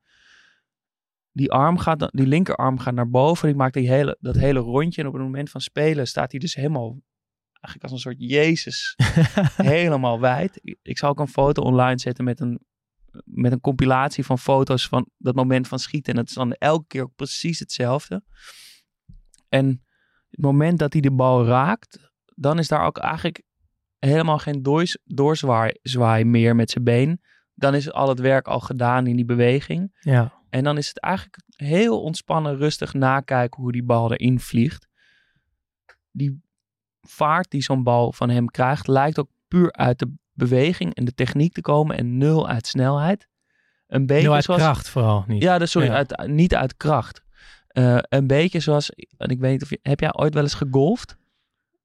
Die 1.37 1.53
arm 1.53 1.79
gaat, 1.79 2.09
die 2.13 2.27
linkerarm 2.27 2.79
gaat 2.79 2.95
naar 2.95 3.09
boven. 3.11 3.47
Die 3.49 3.57
maakt 3.57 3.75
die 3.75 3.89
hele, 3.89 4.17
dat 4.21 4.35
hele 4.37 4.59
rondje. 4.59 5.01
En 5.03 5.07
op 5.09 5.15
het 5.15 5.23
moment 5.23 5.51
van 5.51 5.61
spelen 5.61 6.07
staat 6.07 6.31
hij 6.31 6.41
dus 6.41 6.55
helemaal, 6.55 7.01
eigenlijk 7.51 7.83
als 7.83 7.93
een 7.93 7.99
soort 7.99 8.17
Jezus, 8.31 8.95
helemaal 9.57 10.21
wijd. 10.21 10.59
Ik- 10.63 10.79
Ik 10.83 10.99
zal 10.99 11.09
ook 11.11 11.19
een 11.21 11.29
foto 11.29 11.63
online 11.63 11.99
zetten 11.99 12.25
met 12.25 12.41
een, 12.41 12.61
met 13.25 13.53
een 13.53 13.61
compilatie 13.61 14.25
van 14.25 14.39
foto's 14.39 14.89
van 14.89 15.09
dat 15.19 15.35
moment 15.35 15.69
van 15.69 15.79
schieten. 15.79 16.13
En 16.13 16.19
dat 16.19 16.29
is 16.29 16.35
dan 16.35 16.53
elke 16.53 16.85
keer 16.87 17.03
ook 17.03 17.15
precies 17.17 17.59
hetzelfde. 17.59 18.23
En 19.49 19.67
het 20.31 20.41
moment 20.41 20.79
dat 20.79 20.93
hij 20.93 21.03
de 21.03 21.13
bal 21.13 21.45
raakt, 21.47 22.11
dan 22.35 22.59
is 22.59 22.69
daar 22.69 22.87
ook 22.87 22.99
eigenlijk 22.99 23.43
helemaal 23.99 24.39
geen 24.39 24.63
doois- 24.63 24.99
doorzwaai 25.05 25.73
zwaai 25.83 26.25
meer 26.25 26.57
met 26.57 26.71
zijn 26.71 26.85
been. 26.85 27.21
Dan 27.55 27.75
is 27.75 27.93
al 27.93 28.09
het 28.09 28.19
werk 28.19 28.49
al 28.49 28.61
gedaan 28.61 29.07
in 29.07 29.17
die 29.17 29.25
beweging. 29.25 29.97
Ja. 30.01 30.43
En 30.55 30.65
dan 30.65 30.77
is 30.77 30.89
het 30.89 31.01
eigenlijk 31.01 31.37
heel 31.57 32.03
ontspannen, 32.03 32.57
rustig 32.57 32.93
nakijken 32.93 33.63
hoe 33.63 33.73
die 33.73 33.83
bal 33.83 34.13
erin 34.13 34.41
vliegt. 34.41 34.89
Die 36.11 36.43
vaart 37.01 37.51
die 37.51 37.63
zo'n 37.63 37.83
bal 37.83 38.13
van 38.13 38.31
hem 38.31 38.51
krijgt, 38.51 38.87
lijkt 38.87 39.19
ook 39.19 39.29
puur 39.49 39.73
uit 39.73 39.99
de 39.99 40.15
beweging 40.33 40.95
en 40.95 41.05
de 41.05 41.15
techniek 41.15 41.53
te 41.53 41.61
komen 41.61 41.97
en 41.97 42.19
nul 42.19 42.49
uit 42.49 42.67
snelheid. 42.67 43.29
Een 43.87 44.07
beetje 44.07 44.23
Heel 44.23 44.35
uit 44.35 44.45
zoals, 44.45 44.61
kracht 44.61 44.89
vooral 44.89 45.25
niet. 45.27 45.43
Ja, 45.43 45.59
dus 45.59 45.71
sorry, 45.71 45.89
Ja. 45.89 45.95
Uit, 45.95 46.27
niet 46.27 46.55
uit 46.55 46.77
kracht. 46.77 47.23
Eh, 47.67 47.99
een 48.01 48.27
beetje 48.27 48.61
zoals, 48.61 48.91
en 49.17 49.29
ik 49.29 49.41
weet 49.41 49.53
niet 49.53 49.63
of 49.63 49.71
je, 49.71 49.79
heb 49.83 50.01
jij 50.01 50.15
ooit 50.15 50.35
wel 50.35 50.43
eens 50.43 50.55
gegolfd? 50.55 51.17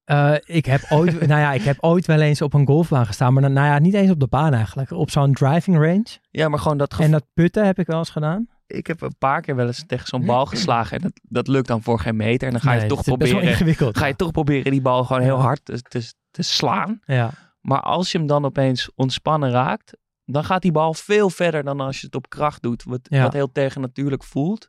Eh, 0.04 0.34
ik 0.44 0.64
heb 0.64 0.86
ooit, 0.88 1.20
nou 1.26 1.40
ja, 1.40 1.52
ik 1.52 1.62
heb 1.62 1.76
ooit 1.80 2.06
wel 2.06 2.20
eens 2.20 2.42
op 2.42 2.54
een 2.54 2.66
golfbaan 2.66 3.06
gestaan, 3.06 3.32
maar 3.32 3.42
dan, 3.42 3.52
nou 3.52 3.66
ja, 3.66 3.78
niet 3.78 3.94
eens 3.94 4.10
op 4.10 4.20
de 4.20 4.26
baan 4.26 4.54
eigenlijk. 4.54 4.90
Op 4.90 5.10
zo'n 5.10 5.32
driving 5.32 5.76
range. 5.76 6.18
Ja, 6.30 6.48
maar 6.48 6.58
gewoon 6.58 6.78
dat. 6.78 6.98
En 6.98 7.10
dat 7.10 7.26
putten 7.34 7.66
heb 7.66 7.78
ik 7.78 7.86
wel 7.86 7.98
eens 7.98 8.10
gedaan. 8.10 8.48
Ik 8.70 8.86
heb 8.86 9.00
een 9.00 9.16
paar 9.18 9.40
keer 9.40 9.56
wel 9.56 9.66
eens 9.66 9.84
tegen 9.86 10.06
zo'n 10.06 10.24
bal 10.26 10.46
geslagen 10.46 10.96
en 10.96 11.02
dat, 11.02 11.20
dat 11.22 11.48
lukt 11.48 11.68
dan 11.68 11.82
voor 11.82 12.00
geen 12.00 12.16
meter. 12.16 12.46
En 12.46 12.52
dan 12.52 12.62
ga 12.62 12.72
je 12.72 12.78
Nee, 12.78 12.88
toch 12.88 13.02
proberen, 13.02 13.94
ga 13.94 14.06
je 14.06 14.16
toch 14.16 14.30
proberen 14.30 14.70
die 14.72 14.80
bal 14.80 15.04
gewoon 15.04 15.22
heel 15.22 15.40
hard 15.40 15.64
te, 15.64 15.82
te, 15.82 16.12
te 16.30 16.42
slaan. 16.42 17.00
Ja, 17.04 17.30
Maar 17.60 17.80
als 17.80 18.12
je 18.12 18.18
hem 18.18 18.26
dan 18.26 18.44
opeens 18.44 18.90
ontspannen 18.94 19.50
raakt, 19.50 19.96
dan 20.24 20.44
gaat 20.44 20.62
die 20.62 20.72
bal 20.72 20.94
veel 20.94 21.30
verder 21.30 21.64
dan 21.64 21.80
als 21.80 22.00
je 22.00 22.06
het 22.06 22.14
op 22.14 22.28
kracht 22.28 22.62
doet. 22.62 22.82
Wat, 22.84 23.00
Ja. 23.02 23.22
wat 23.22 23.32
heel 23.32 23.52
tegennatuurlijk 23.52 24.24
voelt. 24.24 24.68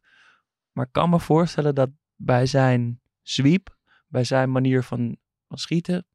Maar 0.71 0.85
ik 0.85 0.91
kan 0.91 1.09
me 1.09 1.19
voorstellen 1.19 1.75
dat 1.75 1.89
bij 2.15 2.45
zijn 2.45 3.01
sweep, 3.21 3.77
bij 4.07 4.23
zijn 4.23 4.51
manier 4.51 4.83
van, 4.83 5.17
van 5.47 5.57
schieten, 5.57 6.05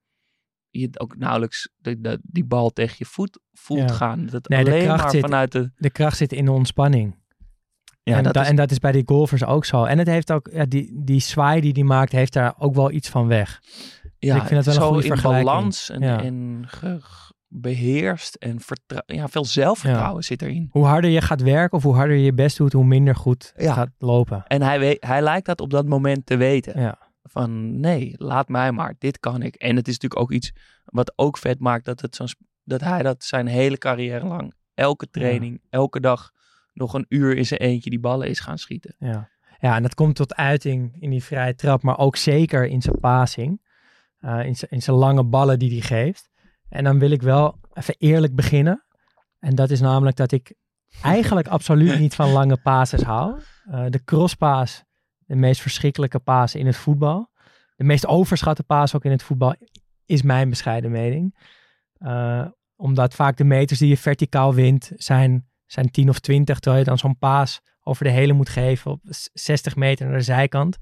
je 0.70 0.86
het 0.86 1.00
ook 1.00 1.16
nauwelijks 1.16 1.72
de, 1.76 2.00
de- 2.00 2.20
die 2.22 2.44
bal 2.44 2.70
tegen 2.70 2.94
je 2.98 3.04
voet 3.04 3.38
voelt 3.52 3.88
Ja. 3.90 3.94
gaan. 3.96 4.26
Dat 4.26 4.48
Nee, 4.48 4.64
de 4.64 4.70
alleen 4.70 4.84
kracht 4.84 5.02
maar 5.02 5.10
zit- 5.10 5.20
vanuit 5.20 5.52
de... 5.52 5.70
de 5.76 5.90
kracht 5.90 6.16
zit 6.16 6.32
in 6.32 6.44
de 6.44 6.50
ontspanning. 6.50 7.24
Ja, 8.10 8.16
en, 8.16 8.22
dat 8.22 8.34
da- 8.34 8.40
is- 8.42 8.48
en 8.48 8.56
dat 8.56 8.70
is 8.70 8.78
bij 8.78 8.92
die 8.92 9.02
golfers 9.06 9.44
ook 9.44 9.64
zo. 9.64 9.84
En 9.84 9.98
het 9.98 10.06
heeft 10.06 10.32
ook, 10.32 10.48
ja, 10.52 10.64
die, 10.64 10.90
die 11.04 11.20
zwaai 11.20 11.60
die 11.60 11.72
die 11.72 11.84
maakt, 11.84 12.12
heeft 12.12 12.32
daar 12.32 12.54
ook 12.58 12.74
wel 12.74 12.90
iets 12.90 13.08
van 13.08 13.26
weg. 13.26 13.60
Ja, 14.18 14.36
ik 14.36 14.42
vind 14.42 14.64
het 14.64 14.74
wel 14.74 14.74
een 14.74 14.80
zo 14.80 14.92
goede 14.92 15.28
in 15.30 15.44
balans 15.44 15.90
en, 15.90 16.00
Ja. 16.00 16.22
en 16.22 16.64
beheerst 17.48 18.34
en 18.34 18.58
ja, 19.06 19.28
veel 19.28 19.44
zelfvertrouwen 19.44 20.24
zit 20.24 20.42
erin. 20.42 20.68
Hoe 20.70 20.84
harder 20.84 21.10
je 21.10 21.20
gaat 21.20 21.42
werken 21.42 21.76
of 21.78 21.82
hoe 21.84 21.94
harder 21.94 22.16
je 22.16 22.24
je 22.24 22.32
best 22.34 22.56
doet, 22.56 22.72
hoe 22.72 22.84
minder 22.84 23.14
goed 23.16 23.52
Ja. 23.56 23.72
gaat 23.72 23.90
lopen. 23.98 24.44
En 24.46 24.62
hij, 24.62 24.78
weet, 24.78 25.04
hij 25.06 25.22
lijkt 25.22 25.46
dat 25.46 25.60
op 25.60 25.70
dat 25.70 25.86
moment 25.86 26.26
te 26.26 26.36
weten. 26.36 26.80
Ja. 26.80 26.98
Van 27.22 27.80
nee, 27.80 28.14
laat 28.16 28.48
mij 28.48 28.72
maar, 28.72 28.94
dit 28.98 29.18
kan 29.18 29.42
ik. 29.42 29.54
En 29.54 29.76
het 29.76 29.88
is 29.88 29.92
natuurlijk 29.98 30.20
ook 30.20 30.32
iets 30.32 30.52
wat 30.84 31.12
ook 31.16 31.38
vet 31.38 31.58
maakt 31.60 31.84
dat, 31.84 32.00
het 32.00 32.16
zo'n 32.16 32.28
sp- 32.28 32.40
dat 32.64 32.80
hij 32.80 33.02
dat 33.02 33.24
zijn 33.24 33.46
hele 33.46 33.78
carrière 33.78 34.26
lang, 34.26 34.54
elke 34.74 35.10
training, 35.10 35.62
elke 35.70 36.00
dag 36.00 36.30
nog 36.76 36.94
een 36.94 37.06
uur 37.08 37.36
in 37.36 37.46
zijn 37.46 37.60
eentje 37.60 37.90
die 37.90 38.00
ballen 38.00 38.28
is 38.28 38.40
gaan 38.40 38.58
schieten. 38.58 38.94
Ja. 38.98 39.30
ja, 39.58 39.76
en 39.76 39.82
dat 39.82 39.94
komt 39.94 40.16
tot 40.16 40.34
uiting 40.34 40.96
in 41.00 41.10
die 41.10 41.24
vrije 41.24 41.54
trap, 41.54 41.82
maar 41.82 41.98
ook 41.98 42.16
zeker 42.16 42.66
in 42.66 42.82
zijn 42.82 43.00
passing. 43.00 43.64
Eh, 44.18 44.44
in, 44.44 44.82
zijn, 44.82 44.96
lange 44.96 45.24
ballen 45.24 45.58
die 45.58 45.70
hij 45.70 45.80
geeft. 45.80 46.30
En 46.68 46.84
dan 46.84 46.98
wil 46.98 47.10
ik 47.10 47.22
wel 47.22 47.60
even 47.72 47.94
eerlijk 47.98 48.34
beginnen. 48.34 48.84
En 49.38 49.54
dat 49.54 49.70
is 49.70 49.80
namelijk 49.80 50.16
dat 50.16 50.32
ik 50.32 50.54
eigenlijk 51.02 51.48
absoluut 51.48 51.98
niet 51.98 52.14
van 52.14 52.30
lange 52.30 52.56
passes 52.56 53.02
hou. 53.02 53.40
Eh, 53.64 53.84
de 53.88 54.04
crosspaas, 54.04 54.84
de 55.18 55.36
meest 55.36 55.60
verschrikkelijke 55.60 56.18
paas 56.18 56.54
in 56.54 56.66
het 56.66 56.76
voetbal. 56.76 57.30
De 57.76 57.84
meest 57.84 58.06
overschatte 58.06 58.62
paas 58.62 58.94
ook 58.94 59.04
in 59.04 59.10
het 59.10 59.22
voetbal, 59.22 59.54
is 60.06 60.22
mijn 60.22 60.48
bescheiden 60.48 60.90
mening. 60.90 61.36
Eh, 61.98 62.46
omdat 62.76 63.14
vaak 63.14 63.36
de 63.36 63.44
meters 63.44 63.78
die 63.78 63.88
je 63.88 63.96
verticaal 63.96 64.54
wint 64.54 64.92
zijn, 64.94 65.48
zijn 65.66 65.90
10 65.90 66.08
of 66.08 66.18
20, 66.18 66.58
terwijl 66.58 66.82
je 66.82 66.88
dan 66.88 66.98
zo'n 66.98 67.18
paas 67.18 67.60
over 67.82 68.04
de 68.04 68.10
hele 68.10 68.32
moet 68.32 68.48
geven 68.48 68.90
op 68.90 69.00
s- 69.04 69.30
60 69.32 69.76
meter 69.76 70.06
naar 70.06 70.16
de 70.16 70.22
zijkant. 70.22 70.76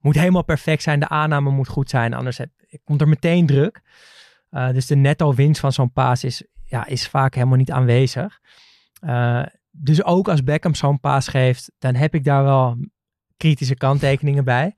Moet 0.00 0.14
helemaal 0.14 0.44
perfect 0.44 0.82
zijn, 0.82 1.00
de 1.00 1.08
aanname 1.08 1.50
moet 1.50 1.68
goed 1.68 1.90
zijn, 1.90 2.14
anders 2.14 2.38
heb, 2.38 2.50
komt 2.84 3.00
er 3.00 3.08
meteen 3.08 3.46
druk. 3.46 3.82
Eh, 4.50 4.70
dus 4.70 4.86
de 4.86 4.96
netto 4.96 5.34
winst 5.34 5.60
van 5.60 5.72
zo'n 5.72 5.92
paas 5.92 6.24
is, 6.24 6.44
ja, 6.64 6.86
is 6.86 7.08
vaak 7.08 7.34
helemaal 7.34 7.58
niet 7.58 7.70
aanwezig. 7.70 8.40
Eh, 9.00 9.42
dus 9.70 10.04
ook 10.04 10.28
als 10.28 10.44
Beckham 10.44 10.74
zo'n 10.74 11.00
paas 11.00 11.28
geeft, 11.28 11.72
dan 11.78 11.94
heb 11.94 12.14
ik 12.14 12.24
daar 12.24 12.44
wel 12.44 12.76
kritische 13.36 13.74
kanttekeningen 13.74 14.44
bij. 14.44 14.74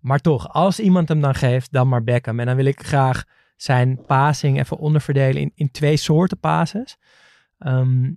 Maar 0.00 0.18
toch, 0.18 0.52
als 0.52 0.80
iemand 0.80 1.08
hem 1.08 1.20
dan 1.20 1.34
geeft, 1.34 1.72
dan 1.72 1.88
maar 1.88 2.02
Beckham. 2.02 2.40
En 2.40 2.46
dan 2.46 2.56
wil 2.56 2.64
ik 2.64 2.82
graag 2.86 3.24
zijn 3.56 4.04
passing 4.06 4.58
even 4.58 4.76
onderverdelen 4.78 5.42
in, 5.42 5.52
in 5.54 5.70
twee 5.70 5.96
soorten 5.96 6.38
passes. 6.38 6.96
Ehm 7.58 8.10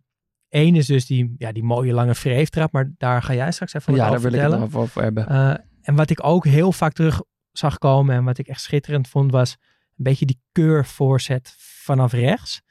Eén 0.53 0.75
is 0.75 0.85
dus 0.85 1.05
die, 1.05 1.35
ja, 1.37 1.51
die 1.51 1.63
mooie 1.63 1.93
lange 1.93 2.13
wreeftrap, 2.13 2.71
maar 2.71 2.93
daar 2.97 3.21
ga 3.21 3.33
jij 3.33 3.51
straks 3.51 3.73
even 3.73 3.95
ja, 3.95 4.07
over 4.07 4.11
daar 4.11 4.21
wil 4.21 4.33
ik 4.33 4.39
het 4.39 4.59
vertellen. 4.59 4.83
over 4.83 5.01
hebben. 5.01 5.27
Eh, 5.27 5.53
en 5.81 5.95
wat 5.95 6.09
ik 6.09 6.23
ook 6.23 6.45
heel 6.45 6.71
vaak 6.71 6.93
terug 6.93 7.21
zag 7.51 7.77
komen 7.77 8.15
en 8.15 8.23
wat 8.23 8.37
ik 8.37 8.47
echt 8.47 8.61
schitterend 8.61 9.07
vond, 9.07 9.31
was 9.31 9.51
een 9.97 10.03
beetje 10.03 10.25
die 10.25 10.41
curve 10.51 10.93
voorzet 10.93 11.55
vanaf 11.57 12.11
rechts. 12.11 12.61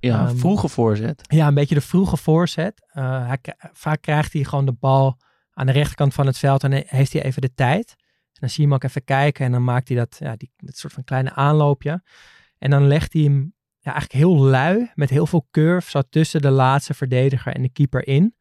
ja, 0.00 0.26
ehm, 0.26 0.36
vroege 0.36 0.68
voorzet. 0.68 1.22
Ja, 1.28 1.46
een 1.46 1.54
beetje 1.54 1.74
de 1.74 1.80
vroege 1.80 2.16
voorzet. 2.16 2.86
Eh, 2.86 3.26
hij, 3.26 3.38
vaak 3.72 4.02
krijgt 4.02 4.32
hij 4.32 4.44
gewoon 4.44 4.66
de 4.66 4.72
bal 4.72 5.16
aan 5.52 5.66
de 5.66 5.72
rechterkant 5.72 6.14
van 6.14 6.26
het 6.26 6.38
veld 6.38 6.64
en 6.64 6.84
heeft 6.86 7.12
hij 7.12 7.22
even 7.22 7.42
de 7.42 7.54
tijd. 7.54 7.94
En 8.32 8.38
dan 8.40 8.48
zie 8.48 8.62
je 8.62 8.68
hem 8.68 8.74
ook 8.74 8.84
even 8.84 9.04
kijken 9.04 9.44
en 9.44 9.52
dan 9.52 9.64
maakt 9.64 9.88
hij 9.88 9.96
dat, 9.96 10.16
ja, 10.18 10.36
die, 10.36 10.52
dat 10.56 10.76
soort 10.76 10.92
van 10.92 11.04
kleine 11.04 11.32
aanloopje. 11.32 12.02
En 12.58 12.70
dan 12.70 12.86
legt 12.86 13.12
hij 13.12 13.22
hem 13.22 13.54
ja, 13.84 13.90
eigenlijk 13.92 14.12
heel 14.12 14.36
lui, 14.44 14.90
met 14.94 15.10
heel 15.10 15.26
veel 15.26 15.46
curve, 15.50 15.90
zo 15.90 16.02
tussen 16.10 16.40
de 16.42 16.50
laatste 16.50 16.94
verdediger 16.94 17.54
en 17.54 17.62
de 17.62 17.68
keeper 17.72 18.06
in. 18.06 18.34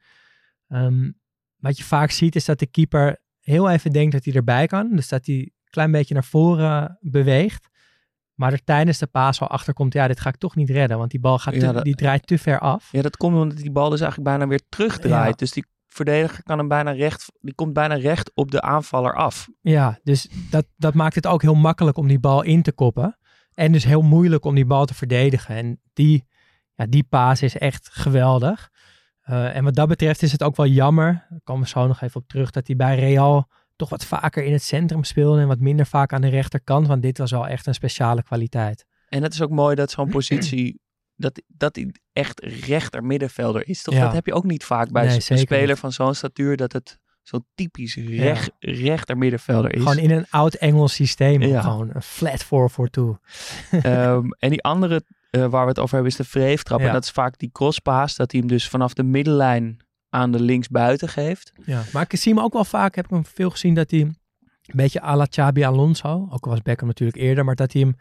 Ehm, 0.67 1.11
wat 1.57 1.77
je 1.77 1.83
vaak 1.83 2.11
ziet 2.11 2.35
is 2.35 2.45
dat 2.45 2.59
de 2.59 2.65
keeper 2.67 3.19
heel 3.39 3.69
even 3.69 3.91
denkt 3.91 4.11
dat 4.11 4.25
hij 4.25 4.33
erbij 4.33 4.67
kan. 4.67 4.95
Dus 4.95 5.07
dat 5.07 5.25
hij 5.25 5.35
een 5.35 5.51
klein 5.69 5.91
beetje 5.91 6.13
naar 6.13 6.23
voren 6.23 6.97
beweegt. 7.01 7.69
Maar 8.33 8.51
er 8.51 8.63
tijdens 8.63 8.97
de 8.97 9.07
paas 9.07 9.41
al 9.41 9.47
achter 9.47 9.73
komt, 9.73 9.93
ja, 9.93 10.07
dit 10.07 10.19
ga 10.19 10.29
ik 10.29 10.35
toch 10.35 10.55
niet 10.55 10.69
redden. 10.69 10.97
Want 10.97 11.11
die 11.11 11.19
bal 11.19 11.39
gaat 11.39 11.53
Ja, 11.53 11.59
te- 11.67 11.73
dat- 11.73 11.83
die 11.83 11.95
draait 11.95 12.27
te 12.27 12.37
ver 12.37 12.59
af. 12.59 12.89
Ja, 12.91 13.01
dat 13.01 13.17
komt 13.17 13.35
omdat 13.37 13.57
die 13.57 13.71
bal 13.71 13.89
dus 13.89 13.99
eigenlijk 14.01 14.29
bijna 14.29 14.47
weer 14.47 14.61
terugdraait. 14.69 15.29
Ja. 15.29 15.35
Dus 15.35 15.51
die 15.51 15.65
verdediger 15.87 16.43
kan 16.43 16.57
hem 16.57 16.67
bijna 16.67 16.91
recht, 16.91 17.31
die 17.39 17.53
komt 17.55 17.73
bijna 17.73 17.95
recht 17.95 18.31
op 18.33 18.51
de 18.51 18.61
aanvaller 18.61 19.15
af. 19.15 19.49
Ja, 19.61 19.99
dus 20.03 20.29
dat, 20.49 20.65
dat 20.77 20.93
maakt 20.93 21.15
het 21.15 21.27
ook 21.27 21.41
heel 21.41 21.55
makkelijk 21.55 21.97
om 21.97 22.07
die 22.07 22.19
bal 22.19 22.41
in 22.41 22.61
te 22.61 22.71
koppen. 22.71 23.17
En 23.53 23.71
dus 23.71 23.83
heel 23.83 24.01
moeilijk 24.01 24.45
om 24.45 24.55
die 24.55 24.65
bal 24.65 24.85
te 24.85 24.93
verdedigen. 24.93 25.55
En 25.55 25.81
die, 25.93 26.25
ja, 26.75 26.85
die 26.85 27.03
paas 27.03 27.41
is 27.41 27.57
echt 27.57 27.89
geweldig. 27.91 28.69
Eh, 29.21 29.55
en 29.55 29.63
wat 29.63 29.75
dat 29.75 29.87
betreft 29.87 30.21
is 30.21 30.31
het 30.31 30.43
ook 30.43 30.55
wel 30.55 30.65
jammer, 30.65 31.25
daar 31.29 31.39
komen 31.43 31.63
we 31.63 31.69
zo 31.69 31.87
nog 31.87 32.01
even 32.01 32.21
op 32.21 32.27
terug, 32.27 32.51
dat 32.51 32.67
hij 32.67 32.75
bij 32.75 32.99
Real 32.99 33.49
toch 33.75 33.89
wat 33.89 34.05
vaker 34.05 34.43
in 34.43 34.53
het 34.53 34.63
centrum 34.63 35.03
speelde 35.03 35.41
en 35.41 35.47
wat 35.47 35.59
minder 35.59 35.85
vaak 35.85 36.13
aan 36.13 36.21
de 36.21 36.27
rechterkant. 36.27 36.87
Want 36.87 37.01
dit 37.01 37.17
was 37.17 37.31
wel 37.31 37.47
echt 37.47 37.67
een 37.67 37.73
speciale 37.73 38.23
kwaliteit. 38.23 38.85
En 39.07 39.23
het 39.23 39.33
is 39.33 39.41
ook 39.41 39.49
mooi 39.49 39.75
dat 39.75 39.91
zo'n 39.91 40.09
positie, 40.17 40.79
dat, 41.15 41.41
dat 41.47 41.75
hij 41.75 41.93
echt 42.13 42.39
rechter 42.39 43.03
middenvelder 43.03 43.67
is. 43.67 43.81
Toch? 43.81 43.93
Ja. 43.93 44.03
Dat 44.03 44.13
heb 44.13 44.25
je 44.25 44.33
ook 44.33 44.43
niet 44.43 44.63
vaak 44.63 44.91
bij 44.91 45.05
Nee, 45.05 45.21
een 45.27 45.37
speler 45.37 45.77
van 45.77 45.91
zo'n 45.91 46.15
statuur, 46.15 46.57
dat 46.57 46.73
het 46.73 46.99
zo'n 47.21 47.45
typisch 47.55 47.95
recht, 47.95 48.51
rechter 48.59 49.17
middenvelder 49.17 49.73
is. 49.73 49.81
Gewoon 49.81 49.97
in 49.97 50.11
een 50.11 50.25
oud 50.29 50.53
Engels 50.53 50.93
systeem. 50.93 51.41
Ja. 51.41 51.61
Gewoon 51.61 51.89
een 51.93 52.01
flat 52.01 52.45
4-4-2. 52.45 52.49
Ehm, 53.81 54.29
en 54.39 54.49
die 54.49 54.63
andere 54.63 55.03
eh, 55.31 55.45
waar 55.45 55.63
we 55.63 55.69
het 55.69 55.79
over 55.79 55.93
hebben 55.93 56.11
is 56.11 56.17
de 56.17 56.23
vreeftrap. 56.23 56.79
Ja. 56.79 56.87
En 56.87 56.93
dat 56.93 57.03
is 57.03 57.11
vaak 57.11 57.37
die 57.37 57.49
crosspaas, 57.51 58.15
dat 58.15 58.31
hij 58.31 58.39
hem 58.39 58.49
dus 58.49 58.67
vanaf 58.67 58.93
de 58.93 59.03
middenlijn 59.03 59.79
aan 60.09 60.31
de 60.31 60.41
linksbuiten 60.41 61.09
geeft. 61.09 61.53
Ja, 61.65 61.83
maar 61.93 62.05
ik 62.09 62.19
zie 62.19 62.33
hem 62.33 62.43
ook 62.43 62.53
wel 62.53 62.65
vaak, 62.65 62.95
heb 62.95 63.05
ik 63.05 63.11
hem 63.11 63.25
veel 63.25 63.49
gezien, 63.49 63.73
dat 63.73 63.91
hij 63.91 63.99
een 63.99 64.15
beetje 64.73 65.03
à 65.03 65.15
la 65.15 65.25
Xabi 65.25 65.63
Alonso, 65.63 66.27
ook 66.29 66.45
al 66.45 66.51
was 66.51 66.61
Beckham 66.61 66.87
natuurlijk 66.87 67.17
eerder, 67.17 67.45
maar 67.45 67.55
dat 67.55 67.73
hij 67.73 67.81
hem 67.81 67.95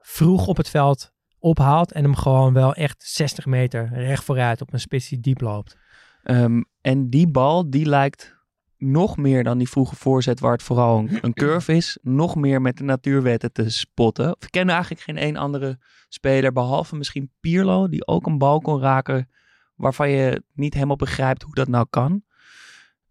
vroeg 0.00 0.46
op 0.46 0.56
het 0.56 0.68
veld 0.68 1.12
ophaalt 1.38 1.92
en 1.92 2.02
hem 2.02 2.14
gewoon 2.14 2.52
wel 2.52 2.74
echt 2.74 3.02
60 3.02 3.46
meter 3.46 3.88
recht 3.92 4.24
vooruit 4.24 4.60
op 4.60 4.72
een 4.72 4.80
spits 4.80 5.08
die 5.08 5.20
diep 5.20 5.40
loopt. 5.40 5.76
Ehm, 6.22 6.62
en 6.80 7.10
die 7.10 7.30
bal, 7.30 7.70
die 7.70 7.86
lijkt 7.86 8.35
nog 8.78 9.16
meer 9.16 9.44
dan 9.44 9.58
die 9.58 9.68
vroege 9.68 9.96
voorzet 9.96 10.40
waar 10.40 10.52
het 10.52 10.62
vooral 10.62 10.98
een, 10.98 11.18
een 11.20 11.32
curve 11.32 11.72
is, 11.72 11.98
nog 12.02 12.36
meer 12.36 12.60
met 12.60 12.76
de 12.76 12.84
natuurwetten 12.84 13.52
te 13.52 13.70
spotten. 13.70 14.36
We 14.38 14.50
kennen 14.50 14.74
eigenlijk 14.74 15.04
geen 15.04 15.16
één 15.16 15.36
andere 15.36 15.78
speler, 16.08 16.52
behalve 16.52 16.96
misschien 16.96 17.32
Pirlo, 17.40 17.88
die 17.88 18.06
ook 18.06 18.26
een 18.26 18.38
bal 18.38 18.60
kon 18.60 18.80
raken 18.80 19.30
waarvan 19.74 20.10
je 20.10 20.42
niet 20.52 20.74
helemaal 20.74 20.96
begrijpt 20.96 21.42
hoe 21.42 21.54
dat 21.54 21.68
nou 21.68 21.86
kan. 21.90 22.24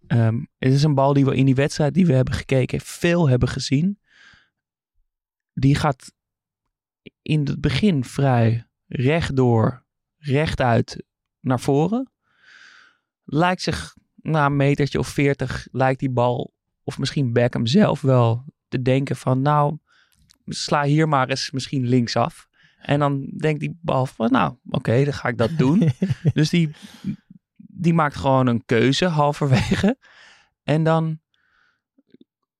Ehm, 0.07 0.43
het 0.57 0.73
is 0.73 0.83
een 0.83 0.95
bal 0.95 1.13
die 1.13 1.25
we 1.25 1.35
in 1.35 1.45
die 1.45 1.55
wedstrijd 1.55 1.93
die 1.93 2.05
we 2.05 2.13
hebben 2.13 2.33
gekeken 2.33 2.81
veel 2.81 3.29
hebben 3.29 3.49
gezien. 3.49 3.99
Die 5.53 5.75
gaat 5.75 6.13
in 7.21 7.45
het 7.45 7.61
begin 7.61 8.03
vrij 8.03 8.67
rechtdoor, 8.87 9.85
rechtuit 10.17 11.03
naar 11.39 11.59
voren. 11.59 12.11
Lijkt 13.23 13.61
zich 13.61 13.95
na 14.25 14.45
een 14.45 14.55
metertje 14.55 14.99
of 14.99 15.07
veertig, 15.07 15.67
lijkt 15.71 15.99
die 15.99 16.09
bal, 16.09 16.53
of 16.83 16.97
misschien 16.97 17.33
Beckham 17.33 17.65
zelf 17.65 18.01
wel, 18.01 18.43
te 18.67 18.81
denken 18.81 19.15
van 19.15 19.41
nou, 19.41 19.77
sla 20.45 20.83
hier 20.83 21.07
maar 21.07 21.29
eens 21.29 21.51
misschien 21.51 21.87
linksaf. 21.87 22.47
En 22.77 22.99
dan 22.99 23.25
denkt 23.37 23.59
die 23.59 23.79
bal 23.81 24.05
van 24.05 24.31
nou, 24.31 24.55
oké, 24.69 25.03
dan 25.03 25.13
ga 25.13 25.27
ik 25.27 25.37
dat 25.37 25.57
doen. 25.57 25.91
dus 26.33 26.49
die, 26.49 26.69
die 27.55 27.93
maakt 27.93 28.15
gewoon 28.15 28.47
een 28.47 28.65
keuze 28.65 29.05
halverwege. 29.05 29.97
En 30.63 30.83
dan, 30.83 31.19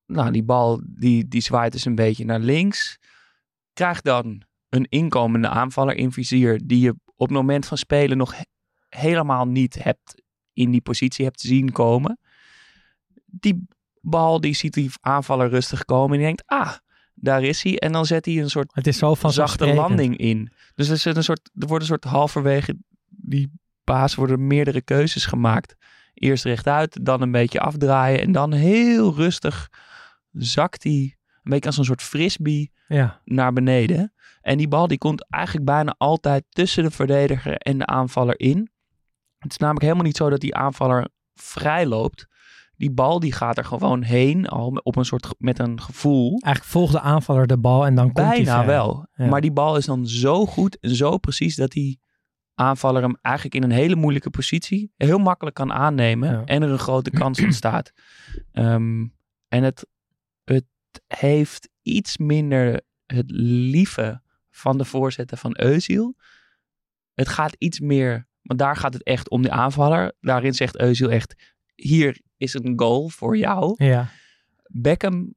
nou, 0.06 0.32
die 0.32 0.43
bal 0.43 0.82
die, 0.86 1.28
die 1.28 1.41
zwaait 1.41 1.71
dus 1.71 1.86
een 1.86 1.95
beetje 1.95 2.25
naar 2.25 2.39
links. 2.39 2.99
Krijgt 3.73 4.04
dan 4.04 4.41
een 4.69 4.86
inkomende 4.89 5.47
aanvaller 5.47 5.95
in 5.95 6.12
vizier 6.12 6.62
die 6.63 6.80
je 6.80 6.95
op 7.15 7.28
het 7.28 7.38
moment 7.38 7.65
van 7.65 7.78
spelen 7.78 8.17
nog 8.17 8.34
helemaal 8.89 9.45
niet 9.45 9.84
hebt 9.84 10.23
in 10.56 10.72
die 10.72 10.82
positie 10.82 11.26
hebt 11.26 11.41
zien 11.41 11.72
komen. 11.72 12.20
Die 13.26 13.68
bal 14.02 14.41
die 14.41 14.56
ziet 14.56 14.74
die 14.74 14.91
aanvaller 15.02 15.50
rustig 15.50 15.86
komen 15.86 16.12
en 16.12 16.18
die 16.18 16.26
denkt, 16.26 16.44
ah, 16.46 16.72
daar 17.13 17.44
is 17.44 17.63
hij. 17.63 17.80
En 17.80 17.91
dan 17.91 18.06
zet 18.06 18.26
hij 18.26 18.38
een 18.38 18.50
soort 18.50 18.72
Het 18.74 18.88
is 18.88 18.98
zo 18.98 19.15
zachte 19.22 19.74
landing 19.74 20.18
in. 20.18 20.52
Dus 20.76 20.89
er, 20.89 20.98
zit 20.98 21.15
een 21.15 21.24
soort, 21.24 21.50
er 21.60 21.68
wordt 21.68 21.84
een 21.84 21.89
soort 21.89 22.04
halverwege 22.04 22.78
die 23.08 23.52
paas 23.84 24.15
worden 24.15 24.48
meerdere 24.48 24.82
keuzes 24.82 25.26
gemaakt. 25.26 25.76
Eerst 26.13 26.44
rechtuit, 26.44 27.06
dan 27.06 27.22
een 27.22 27.32
beetje 27.32 27.60
afdraaien 27.60 28.22
en 28.22 28.32
dan 28.32 28.52
heel 28.52 29.15
rustig 29.15 29.70
zakt 30.32 30.84
hij 30.84 31.18
een 31.44 31.52
beetje 31.52 31.68
als 31.68 31.78
een 31.78 31.86
soort 31.86 32.02
frisbee 32.02 32.72
Ja, 32.88 33.22
naar 33.24 33.54
beneden. 33.54 34.13
En 34.41 34.58
die 34.58 34.68
bal 34.68 34.88
die 34.88 34.98
komt 34.98 35.30
eigenlijk 35.30 35.65
bijna 35.65 35.96
altijd 35.98 36.44
tussen 36.50 36.84
de 36.84 36.91
verdediger 36.91 37.58
en 37.58 37.78
de 37.78 37.86
aanvaller 37.86 38.39
in. 38.39 38.70
Het 39.45 39.53
is 39.53 39.60
namelijk 39.60 39.84
helemaal 39.86 40.05
niet 40.05 40.17
zo 40.17 40.29
dat 40.29 40.39
die 40.39 40.55
aanvaller 40.55 41.08
vrij 41.34 41.86
loopt. 41.86 42.27
Die 42.77 42.91
bal 42.91 43.19
die 43.19 43.31
gaat 43.31 43.58
er 43.58 43.65
gewoon 43.65 44.01
heen, 44.01 44.47
al 44.47 44.67
op 44.84 44.95
een 44.95 45.05
soort 45.05 45.36
met 45.38 45.60
een 45.60 45.81
gevoel. 45.81 46.29
eigenlijk 46.29 46.73
volgt 46.73 46.93
de 46.93 46.99
aanvaller 46.99 47.47
de 47.47 47.58
bal 47.58 47.86
en 47.86 47.95
dan 47.95 48.12
komt 48.12 48.27
hij 48.27 48.43
Bijna 48.43 48.65
wel. 48.65 49.08
Ja. 49.13 49.25
Maar 49.25 49.41
die 49.41 49.51
bal 49.51 49.77
is 49.77 49.86
dan 49.86 50.08
zo 50.08 50.45
goed 50.45 50.79
en 50.79 50.95
zo 50.95 51.17
precies 51.17 51.55
dat 51.55 51.71
die 51.71 51.99
aanvaller 52.53 53.01
hem 53.01 53.17
eigenlijk 53.21 53.55
in 53.55 53.63
een 53.63 53.71
hele 53.71 53.95
moeilijke 53.95 54.29
positie 54.29 54.91
heel 54.97 55.17
makkelijk 55.17 55.55
kan 55.55 55.73
aannemen 55.73 56.29
Ja. 56.29 56.43
en 56.45 56.62
er 56.63 56.69
een 56.69 56.79
grote 56.79 57.10
kans 57.10 57.41
ontstaat. 57.41 57.91
Ehm, 58.51 59.05
en 59.47 59.63
het, 59.63 59.88
het 60.43 60.65
heeft 61.08 61.69
iets 61.81 62.17
minder 62.17 62.81
het 63.05 63.31
lieve 63.31 64.21
van 64.49 64.77
de 64.77 64.86
voorzetten 64.86 65.38
van 65.38 65.53
Eusiel. 65.60 66.15
Het 67.13 67.27
gaat 67.27 67.55
iets 67.58 67.79
meer, 67.79 68.27
want 68.45 68.60
daar 68.60 68.75
gaat 68.75 68.93
het 68.93 69.03
echt 69.03 69.29
om 69.29 69.41
de 69.41 69.51
aanvaller. 69.51 70.13
Daarin 70.21 70.53
zegt 70.53 70.79
Eusiel 70.79 71.12
echt, 71.12 71.53
hier 71.75 72.21
is 72.38 72.53
een 72.53 72.73
goal 72.75 73.10
voor 73.10 73.38
jou. 73.38 73.73
Ja, 73.77 74.10
Beckham, 74.67 75.34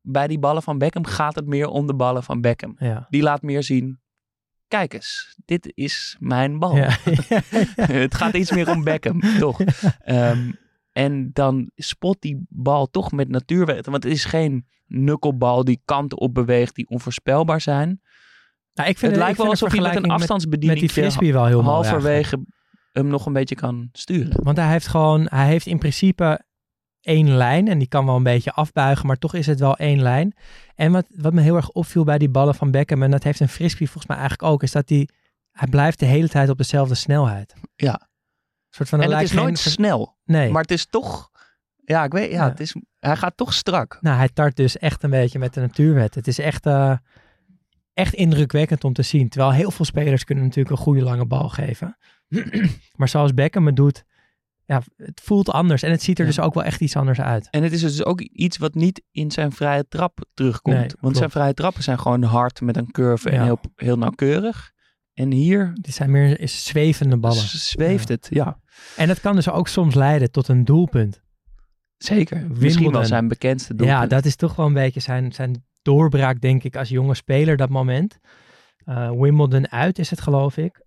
bij 0.00 0.26
die 0.26 0.38
ballen 0.38 0.62
van 0.62 0.78
Beckham 0.78 1.04
gaat 1.04 1.34
het 1.34 1.46
meer 1.46 1.68
om 1.68 1.86
de 1.86 1.94
ballen 1.94 2.22
van 2.22 2.40
Beckham. 2.40 2.76
ja. 2.78 3.06
Die 3.10 3.22
laat 3.22 3.42
meer 3.42 3.62
zien, 3.62 4.00
kijk 4.68 4.94
eens, 4.94 5.36
dit 5.44 5.72
is 5.74 6.16
mijn 6.18 6.58
bal. 6.58 6.76
Ja. 6.76 6.96
het 8.04 8.14
gaat 8.14 8.34
iets 8.34 8.50
meer 8.50 8.70
om 8.70 8.84
Beckham, 8.84 9.20
toch? 9.38 9.60
Ehm, 10.00 10.52
en 10.92 11.30
dan 11.32 11.70
spot 11.74 12.20
die 12.20 12.46
bal 12.48 12.90
toch 12.90 13.12
met 13.12 13.28
natuurwetten. 13.28 13.92
Want 13.92 14.04
het 14.04 14.12
is 14.12 14.24
geen 14.24 14.66
nukkelbal 14.86 15.64
die 15.64 15.80
kanten 15.84 16.18
op 16.18 16.34
beweegt 16.34 16.74
die 16.74 16.88
onvoorspelbaar 16.88 17.60
zijn. 17.60 18.00
Nou, 18.74 18.88
ik 18.88 18.98
vind 18.98 19.12
het 19.12 19.20
lijkt 19.20 19.38
wel 19.38 19.46
alsof 19.46 19.74
je 19.74 19.80
met 19.80 19.96
een 19.96 20.10
afstandsbediening 20.10 20.80
met 20.80 20.90
die 20.94 21.02
frisbee 21.02 21.32
wel 21.32 21.46
heel 21.46 21.62
mooi 21.62 21.74
halverwege 21.74 22.44
hem 22.92 23.06
nog 23.06 23.26
een 23.26 23.32
beetje 23.32 23.54
kan 23.54 23.88
sturen. 23.92 24.44
Want 24.44 24.56
hij 24.56 24.70
heeft 24.70 24.86
gewoon, 24.86 25.26
hij 25.30 25.46
heeft 25.46 25.66
in 25.66 25.78
principe 25.78 26.44
één 27.00 27.30
lijn 27.36 27.68
en 27.68 27.78
die 27.78 27.88
kan 27.88 28.06
wel 28.06 28.16
een 28.16 28.22
beetje 28.22 28.52
afbuigen, 28.52 29.06
maar 29.06 29.16
toch 29.16 29.34
is 29.34 29.46
het 29.46 29.60
wel 29.60 29.76
één 29.76 30.02
lijn. 30.02 30.34
En 30.74 30.92
wat, 30.92 31.06
wat 31.16 31.32
me 31.32 31.40
heel 31.40 31.56
erg 31.56 31.68
opviel 31.70 32.04
bij 32.04 32.18
die 32.18 32.28
ballen 32.28 32.54
van 32.54 32.70
Beckham, 32.70 33.02
en 33.02 33.10
dat 33.10 33.22
heeft 33.22 33.40
een 33.40 33.48
frisbee 33.48 33.86
volgens 33.86 34.06
mij 34.06 34.16
eigenlijk 34.16 34.52
ook, 34.52 34.62
is 34.62 34.72
dat 34.72 34.86
die, 34.86 35.08
hij 35.50 35.68
blijft 35.68 35.98
de 35.98 36.06
hele 36.06 36.28
tijd 36.28 36.48
op 36.48 36.58
dezelfde 36.58 36.94
snelheid. 36.94 37.54
Ja. 37.76 37.92
Een 37.92 38.76
soort 38.76 38.88
van, 38.88 39.00
en 39.00 39.10
het 39.12 39.22
is 39.22 39.32
nooit 39.32 39.60
geen- 39.60 39.72
snel, 39.72 40.16
Nee, 40.24 40.50
maar 40.50 40.62
het 40.62 40.70
is 40.70 40.86
toch... 40.86 41.28
Ja, 41.84 42.04
ik 42.04 42.12
weet, 42.12 42.30
ja, 42.30 42.36
Ja. 42.44 42.48
Het 42.48 42.60
is, 42.60 42.74
hij 42.98 43.16
gaat 43.16 43.36
toch 43.36 43.52
strak. 43.54 43.98
nou, 44.00 44.16
hij 44.16 44.28
tart 44.28 44.56
dus 44.56 44.78
echt 44.78 45.02
een 45.02 45.10
beetje 45.10 45.38
met 45.38 45.54
de 45.54 45.60
natuurwet. 45.60 46.14
Het 46.14 46.26
is 46.26 46.38
echt, 46.38 46.66
eh, 46.66 46.96
echt 48.00 48.14
indrukwekkend 48.14 48.84
om 48.84 48.92
te 48.92 49.02
zien. 49.02 49.28
Terwijl 49.28 49.52
heel 49.52 49.70
veel 49.70 49.84
spelers 49.84 50.24
kunnen 50.24 50.44
natuurlijk 50.44 50.76
een 50.76 50.82
goede 50.82 51.02
lange 51.02 51.26
bal 51.26 51.48
geven. 51.48 51.96
maar 52.96 53.08
zoals 53.08 53.34
Beckham 53.34 53.66
het 53.66 53.76
doet, 53.76 54.04
ja, 54.64 54.82
het 54.96 55.20
voelt 55.24 55.50
anders. 55.50 55.82
En 55.82 55.90
het 55.90 56.02
ziet 56.02 56.18
er 56.18 56.24
Ja. 56.24 56.30
dus 56.30 56.40
ook 56.40 56.54
wel 56.54 56.64
echt 56.64 56.80
iets 56.80 56.96
anders 56.96 57.20
uit. 57.20 57.48
En 57.50 57.62
het 57.62 57.72
is 57.72 57.80
dus 57.80 58.04
ook 58.04 58.20
iets 58.20 58.56
wat 58.58 58.74
niet 58.74 59.02
in 59.12 59.30
zijn 59.30 59.52
vrije 59.52 59.88
trap 59.88 60.24
terugkomt. 60.34 60.74
Nee, 60.76 60.84
Want 60.86 60.98
klopt. 61.00 61.16
zijn 61.16 61.30
vrije 61.30 61.54
trappen 61.54 61.82
zijn 61.82 61.98
gewoon 61.98 62.22
hard 62.22 62.60
met 62.60 62.76
een 62.76 62.90
curve 62.90 63.30
en 63.30 63.42
heel, 63.44 63.60
heel 63.76 63.98
nauwkeurig. 63.98 64.72
En 65.14 65.32
hier 65.32 65.72
Dit 65.80 65.94
zijn 65.94 66.10
meer 66.10 66.40
is 66.40 66.64
zwevende 66.64 67.16
ballen. 67.16 67.36
zweeft 67.48 68.08
het, 68.08 68.26
ja. 68.30 68.58
En 68.96 69.08
dat 69.08 69.20
kan 69.20 69.34
dus 69.34 69.50
ook 69.50 69.68
soms 69.68 69.94
leiden 69.94 70.30
tot 70.30 70.48
een 70.48 70.64
doelpunt. 70.64 71.20
Zeker. 71.96 72.36
Misschien 72.36 72.58
Wimbledon. 72.62 72.92
wel 72.92 73.04
zijn 73.04 73.28
bekendste 73.28 73.74
doelpunt. 73.74 73.98
Ja, 74.00 74.06
dat 74.06 74.24
is 74.24 74.36
toch 74.36 74.56
wel 74.56 74.66
een 74.66 74.72
beetje 74.72 75.00
zijn, 75.00 75.32
zijn 75.32 75.64
doorbraak, 75.82 76.40
denk 76.40 76.62
ik, 76.62 76.76
als 76.76 76.88
jonge 76.88 77.14
speler 77.14 77.56
dat 77.56 77.68
moment. 77.68 78.18
Eh, 78.84 79.10
Wimbledon 79.10 79.70
uit 79.70 79.98
is 79.98 80.10
het, 80.10 80.20
geloof 80.20 80.56
ik. 80.56 80.84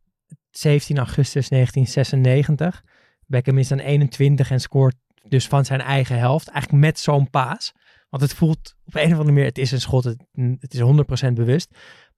17 0.49 0.97
augustus 0.97 1.49
1996. 1.49 2.83
Beckham 3.25 3.57
is 3.57 3.67
dan 3.67 3.79
21 3.79 4.51
en 4.51 4.59
scoort 4.59 4.95
dus 5.27 5.47
van 5.47 5.65
zijn 5.65 5.81
eigen 5.81 6.17
helft. 6.17 6.47
Eigenlijk 6.47 6.83
met 6.83 6.99
zo'n 6.99 7.29
paas. 7.29 7.73
Want 8.09 8.23
het 8.23 8.33
voelt 8.33 8.75
op 8.85 8.95
een 8.95 9.05
of 9.05 9.11
andere 9.11 9.31
manier, 9.31 9.45
het 9.45 9.57
is 9.57 9.71
een 9.71 9.81
schot, 9.81 10.03
het, 10.03 10.73
is 10.73 10.79
100% 11.29 11.33
bewust. 11.33 11.69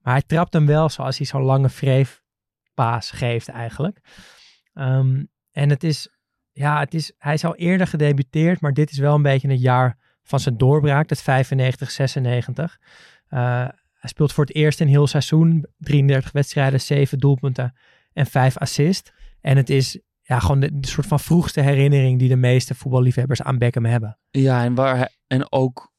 Maar 0.01 0.13
hij 0.13 0.21
trapt 0.21 0.53
hem 0.53 0.65
wel 0.65 0.89
zoals 0.89 1.17
hij 1.17 1.25
zo'n 1.25 1.41
lange 1.41 1.69
vreefpaas 1.69 3.11
geeft 3.11 3.47
eigenlijk. 3.47 3.99
Ehm, 4.73 5.23
en 5.51 5.69
het 5.69 5.83
is, 5.83 6.09
ja, 6.51 6.79
het 6.79 6.93
is, 6.93 7.13
hij 7.17 7.33
is 7.33 7.45
al 7.45 7.55
eerder 7.55 7.87
gedebuteerd, 7.87 8.61
maar 8.61 8.73
dit 8.73 8.91
is 8.91 8.97
wel 8.97 9.15
een 9.15 9.21
beetje 9.21 9.49
het 9.49 9.61
jaar 9.61 9.97
van 10.25 10.39
zijn 10.39 10.57
doorbraak, 10.57 11.07
dat 11.07 11.21
95, 11.21 11.91
96. 11.91 12.77
Eh, 13.27 13.39
hij 13.93 14.09
speelt 14.09 14.33
voor 14.33 14.45
het 14.45 14.55
eerst 14.55 14.79
een 14.81 14.87
heel 14.87 15.07
seizoen, 15.07 15.65
33 15.77 16.31
wedstrijden, 16.31 16.81
7 16.81 17.17
doelpunten 17.17 17.73
en 18.13 18.25
5 18.25 18.57
assists. 18.57 19.11
En 19.41 19.57
het 19.57 19.69
is 19.69 19.99
ja, 20.21 20.39
gewoon 20.39 20.59
de, 20.59 20.79
de 20.79 20.87
soort 20.87 21.07
van 21.07 21.19
vroegste 21.19 21.61
herinnering 21.61 22.19
die 22.19 22.29
de 22.29 22.35
meeste 22.35 22.75
voetballiefhebbers 22.75 23.41
aan 23.41 23.57
Beckham 23.57 23.85
hebben. 23.85 24.17
Ja, 24.31 24.63
en, 24.63 24.75
waar 24.75 24.97
hij, 24.97 25.09
en 25.27 25.51
ook... 25.51 25.93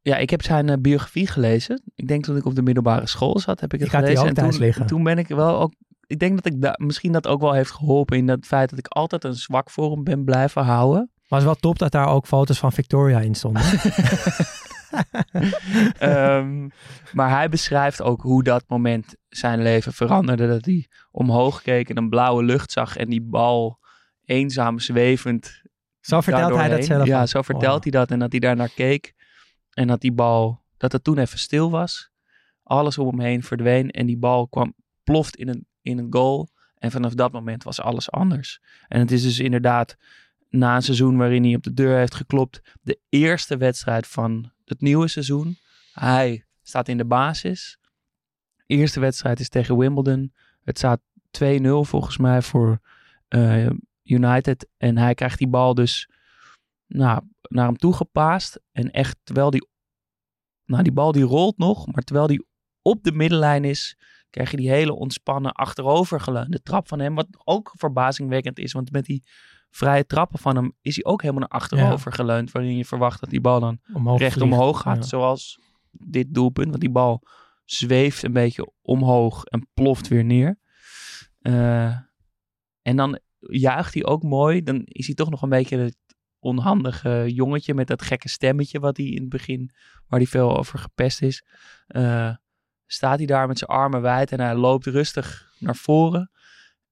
Ja, 0.00 0.16
ik 0.16 0.30
heb 0.30 0.42
zijn 0.42 0.68
eh, 0.68 0.76
biografie 0.80 1.26
gelezen. 1.26 1.82
Ik 1.94 2.08
denk 2.08 2.24
toen 2.24 2.36
ik 2.36 2.44
op 2.44 2.54
de 2.54 2.62
middelbare 2.62 3.06
school 3.06 3.38
zat, 3.38 3.60
heb 3.60 3.72
ik 3.72 3.80
het 3.80 3.88
Ik 3.88 3.94
gelezen. 3.94 4.26
en 4.26 4.34
toen, 4.34 4.58
liggen. 4.58 4.86
toen 4.86 5.02
ben 5.02 5.18
ik 5.18 5.28
wel 5.28 5.60
ook... 5.60 5.72
Ik 6.06 6.18
denk 6.18 6.34
dat 6.42 6.52
ik 6.54 6.62
da- 6.62 6.76
misschien 6.76 7.12
dat 7.12 7.26
ook 7.26 7.40
wel 7.40 7.52
heeft 7.52 7.70
geholpen 7.70 8.16
in 8.16 8.26
dat 8.26 8.46
feit 8.46 8.70
dat 8.70 8.78
ik 8.78 8.86
altijd 8.86 9.24
een 9.24 9.34
zwak 9.34 9.70
voor 9.70 9.90
hem 9.92 10.04
ben 10.04 10.24
blijven 10.24 10.62
houden. 10.62 11.10
Maar 11.28 11.38
het 11.38 11.48
is 11.48 11.54
wel 11.54 11.54
top 11.54 11.78
dat 11.78 11.92
daar 11.92 12.08
ook 12.08 12.26
foto's 12.26 12.58
van 12.58 12.72
Victoria 12.72 13.20
in 13.20 13.34
stonden. 13.34 13.62
Ehm, 15.98 16.68
maar 17.12 17.30
hij 17.30 17.48
beschrijft 17.48 18.02
ook 18.02 18.22
hoe 18.22 18.42
dat 18.42 18.64
moment 18.68 19.16
zijn 19.28 19.62
leven 19.62 19.92
veranderde. 19.92 20.48
Dat 20.48 20.64
hij 20.64 20.86
omhoog 21.10 21.62
keek 21.62 21.88
en 21.88 21.96
een 21.96 22.08
blauwe 22.08 22.44
lucht 22.44 22.72
zag 22.72 22.96
en 22.96 23.08
die 23.10 23.22
bal 23.22 23.78
eenzaam 24.24 24.78
zwevend. 24.78 25.62
Zo 26.00 26.20
vertelt 26.20 26.54
hij 26.54 26.68
dat 26.68 26.84
zelf 26.84 27.06
Ja, 27.06 27.26
zo 27.26 27.42
vertelt 27.42 27.72
Wow. 27.72 27.82
hij 27.82 27.90
dat. 27.90 28.10
En 28.10 28.18
dat 28.18 28.30
hij 28.30 28.40
daar 28.40 28.56
naar 28.56 28.72
keek. 28.74 29.14
En 29.70 29.86
dat 29.86 30.00
die 30.00 30.12
bal, 30.12 30.62
dat 30.76 30.92
het 30.92 31.04
toen 31.04 31.18
even 31.18 31.38
stil 31.38 31.70
was. 31.70 32.10
Alles 32.62 32.98
om 32.98 33.06
hem 33.06 33.20
heen 33.20 33.42
verdween. 33.42 33.90
En 33.90 34.06
die 34.06 34.18
bal 34.18 34.48
kwam, 34.48 34.74
ploft 35.04 35.36
in 35.36 35.48
een, 35.48 35.66
in 35.82 35.98
een 35.98 36.06
goal. 36.10 36.48
En 36.74 36.90
vanaf 36.90 37.14
dat 37.14 37.32
moment 37.32 37.64
was 37.64 37.80
alles 37.80 38.10
anders. 38.10 38.60
En 38.88 39.00
het 39.00 39.10
is 39.10 39.22
dus 39.22 39.38
inderdaad 39.38 39.96
na 40.48 40.74
een 40.74 40.82
seizoen 40.82 41.16
waarin 41.16 41.44
hij 41.44 41.54
op 41.54 41.62
de 41.62 41.74
deur 41.74 41.98
heeft 41.98 42.14
geklopt. 42.14 42.60
De 42.82 43.00
eerste 43.08 43.56
wedstrijd 43.56 44.06
van 44.06 44.52
het 44.64 44.80
nieuwe 44.80 45.08
seizoen. 45.08 45.56
Hij 45.92 46.44
staat 46.62 46.88
in 46.88 46.96
de 46.96 47.04
basis. 47.04 47.78
Eerste 48.66 49.00
wedstrijd 49.00 49.40
is 49.40 49.48
tegen 49.48 49.76
Wimbledon. 49.76 50.32
Het 50.64 50.78
staat 50.78 51.00
2-0 51.42 51.60
volgens 51.80 52.16
mij 52.16 52.42
voor 52.42 52.80
eh, 53.28 53.70
United. 54.02 54.68
En 54.76 54.98
hij 54.98 55.14
krijgt 55.14 55.38
die 55.38 55.48
bal 55.48 55.74
dus 55.74 56.10
nou, 56.86 57.22
naar 57.42 57.66
hem 57.66 57.76
toe 57.76 57.94
gepaast. 57.94 58.60
En 58.72 58.90
echt, 58.90 59.16
terwijl 59.22 59.50
die, 59.50 59.68
nou, 60.64 60.82
die 60.82 60.92
bal 60.92 61.12
die 61.12 61.22
rolt 61.22 61.58
nog, 61.58 61.86
maar 61.86 62.02
terwijl 62.02 62.26
die 62.26 62.46
op 62.82 63.02
de 63.02 63.12
middenlijn 63.12 63.64
is, 63.64 63.96
krijg 64.30 64.50
je 64.50 64.56
die 64.56 64.70
hele 64.70 64.94
ontspannen 64.94 65.52
achterovergeleunde 65.52 66.62
trap 66.62 66.88
van 66.88 66.98
hem. 66.98 67.14
Wat 67.14 67.28
ook 67.44 67.72
verbazingwekkend 67.76 68.58
is, 68.58 68.72
want 68.72 68.92
met 68.92 69.04
die 69.04 69.22
vrije 69.70 70.06
trappen 70.06 70.38
van 70.38 70.56
hem 70.56 70.72
is 70.80 70.94
hij 70.94 71.04
ook 71.04 71.22
helemaal 71.22 71.48
naar 71.48 71.60
achterover 71.60 72.12
geleund. 72.12 72.52
Waarin 72.52 72.76
je 72.76 72.84
verwacht 72.84 73.20
dat 73.20 73.30
die 73.30 73.40
bal 73.40 73.60
dan 73.60 73.80
Omhoog 73.92 74.18
recht 74.18 74.32
vliegt. 74.32 74.52
omhoog 74.52 74.80
gaat. 74.80 74.96
Ja. 74.96 75.02
Zoals 75.02 75.60
dit 75.90 76.34
doelpunt, 76.34 76.68
want 76.68 76.80
die 76.80 76.90
bal 76.90 77.22
zweeft 77.64 78.22
een 78.22 78.32
beetje 78.32 78.72
omhoog 78.82 79.44
en 79.44 79.68
ploft 79.74 80.08
weer 80.08 80.24
neer. 80.24 80.58
Eh, 81.40 81.96
en 82.82 82.96
dan 82.96 83.18
juicht 83.38 83.94
hij 83.94 84.04
ook 84.04 84.22
mooi. 84.22 84.62
Dan 84.62 84.82
is 84.84 85.06
hij 85.06 85.14
toch 85.14 85.30
nog 85.30 85.42
een 85.42 85.48
beetje 85.48 85.78
het 85.78 85.96
onhandige 86.38 87.24
jongetje 87.32 87.74
met 87.74 87.86
dat 87.86 88.02
gekke 88.02 88.28
stemmetje 88.28 88.80
wat 88.80 88.96
hij 88.96 89.06
in 89.06 89.20
het 89.20 89.28
begin, 89.28 89.70
waar 90.06 90.18
hij 90.20 90.28
veel 90.28 90.58
over 90.58 90.78
gepest 90.78 91.22
is. 91.22 91.44
Eh, 91.86 92.34
staat 92.86 93.16
hij 93.18 93.26
daar 93.26 93.46
met 93.46 93.58
zijn 93.58 93.70
armen 93.70 94.00
wijd 94.02 94.32
en 94.32 94.40
hij 94.40 94.54
loopt 94.54 94.86
rustig 94.86 95.52
naar 95.58 95.76
voren. 95.76 96.30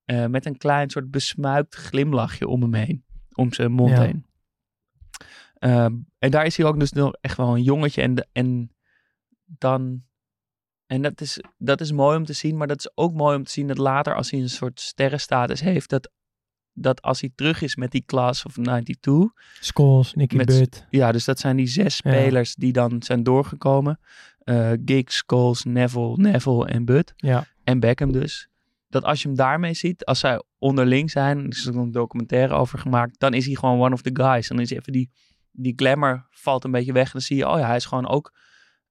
Eh, 0.07 0.25
met 0.25 0.45
een 0.45 0.57
klein 0.57 0.89
soort 0.89 1.11
besmuikt 1.11 1.75
glimlachje 1.75 2.47
om 2.47 2.61
hem 2.61 2.73
heen. 2.73 3.03
Om 3.33 3.53
zijn 3.53 3.71
mond 3.71 3.89
Ja. 3.91 4.01
heen. 4.01 4.25
Ehm, 5.59 5.95
en 6.19 6.31
daar 6.31 6.45
is 6.45 6.57
hij 6.57 6.65
ook 6.65 6.79
dus 6.79 6.91
nog 6.91 7.13
echt 7.21 7.37
wel 7.37 7.55
een 7.55 7.63
jongetje. 7.63 8.01
En, 8.01 8.27
en 8.31 8.71
dan. 9.45 10.03
En 10.85 11.01
dat 11.01 11.21
is, 11.21 11.39
dat 11.57 11.81
is 11.81 11.91
mooi 11.91 12.17
om 12.17 12.25
te 12.25 12.33
zien. 12.33 12.57
Maar 12.57 12.67
dat 12.67 12.79
is 12.79 12.91
ook 12.95 13.13
mooi 13.13 13.37
om 13.37 13.43
te 13.43 13.51
zien 13.51 13.67
dat 13.67 13.77
later, 13.77 14.15
als 14.15 14.31
hij 14.31 14.39
een 14.39 14.49
soort 14.49 14.79
sterrenstatus 14.81 15.59
heeft, 15.61 15.89
dat, 15.89 16.11
dat 16.73 17.01
als 17.01 17.21
hij 17.21 17.31
terug 17.35 17.61
is 17.61 17.75
met 17.75 17.91
die 17.91 18.03
class 18.05 18.45
of 18.45 18.53
92. 18.53 19.33
Scholes, 19.59 20.13
Nicky 20.13 20.37
Butt. 20.37 20.85
Ja, 20.89 21.11
dus 21.11 21.25
dat 21.25 21.39
zijn 21.39 21.55
die 21.57 21.67
zes 21.67 21.99
Ja. 22.03 22.11
spelers 22.11 22.55
die 22.55 22.71
dan 22.71 23.01
zijn 23.03 23.23
doorgekomen. 23.23 23.99
Eh 24.39 24.71
Giggs, 24.85 25.15
Scholes, 25.17 25.63
Neville, 25.63 26.15
Neville 26.17 26.65
en 26.67 26.85
Bud. 26.85 27.13
Ja. 27.15 27.45
En 27.63 27.79
Beckham 27.79 28.11
dus. 28.11 28.49
Dat 28.89 29.03
als 29.03 29.21
je 29.21 29.27
hem 29.27 29.37
daarmee 29.37 29.73
ziet, 29.73 30.05
als 30.05 30.19
zij 30.19 30.43
onderling 30.57 31.11
zijn, 31.11 31.37
er 31.37 31.47
is 31.47 31.69
ook 31.69 31.75
een 31.75 31.91
documentaire 31.91 32.53
over 32.53 32.79
gemaakt, 32.79 33.19
dan 33.19 33.33
is 33.33 33.45
hij 33.45 33.55
gewoon 33.55 33.79
one 33.79 33.93
of 33.93 34.01
the 34.01 34.09
guys. 34.13 34.47
Dan 34.47 34.59
is 34.59 34.69
even 34.69 34.93
die, 34.93 35.11
die 35.51 35.73
glamour 35.75 36.27
valt 36.29 36.63
een 36.63 36.71
beetje 36.71 36.93
weg. 36.93 37.05
En 37.05 37.11
dan 37.11 37.21
zie 37.21 37.37
je, 37.37 37.47
oh 37.47 37.59
ja, 37.59 37.65
hij 37.65 37.75
is 37.75 37.85
gewoon 37.85 38.07
ook 38.07 38.33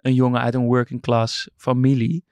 een 0.01 0.15
jongen 0.15 0.41
uit 0.41 0.55
een 0.55 0.65
working 0.65 1.01
class 1.01 1.51
familie. 1.57 2.25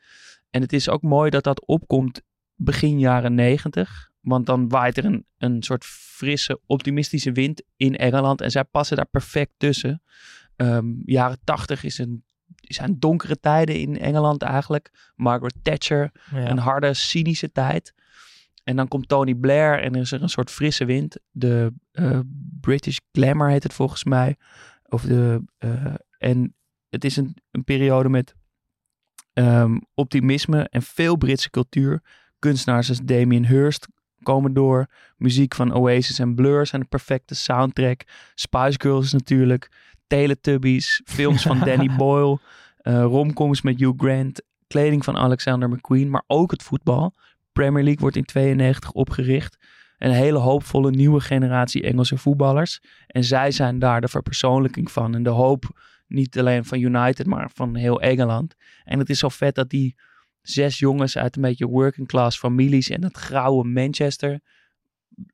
En 0.51 0.61
het 0.61 0.73
is 0.73 0.89
ook 0.89 1.03
mooi 1.03 1.31
dat 1.31 1.45
dat 1.45 1.67
opkomt 1.67 2.23
begin 2.55 2.99
jaren 2.99 3.35
negentig. 3.35 4.11
Want 4.21 4.47
dan 4.47 4.69
waait 4.69 4.97
er 4.97 5.05
een, 5.05 5.27
een 5.39 5.63
soort 5.63 5.85
frisse, 5.85 6.61
optimistische 6.67 7.33
wind 7.33 7.63
in 7.77 7.97
Engeland. 7.97 8.41
En 8.41 8.51
zij 8.51 8.65
passen 8.65 8.97
daar 8.97 9.07
perfect 9.07 9.53
tussen. 9.57 10.03
Ehm, 10.57 10.93
jaren 11.05 11.39
tachtig 11.45 11.85
is 11.85 11.99
een, 11.99 12.25
zijn 12.69 12.99
donkere 12.99 13.41
tijden 13.41 13.77
in 13.79 13.99
Engeland 13.99 14.43
eigenlijk. 14.43 15.13
Margaret 15.17 15.55
Thatcher, 15.63 16.11
Ja. 16.31 16.51
een 16.51 16.59
harde, 16.59 16.95
cynische 16.95 17.53
tijd. 17.53 17.95
En 18.65 18.77
dan 18.77 18.89
komt 18.89 19.09
Tony 19.09 19.35
Blair 19.35 19.83
en 19.83 19.95
er 19.95 20.01
is 20.01 20.13
er 20.13 20.23
een 20.23 20.29
soort 20.29 20.51
frisse 20.51 20.85
wind. 20.85 21.19
De 21.31 21.73
eh, 21.93 22.19
British 22.61 22.99
Glamour 23.13 23.51
heet 23.51 23.63
het 23.63 23.73
volgens 23.73 24.05
mij. 24.05 24.37
Of 24.89 25.03
de, 25.03 25.45
eh, 25.59 25.95
en 26.19 26.55
het 26.89 27.05
is 27.05 27.17
een, 27.17 27.37
een 27.51 27.65
periode 27.65 28.09
met 28.09 28.35
ehm, 29.33 29.77
optimisme 29.95 30.69
en 30.69 30.83
veel 30.83 31.17
Britse 31.17 31.51
cultuur. 31.51 32.03
Kunstenaars 32.39 32.89
als 32.89 33.01
Damien 33.01 33.47
Hirst 33.47 33.87
komen 34.23 34.53
door. 34.55 34.87
Muziek 35.17 35.55
van 35.55 35.73
Oasis 35.75 36.19
en 36.19 36.35
Blur 36.35 36.67
zijn 36.67 36.81
de 36.83 36.89
perfecte 36.89 37.35
soundtrack. 37.35 38.03
Spice 38.35 38.81
Girls 38.81 39.13
natuurlijk. 39.13 39.69
Teletubbies. 40.07 41.03
Films 41.05 41.43
van 41.43 41.59
Danny 41.69 41.97
Boyle. 41.97 42.39
eh 42.77 43.03
romcoms 43.03 43.63
met 43.63 43.79
Hugh 43.79 43.95
Grant. 43.97 44.43
Kleding 44.67 45.05
van 45.05 45.17
Alexander 45.17 45.69
McQueen. 45.69 46.11
Maar 46.11 46.25
ook 46.27 46.51
het 46.51 46.63
voetbal. 46.63 47.15
Premier 47.53 47.83
League 47.83 48.01
wordt 48.01 48.17
in 48.17 48.25
92 48.25 48.91
opgericht. 48.93 49.57
Een 49.99 50.11
hele 50.11 50.39
hoopvolle 50.39 50.91
nieuwe 50.91 51.21
generatie 51.21 51.83
Engelse 51.83 52.17
voetballers. 52.17 52.81
En 53.07 53.25
zij 53.25 53.51
zijn 53.51 53.79
daar 53.79 54.01
de 54.01 54.09
verpersoonlijking 54.09 54.91
van. 54.91 55.15
En 55.15 55.23
de 55.23 55.31
hoop 55.31 55.65
niet 56.07 56.39
alleen 56.39 56.65
van 56.65 56.81
United, 56.81 57.27
maar 57.27 57.51
van 57.55 57.75
heel 57.75 58.01
Engeland. 58.01 58.55
En 58.85 58.99
het 58.99 59.11
is 59.11 59.19
zo 59.19 59.29
vet 59.29 59.55
dat 59.55 59.71
die 59.71 59.95
zes 60.43 60.79
jongens 60.79 61.19
uit 61.19 61.37
een 61.37 61.43
beetje 61.43 61.67
working 61.67 62.09
class 62.09 62.39
families 62.39 62.91
en 62.91 63.05
het 63.05 63.17
grauwe 63.17 63.65
Manchester. 63.65 64.41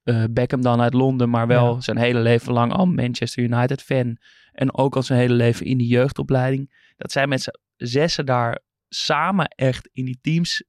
Eh, 0.03 0.25
Beckham 0.31 0.63
dan 0.63 0.81
uit 0.81 0.95
Londen, 0.95 1.31
maar 1.31 1.47
wel 1.47 1.75
Ja. 1.75 1.81
zijn 1.81 1.99
hele 1.99 2.21
leven 2.21 2.53
lang 2.53 2.73
al 2.73 2.87
Manchester 2.87 3.43
United 3.43 3.83
fan. 3.83 4.17
En 4.53 4.75
ook 4.75 4.97
al 4.97 5.03
zijn 5.03 5.19
hele 5.19 5.35
leven 5.35 5.67
in 5.67 5.79
die 5.79 5.87
jeugdopleiding. 5.89 6.93
Dat 6.97 7.13
zij 7.13 7.27
met 7.27 7.43
z'n 7.43 7.51
zessen 7.77 8.27
daar 8.27 8.59
samen 8.89 9.47
echt 9.49 9.89
in 9.93 10.05
die 10.05 10.19
teams 10.21 10.65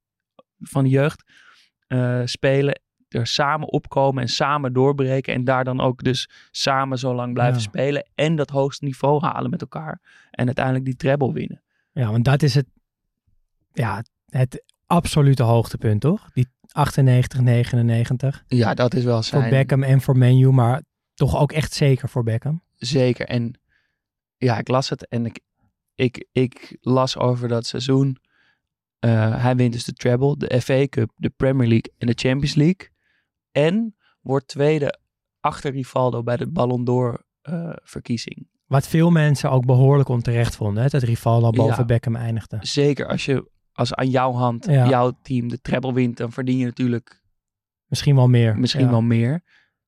van 0.59 0.83
de 0.83 0.89
jeugd 0.89 1.23
eh, 1.87 2.21
spelen. 2.25 2.81
Er 3.07 3.27
samen 3.27 3.67
opkomen 3.71 4.21
en 4.21 4.29
samen 4.29 4.73
doorbreken. 4.73 5.33
En 5.33 5.43
daar 5.43 5.63
dan 5.63 5.79
ook 5.81 6.03
dus 6.03 6.29
samen 6.51 6.97
zo 6.99 7.15
lang 7.15 7.33
blijven 7.33 7.55
Ja. 7.55 7.61
spelen. 7.61 8.09
En 8.15 8.35
dat 8.35 8.49
hoogste 8.49 8.85
niveau 8.85 9.21
halen 9.25 9.49
met 9.49 9.61
elkaar. 9.61 10.01
En 10.31 10.45
uiteindelijk 10.45 10.85
die 10.85 10.95
treble 10.95 11.33
winnen. 11.33 11.61
Ja, 11.91 12.11
want 12.11 12.25
dat 12.25 12.41
is 12.43 12.55
het, 12.55 12.65
ja, 13.73 14.03
het 14.25 14.63
absolute 14.85 15.43
hoogtepunt, 15.43 16.01
toch? 16.01 16.31
Die 16.33 16.47
98, 16.71 17.39
99. 17.39 18.43
Ja, 18.47 18.73
dat 18.73 18.93
is 18.93 19.03
wel 19.03 19.23
zijn... 19.23 19.41
Voor 19.41 19.49
Beckham 19.49 19.83
en 19.83 20.01
voor 20.01 20.17
Menu, 20.17 20.51
maar 20.51 20.81
toch 21.13 21.37
ook 21.37 21.51
echt 21.51 21.73
zeker 21.73 22.09
voor 22.09 22.23
Beckham. 22.23 22.63
Zeker. 22.75 23.27
En 23.27 23.59
ja, 24.37 24.57
ik 24.57 24.67
las 24.67 24.89
het 24.89 25.07
en 25.07 25.25
ik, 25.25 25.39
ik, 25.95 26.27
ik 26.31 26.77
las 26.81 27.17
over 27.17 27.47
dat 27.47 27.65
seizoen. 27.65 28.17
Eh, 28.99 29.43
hij 29.43 29.55
wint 29.55 29.73
dus 29.73 29.83
de 29.83 29.93
treble, 29.93 30.37
de 30.37 30.61
FA 30.61 30.87
Cup, 30.87 31.11
de 31.15 31.29
Premier 31.29 31.67
League 31.67 31.93
en 31.97 32.07
de 32.07 32.13
Champions 32.15 32.55
League. 32.55 32.89
En 33.51 33.95
wordt 34.21 34.47
tweede 34.47 34.99
achter 35.39 35.71
Rivaldo 35.71 36.23
bij 36.23 36.37
de 36.37 36.51
Ballon 36.51 36.83
d'Or 36.83 37.25
eh, 37.41 37.69
verkiezing. 37.83 38.49
Wat 38.65 38.87
veel 38.87 39.09
mensen 39.09 39.51
ook 39.51 39.65
behoorlijk 39.65 40.09
onterecht 40.09 40.55
vonden, 40.55 40.83
hè, 40.83 40.89
dat 40.89 41.03
Rivaldo 41.03 41.49
boven 41.49 41.77
Ja. 41.77 41.85
Beckham 41.85 42.15
eindigde. 42.15 42.57
Zeker 42.61 43.07
als 43.07 43.25
je 43.25 43.49
als 43.81 43.93
aan 43.93 44.09
jouw 44.09 44.31
hand, 44.33 44.65
Ja. 44.65 44.87
jouw 44.89 45.11
team 45.21 45.47
de 45.47 45.61
treble 45.61 45.93
wint, 45.93 46.17
dan 46.17 46.31
verdien 46.31 46.57
je 46.57 46.65
natuurlijk 46.65 47.21
Misschien 47.87 48.15
wel 48.15 48.27
meer. 48.27 48.57
misschien 48.57 48.83
ja. 48.85 48.89
wel 48.89 49.01
meer. 49.01 49.43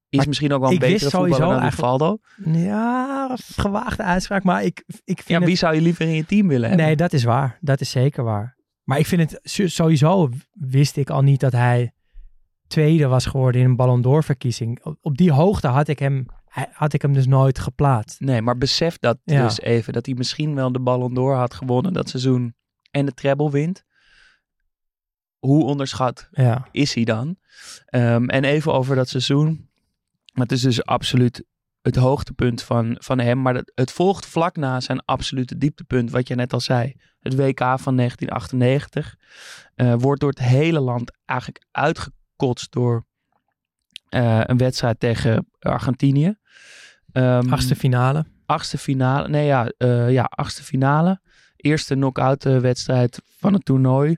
Is 0.09 0.19
Maar 0.19 0.27
misschien 0.27 0.53
ook 0.53 0.61
wel 0.61 0.71
een 0.71 0.79
betere 0.79 1.09
voetballer 1.09 1.39
dan 1.59 1.63
Rivaldo. 1.63 2.17
Ja, 2.45 3.37
gewaagde 3.55 4.03
uitspraak, 4.03 4.43
maar 4.43 4.63
ik, 4.63 4.83
ik 5.03 5.15
vind 5.21 5.27
Ja, 5.27 5.39
wie 5.39 5.49
het... 5.49 5.57
zou 5.57 5.75
je 5.75 5.81
liever 5.81 6.05
in 6.05 6.13
je 6.13 6.25
team 6.25 6.47
willen 6.47 6.67
hebben? 6.67 6.85
Nee, 6.85 6.95
dat 6.95 7.13
is 7.13 7.23
waar. 7.23 7.57
Dat 7.61 7.81
is 7.81 7.89
zeker 7.89 8.23
waar. 8.23 8.57
Maar 8.83 8.99
ik 8.99 9.05
vind 9.05 9.31
het 9.31 9.39
so- 9.43 9.67
sowieso 9.67 10.29
wist 10.53 10.97
ik 10.97 11.09
al 11.09 11.21
niet 11.21 11.39
dat 11.39 11.51
hij 11.51 11.91
tweede 12.67 13.07
was 13.07 13.25
geworden 13.25 13.61
in 13.61 13.67
een 13.67 13.75
Ballon 13.75 14.01
d'Or 14.01 14.23
verkiezing. 14.23 14.83
Op, 14.83 14.97
op 15.01 15.17
die 15.17 15.31
hoogte 15.31 15.67
had 15.67 15.87
ik 15.87 15.99
hem, 15.99 16.25
had 16.71 16.93
ik 16.93 17.01
hem 17.01 17.13
dus 17.13 17.25
nooit 17.27 17.59
geplaatst. 17.59 18.19
Nee, 18.19 18.41
maar 18.41 18.57
besef 18.57 18.97
dat 18.99 19.17
Ja. 19.23 19.43
dus 19.43 19.59
even. 19.61 19.93
Dat 19.93 20.05
hij 20.05 20.15
misschien 20.15 20.55
wel 20.55 20.71
de 20.71 20.79
Ballon 20.79 21.13
d'Or 21.13 21.35
had 21.35 21.53
gewonnen 21.53 21.93
dat 21.93 22.09
seizoen. 22.09 22.55
En 22.93 23.05
de 23.05 23.13
treble 23.13 23.51
wint. 23.51 23.83
Hoe 25.39 25.63
onderschat 25.63 26.27
Ja, 26.31 26.67
is 26.71 26.93
hij 26.93 27.03
dan? 27.03 27.37
Ehm, 27.85 28.29
en 28.29 28.43
even 28.43 28.73
over 28.73 28.95
dat 28.95 29.09
seizoen. 29.09 29.69
Het 30.33 30.51
is 30.51 30.61
dus 30.61 30.85
absoluut 30.85 31.43
het 31.81 31.95
hoogtepunt 31.95 32.63
van, 32.63 32.95
van 32.99 33.19
hem. 33.19 33.41
Maar 33.41 33.55
het, 33.55 33.71
het 33.75 33.91
volgt 33.91 34.25
vlak 34.25 34.55
na 34.55 34.79
zijn 34.79 35.05
absolute 35.05 35.57
dieptepunt. 35.57 36.11
Wat 36.11 36.27
je 36.27 36.35
net 36.35 36.53
al 36.53 36.59
zei. 36.59 36.95
Het 37.19 37.35
WK 37.35 37.59
van 37.59 37.95
1998. 37.95 39.15
eh, 39.75 39.93
wordt 39.97 40.21
door 40.21 40.29
het 40.29 40.39
hele 40.39 40.79
land 40.79 41.11
eigenlijk 41.25 41.65
uitgekotst 41.71 42.71
door 42.71 43.05
eh, 44.09 44.41
een 44.43 44.57
wedstrijd 44.57 44.99
tegen 44.99 45.49
Argentinië. 45.59 46.37
Ehm, 47.11 47.49
achtste 47.49 47.75
finale. 47.75 48.25
achtste 48.45 48.77
finale. 48.77 49.27
Nee, 49.27 49.45
ja, 49.45 49.67
eh, 49.77 50.11
ja, 50.11 50.23
achtste 50.23 50.63
finale. 50.63 51.21
Eerste 51.63 51.93
knock-out 51.93 52.45
eh, 52.45 52.59
wedstrijd 52.59 53.21
van 53.25 53.53
het 53.53 53.65
toernooi. 53.65 54.17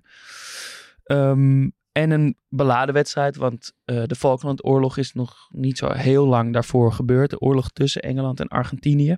Ehm, 1.03 1.69
en 1.91 2.11
een 2.11 2.37
beladen 2.49 2.93
wedstrijd, 2.93 3.35
want 3.35 3.73
eh, 3.85 4.03
de 4.05 4.15
Falklandoorlog 4.15 4.97
is 4.97 5.13
nog 5.13 5.47
niet 5.49 5.77
zo 5.77 5.91
heel 5.91 6.27
lang 6.27 6.53
daarvoor 6.53 6.91
gebeurd. 6.91 7.29
De 7.29 7.39
oorlog 7.39 7.69
tussen 7.69 8.01
Engeland 8.01 8.39
en 8.39 8.47
Argentinië. 8.47 9.17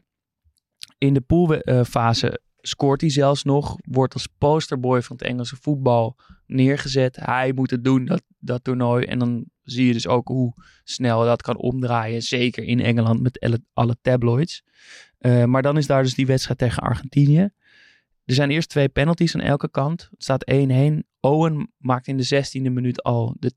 In 0.97 1.13
de 1.13 1.21
poolfase 1.21 2.41
scoort 2.61 3.01
hij 3.01 3.09
zelfs 3.09 3.43
nog. 3.43 3.75
Wordt 3.81 4.13
als 4.13 4.27
posterboy 4.37 5.01
van 5.01 5.15
het 5.15 5.25
Engelse 5.25 5.55
voetbal 5.61 6.15
neergezet. 6.45 7.15
Hij 7.15 7.51
moet 7.53 7.71
het 7.71 7.83
doen, 7.83 8.05
dat, 8.05 8.23
dat 8.39 8.63
toernooi. 8.63 9.05
En 9.05 9.19
dan 9.19 9.45
zie 9.63 9.87
je 9.87 9.93
dus 9.93 10.07
ook 10.07 10.27
hoe 10.27 10.53
snel 10.83 11.23
dat 11.23 11.41
kan 11.41 11.57
omdraaien. 11.57 12.21
Zeker 12.21 12.63
in 12.63 12.79
Engeland 12.79 13.21
met 13.21 13.61
alle, 13.73 13.97
tabloids. 14.01 14.63
Eh, 15.17 15.43
maar 15.43 15.61
dan 15.61 15.77
is 15.77 15.87
daar 15.87 16.03
dus 16.03 16.15
die 16.15 16.25
wedstrijd 16.25 16.59
tegen 16.59 16.83
Argentinië. 16.83 17.49
Er 18.27 18.33
zijn 18.33 18.51
eerst 18.51 18.69
twee 18.69 18.89
penalties 18.89 19.35
aan 19.35 19.41
elke 19.41 19.69
kant. 19.69 20.07
Het 20.11 20.23
staat 20.23 20.51
1-1. 20.51 20.55
Owen 21.19 21.71
maakt 21.77 22.07
in 22.07 22.17
de 22.17 22.45
16e 22.45 22.71
minuut 22.71 23.03
al 23.03 23.35
de 23.39 23.51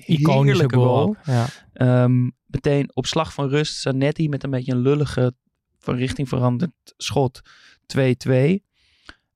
2-1. 0.00 0.04
Iconische 0.04 0.70
goal. 0.72 1.16
Ja. 1.24 1.46
Ehm, 1.72 2.30
meteen 2.46 2.90
op 2.94 3.06
slag 3.06 3.32
van 3.32 3.48
rust 3.48 3.80
Zanetti 3.80 4.28
met 4.28 4.42
een 4.42 4.50
beetje 4.50 4.72
een 4.72 4.80
lullige 4.80 5.34
van 5.78 5.96
richting 5.96 6.28
veranderd 6.28 6.72
schot 6.96 7.40
2-2. 7.86 8.64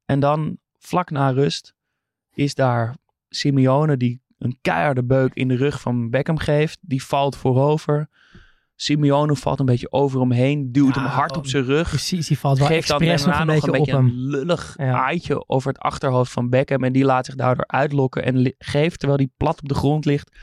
En 0.04 0.20
dan 0.20 0.58
vlak 0.78 1.10
na 1.10 1.30
rust 1.30 1.74
is 2.34 2.54
daar 2.54 2.96
Simeone 3.28 3.96
die 3.96 4.20
een 4.38 4.58
keiharde 4.60 5.04
beuk 5.04 5.34
in 5.34 5.48
de 5.48 5.56
rug 5.56 5.80
van 5.80 6.10
Beckham 6.10 6.38
geeft. 6.38 6.78
Die 6.80 7.04
valt 7.04 7.36
voorover. 7.36 8.08
Simeone 8.82 9.36
valt 9.36 9.60
een 9.60 9.66
beetje 9.66 9.92
over 9.92 10.20
hem 10.20 10.32
heen, 10.32 10.72
duwt 10.72 10.94
Ja, 10.94 11.00
hem 11.00 11.10
hard 11.10 11.36
op 11.36 11.44
oh, 11.44 11.50
zijn 11.50 11.64
rug. 11.64 11.88
Precies, 11.88 12.26
die 12.26 12.38
valt 12.38 12.58
wel 12.58 12.66
Geeft 12.66 12.88
dan 12.88 13.02
nog 13.04 13.20
een 13.20 13.46
nog 13.46 13.66
een 13.66 13.72
beetje 13.72 13.92
een 13.92 14.06
hem. 14.06 14.14
lullig 14.14 14.74
Ja. 14.76 14.92
aaitje 14.92 15.48
over 15.48 15.68
het 15.72 15.78
achterhoofd 15.78 16.32
van 16.32 16.48
Beckham. 16.48 16.84
En 16.84 16.92
die 16.92 17.04
laat 17.04 17.26
zich 17.26 17.34
daardoor 17.34 17.66
uitlokken 17.66 18.24
en 18.24 18.54
geeft, 18.58 18.98
terwijl 18.98 19.18
hij 19.20 19.30
plat 19.36 19.60
op 19.60 19.68
de 19.68 19.74
grond 19.74 20.04
ligt, 20.04 20.36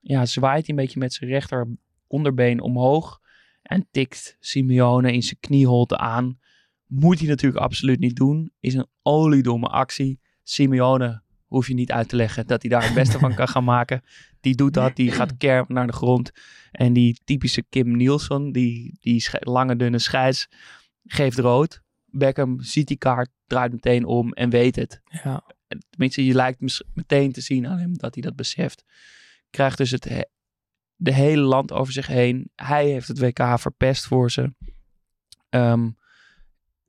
ja, 0.00 0.26
zwaait 0.26 0.66
hij 0.66 0.76
een 0.76 0.82
beetje 0.82 0.98
met 0.98 1.12
zijn 1.12 1.30
rechter 1.30 1.68
onderbeen 2.06 2.60
omhoog. 2.60 3.20
En 3.62 3.88
tikt 3.90 4.36
Simeone 4.40 5.12
in 5.12 5.22
zijn 5.22 5.40
knieholte 5.40 5.98
aan. 5.98 6.38
Moet 6.86 7.18
hij 7.18 7.28
natuurlijk 7.28 7.62
absoluut 7.62 7.98
niet 7.98 8.16
doen. 8.16 8.52
Is 8.60 8.74
een 8.74 8.88
oliedomme 9.02 9.66
actie. 9.66 10.20
Simeone 10.42 11.22
hoef 11.46 11.66
je 11.68 11.74
niet 11.74 11.92
uit 11.92 12.08
te 12.08 12.16
leggen 12.16 12.46
dat 12.46 12.62
hij 12.62 12.70
daar 12.70 12.84
het 12.84 12.94
beste 12.94 13.18
van 13.18 13.34
kan 13.34 13.48
gaan 13.48 13.64
maken. 13.64 14.02
Die 14.40 14.54
doet 14.54 14.74
dat, 14.74 14.96
die 14.96 15.10
gaat 15.12 15.36
kerm 15.36 15.64
naar 15.68 15.86
de 15.86 15.92
grond. 15.92 16.30
En 16.70 16.92
die 16.92 17.20
typische 17.24 17.62
Kim 17.68 17.96
Nielsen, 17.96 18.52
die, 18.52 18.96
die 19.00 19.26
lange 19.30 19.76
dunne 19.76 19.98
scheids, 19.98 20.48
geeft 21.04 21.38
rood. 21.38 21.82
Beckham 22.06 22.60
ziet 22.60 22.88
die 22.88 22.96
kaart, 22.96 23.30
draait 23.46 23.72
meteen 23.72 24.04
om 24.04 24.32
en 24.32 24.50
weet 24.50 24.76
het. 24.76 25.00
Ja. 25.04 25.44
Tenminste, 25.90 26.24
je 26.24 26.34
lijkt 26.34 26.84
meteen 26.94 27.32
te 27.32 27.40
zien 27.40 27.66
aan 27.66 27.78
hem 27.78 27.98
dat 27.98 28.14
hij 28.14 28.22
dat 28.22 28.36
beseft. 28.36 28.84
Krijgt 29.50 29.76
dus 29.78 29.90
het 29.90 30.04
he- 30.04 30.24
de 30.96 31.12
hele 31.12 31.42
land 31.42 31.72
over 31.72 31.92
zich 31.92 32.06
heen. 32.06 32.50
Hij 32.54 32.88
heeft 32.88 33.08
het 33.08 33.18
WK 33.18 33.58
verpest 33.58 34.06
voor 34.06 34.30
ze. 34.30 34.54
Ehm 35.48 35.90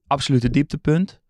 absolute 0.08 0.50
dieptepunt. 0.50 1.22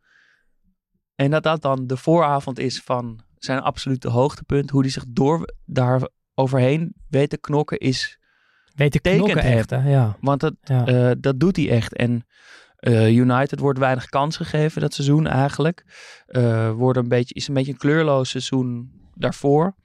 En 1.15 1.31
dat 1.31 1.43
dat 1.43 1.61
dan 1.61 1.87
de 1.87 1.97
vooravond 1.97 2.59
is 2.59 2.81
van 2.81 3.19
zijn 3.37 3.59
absolute 3.59 4.09
hoogtepunt. 4.09 4.69
Hoe 4.69 4.81
hij 4.81 4.89
zich 4.89 5.05
door 5.07 5.53
daar 5.65 6.09
overheen 6.33 6.95
weet 7.09 7.29
te 7.29 7.37
knokken 7.37 7.77
is... 7.77 8.19
Weet 8.75 8.91
Tekent 8.91 9.15
knokken 9.15 9.41
echt, 9.41 9.69
hè? 9.69 9.89
Ja. 9.89 10.17
Want 10.21 10.39
dat, 10.39 10.53
ja. 10.63 10.85
eh, 10.85 11.11
dat 11.19 11.39
doet 11.39 11.55
hij 11.55 11.69
echt. 11.69 11.95
En 11.95 12.25
eh, 12.75 13.17
United 13.17 13.59
wordt 13.59 13.79
weinig 13.79 14.05
kans 14.05 14.37
gegeven 14.37 14.81
dat 14.81 14.93
seizoen 14.93 15.27
eigenlijk. 15.27 15.85
Eh, 16.25 16.71
wordt 16.71 16.97
een 16.97 17.07
beetje, 17.07 17.33
is 17.33 17.47
een 17.47 17.53
beetje 17.53 17.71
een 17.71 17.77
kleurloos 17.77 18.29
seizoen 18.29 18.91
daarvoor. 19.13 19.75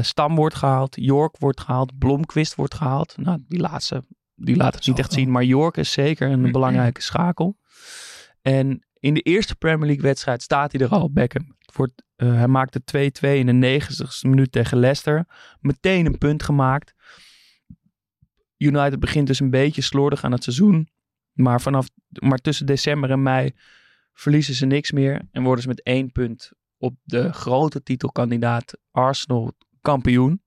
Stam 0.00 0.36
wordt 0.36 0.54
gehaald, 0.54 0.96
York 1.00 1.38
wordt 1.38 1.60
gehaald, 1.60 1.98
Blomqvist 1.98 2.54
wordt 2.54 2.74
gehaald. 2.74 3.16
Nou, 3.16 3.44
die 3.48 3.60
laatste, 3.60 4.04
die 4.34 4.56
laat 4.56 4.74
het 4.74 4.86
niet 4.86 4.98
echt 4.98 5.12
zien, 5.12 5.30
maar 5.30 5.44
York 5.44 5.76
is 5.76 5.92
zeker 5.92 6.30
een 6.30 6.52
belangrijke 6.58 7.02
schakel. 7.02 7.56
En 8.42 8.87
in 9.00 9.14
de 9.14 9.20
eerste 9.20 9.56
Premier 9.56 9.86
League 9.86 10.04
wedstrijd 10.04 10.42
staat 10.42 10.72
hij 10.72 10.80
er 10.80 10.88
al, 10.88 11.10
Beckham. 11.12 11.56
Wordt, 11.74 12.02
eh, 12.16 12.34
hij 12.34 12.48
maakte 12.48 12.84
2-2 12.84 13.38
in 13.38 13.46
de 13.46 13.52
90ste 13.52 14.28
minuut 14.28 14.52
tegen 14.52 14.78
Leicester. 14.78 15.26
Meteen 15.60 16.06
een 16.06 16.18
punt 16.18 16.42
gemaakt. 16.42 16.94
United 18.56 19.00
begint 19.00 19.26
dus 19.26 19.40
een 19.40 19.50
beetje 19.50 19.82
slordig 19.82 20.24
aan 20.24 20.32
het 20.32 20.42
seizoen. 20.42 20.88
Maar, 21.32 21.60
vanaf, 21.60 21.88
maar 22.08 22.38
tussen 22.38 22.66
december 22.66 23.10
en 23.10 23.22
mei 23.22 23.52
verliezen 24.12 24.54
ze 24.54 24.66
niks 24.66 24.92
meer. 24.92 25.22
En 25.32 25.42
worden 25.42 25.62
ze 25.62 25.68
met 25.68 25.82
één 25.82 26.12
punt 26.12 26.52
op 26.78 26.94
de 27.04 27.32
grote 27.32 27.82
titelkandidaat 27.82 28.78
Arsenal 28.90 29.52
kampioen. 29.80 30.42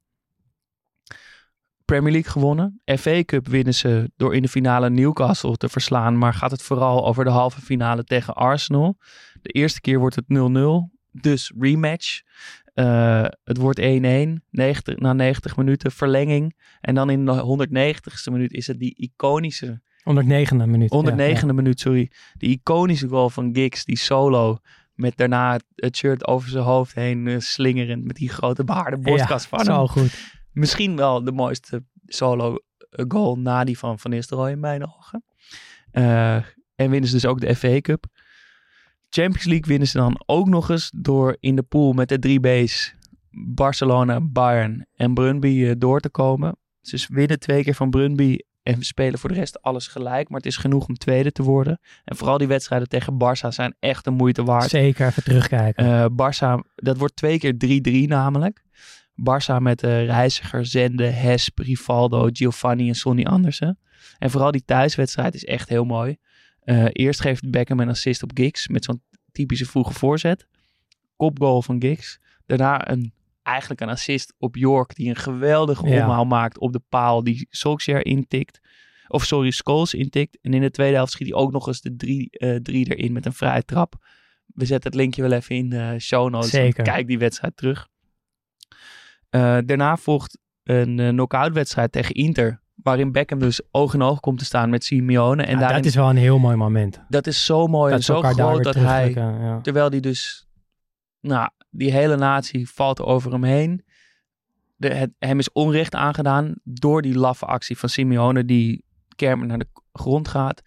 Premier 1.92 2.12
League 2.12 2.32
gewonnen. 2.32 2.82
FA 3.00 3.24
Cup 3.24 3.48
winnen 3.48 3.74
ze 3.74 4.12
door 4.16 4.36
in 4.36 4.42
de 4.42 4.48
finale 4.48 4.90
Newcastle 4.90 5.58
te 5.58 5.70
verslaan. 5.70 6.18
Maar 6.18 6.34
gaat 6.34 6.52
het 6.52 6.62
vooral 6.62 7.06
over 7.06 7.24
de 7.24 7.30
halve 7.30 7.62
finale 7.62 8.04
tegen 8.04 8.34
Arsenal. 8.34 8.98
De 9.42 9.50
eerste 9.50 9.82
keer 9.82 10.00
wordt 10.00 10.16
het 10.16 10.26
0-0. 10.28 10.90
Dus 11.12 11.54
rematch. 11.60 12.22
Eh, 12.74 13.26
het 13.44 13.58
wordt 13.58 13.80
1-1. 13.80 13.84
90, 14.50 14.98
na 14.98 15.14
90 15.14 15.58
minuten 15.58 15.92
verlenging. 15.92 16.56
En 16.82 16.96
dan 16.96 17.10
in 17.10 17.26
de 17.26 17.42
190ste 17.42 18.32
minuut 18.32 18.52
is 18.54 18.68
het 18.68 18.80
die 18.80 18.96
iconische 18.96 19.82
109e 20.04 20.66
minuut. 20.66 20.92
109e 20.92 21.46
ja, 21.48 21.54
minuut, 21.54 21.80
sorry. 21.80 22.12
Die 22.38 22.50
iconische 22.50 23.08
goal 23.08 23.30
van 23.30 23.50
Giggs, 23.54 23.86
die 23.86 23.98
solo. 23.98 24.58
Met 24.94 25.18
daarna 25.18 25.60
het- 25.76 25.96
shirt 25.96 26.28
over 26.28 26.50
zijn 26.50 26.64
hoofd 26.64 26.96
heen 26.96 27.28
eh, 27.28 27.40
slingerend. 27.40 28.04
Met 28.04 28.16
die 28.16 28.30
grote 28.30 28.64
baarden 28.64 29.00
ja. 29.00 29.06
borstkas 29.06 29.44
Ja, 29.44 29.50
van 29.50 29.66
zo 29.66 29.78
hem. 29.78 29.88
goed. 29.88 30.40
Misschien 30.52 30.96
wel 30.96 31.24
de 31.24 31.32
mooiste 31.32 31.84
solo 32.06 32.56
eh, 32.90 33.06
goal 33.08 33.38
na 33.38 33.64
die 33.64 33.78
van 33.78 34.00
Van 34.00 34.12
Nistelrooy 34.12 34.52
in 34.52 34.60
mijn 34.60 34.84
ogen. 34.86 35.24
Eh, 35.92 36.36
en 36.76 36.90
winnen 36.90 37.10
ze 37.10 37.16
dus 37.16 37.26
ook 37.26 37.40
de 37.40 37.56
FA 37.56 37.82
Cup. 37.82 38.06
Champions 39.10 39.46
League 39.46 39.68
winnen 39.68 39.88
ze 39.88 39.98
dan 39.98 40.24
ook 40.26 40.48
nog 40.48 40.70
eens 40.70 40.92
door 40.96 41.38
in 41.40 41.56
de 41.56 41.64
pool 41.64 41.94
met 41.94 42.10
de 42.10 42.20
drie 42.20 42.40
B's 42.40 42.96
Barcelona, 43.32 44.22
Bayern 44.22 44.88
en 44.96 45.14
Brunby 45.14 45.66
eh, 45.66 45.72
door 45.78 46.00
te 46.00 46.10
komen. 46.10 46.58
Ze 46.82 47.06
winnen 47.10 47.40
twee 47.40 47.64
keer 47.64 47.76
van 47.76 47.90
Brunby 47.90 48.38
en 48.64 48.84
spelen 48.84 49.20
voor 49.20 49.30
de 49.30 49.36
rest 49.36 49.62
alles 49.62 49.88
gelijk. 49.88 50.30
Maar 50.30 50.38
het 50.38 50.48
is 50.48 50.58
genoeg 50.58 50.88
om 50.88 50.96
tweede 50.96 51.32
te 51.32 51.44
worden. 51.44 51.80
En 52.04 52.16
vooral 52.16 52.38
die 52.38 52.48
wedstrijden 52.48 52.88
tegen 52.88 53.14
Barça 53.14 53.48
zijn 53.48 53.76
echt 53.80 54.04
de 54.04 54.12
moeite 54.12 54.44
waard. 54.44 54.70
Zeker 54.70 55.08
even 55.08 55.24
terugkijken. 55.24 55.86
Eh 55.86 56.06
Barça, 56.12 56.72
dat 56.76 56.98
wordt 56.98 57.16
twee 57.16 57.40
keer 57.40 57.54
3-3 58.06 58.08
namelijk. 58.08 58.64
Barça 59.16 59.58
met 59.60 59.84
eh 59.84 60.06
Reiziger, 60.06 60.66
Zende, 60.66 61.04
Hesp, 61.06 61.60
Rivaldo, 61.60 62.30
Giovanni 62.32 62.88
en 62.88 62.96
Sonny 62.96 63.24
Andersen. 63.24 63.80
En 64.18 64.30
vooral 64.30 64.52
die 64.52 64.66
thuiswedstrijd 64.66 65.34
is 65.34 65.46
echt 65.46 65.70
heel 65.70 65.86
mooi. 65.86 66.18
Eh, 66.62 66.86
eerst 66.92 67.22
geeft 67.22 67.50
Beckham 67.52 67.80
een 67.80 67.90
assist 67.90 68.24
op 68.24 68.32
Giggs 68.34 68.68
met 68.68 68.84
zo'n 68.84 69.02
typische 69.32 69.66
vroege 69.66 69.94
voorzet. 69.94 70.48
Kopgoal 71.16 71.62
van 71.62 71.82
Giggs. 71.82 72.20
Daarna 72.46 72.90
een, 72.92 73.14
eigenlijk 73.44 73.82
een 73.82 73.90
assist 73.90 74.34
op 74.38 74.56
York 74.56 74.96
die 74.96 75.10
een 75.10 75.16
geweldige 75.16 75.88
Ja. 75.88 76.04
omhaal 76.04 76.26
maakt 76.26 76.58
op 76.60 76.74
de 76.74 76.82
paal 76.90 77.24
die 77.24 77.48
Solskjaer 77.50 78.06
intikt. 78.06 78.60
Of 79.08 79.26
sorry, 79.26 79.52
Scholes 79.52 79.94
intikt. 79.94 80.38
En 80.42 80.54
in 80.54 80.62
de 80.62 80.72
tweede 80.72 80.96
helft 80.96 81.12
schiet 81.12 81.28
hij 81.28 81.38
ook 81.38 81.52
nog 81.52 81.68
eens 81.68 81.82
de 81.82 81.96
drie, 81.96 82.30
eh, 82.30 82.56
drie 82.56 82.96
erin 82.96 83.14
met 83.14 83.26
een 83.26 83.34
vrije 83.34 83.66
trap. 83.66 83.96
We 84.46 84.66
zetten 84.66 84.92
het 84.92 85.00
linkje 85.00 85.22
wel 85.22 85.32
even 85.32 85.56
in 85.56 85.70
de 85.70 85.96
show 86.00 86.30
notes. 86.30 86.50
Zeker. 86.50 86.84
Kijk 86.84 87.08
die 87.08 87.18
wedstrijd 87.18 87.58
terug. 87.58 87.88
Eh, 89.32 89.58
daarna 89.66 89.98
volgt 89.98 90.38
een 90.64 90.98
uh, 90.98 91.10
knock-out 91.10 91.54
wedstrijd 91.54 91.92
tegen 91.92 92.16
Inter. 92.16 92.62
Waarin 92.76 93.12
Beckham 93.12 93.40
dus 93.40 93.62
oog 93.72 93.94
in 93.94 94.02
oog 94.02 94.20
komt 94.20 94.40
te 94.40 94.46
staan 94.46 94.70
met 94.70 94.84
Simeone. 94.84 95.44
En 95.44 95.54
Ja, 95.54 95.60
daarin, 95.60 95.78
dat 95.78 95.86
is 95.86 95.96
wel 95.96 96.10
een 96.10 96.16
heel 96.16 96.40
mooi 96.40 96.56
moment. 96.56 97.02
dat 97.10 97.28
is 97.28 97.46
zo 97.46 97.68
mooi 97.68 97.92
en 97.92 97.98
dat 97.98 98.06
ze 98.06 98.14
zo 98.14 98.22
groot 98.22 98.64
dat 98.64 98.76
hij... 98.76 99.12
Ja. 99.12 99.62
Terwijl 99.62 99.90
die 99.90 100.02
dus... 100.02 100.48
Nou, 101.20 101.50
die 101.70 101.92
hele 101.92 102.16
natie 102.16 102.70
valt 102.70 103.02
over 103.02 103.32
hem 103.32 103.44
heen. 103.44 103.86
De, 104.76 104.94
het, 104.94 105.12
hem 105.20 105.40
is 105.40 105.52
onrecht 105.52 105.96
aangedaan 105.96 106.54
door 106.64 107.02
die 107.02 107.18
laffe 107.18 107.46
actie 107.46 107.78
van 107.78 107.90
Simeone... 107.90 108.46
die 108.46 108.86
kermen 109.16 109.48
naar 109.48 109.60
de 109.60 109.68
grond 109.94 110.28
gaat. 110.28 110.62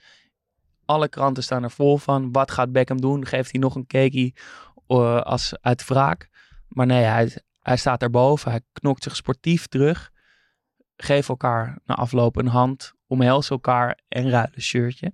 Alle 0.84 1.08
kranten 1.08 1.42
staan 1.42 1.62
er 1.62 1.70
vol 1.70 1.96
van. 1.96 2.32
Wat 2.32 2.50
gaat 2.50 2.72
Beckham 2.72 3.00
doen? 3.00 3.26
Geeft 3.26 3.50
hij 3.52 3.60
nog 3.60 3.74
een 3.74 3.86
cakeie 3.86 4.34
eh, 4.86 5.20
als 5.20 5.56
uit 5.60 5.86
wraak? 5.86 6.28
Maar 6.68 6.86
nee, 6.86 7.02
hij, 7.02 7.42
hij 7.64 7.76
staat 7.76 8.02
erboven. 8.02 8.50
Hij 8.50 8.60
knokt 8.72 9.02
zich 9.02 9.16
sportief 9.16 9.66
terug. 9.66 10.10
Geef 10.96 11.28
elkaar 11.28 11.78
na 11.84 11.94
afloop 11.94 12.36
een 12.36 12.46
hand. 12.46 12.92
Omhels 13.06 13.50
elkaar 13.50 13.98
en 14.08 14.30
ruilen 14.30 14.62
shirtje. 14.62 15.12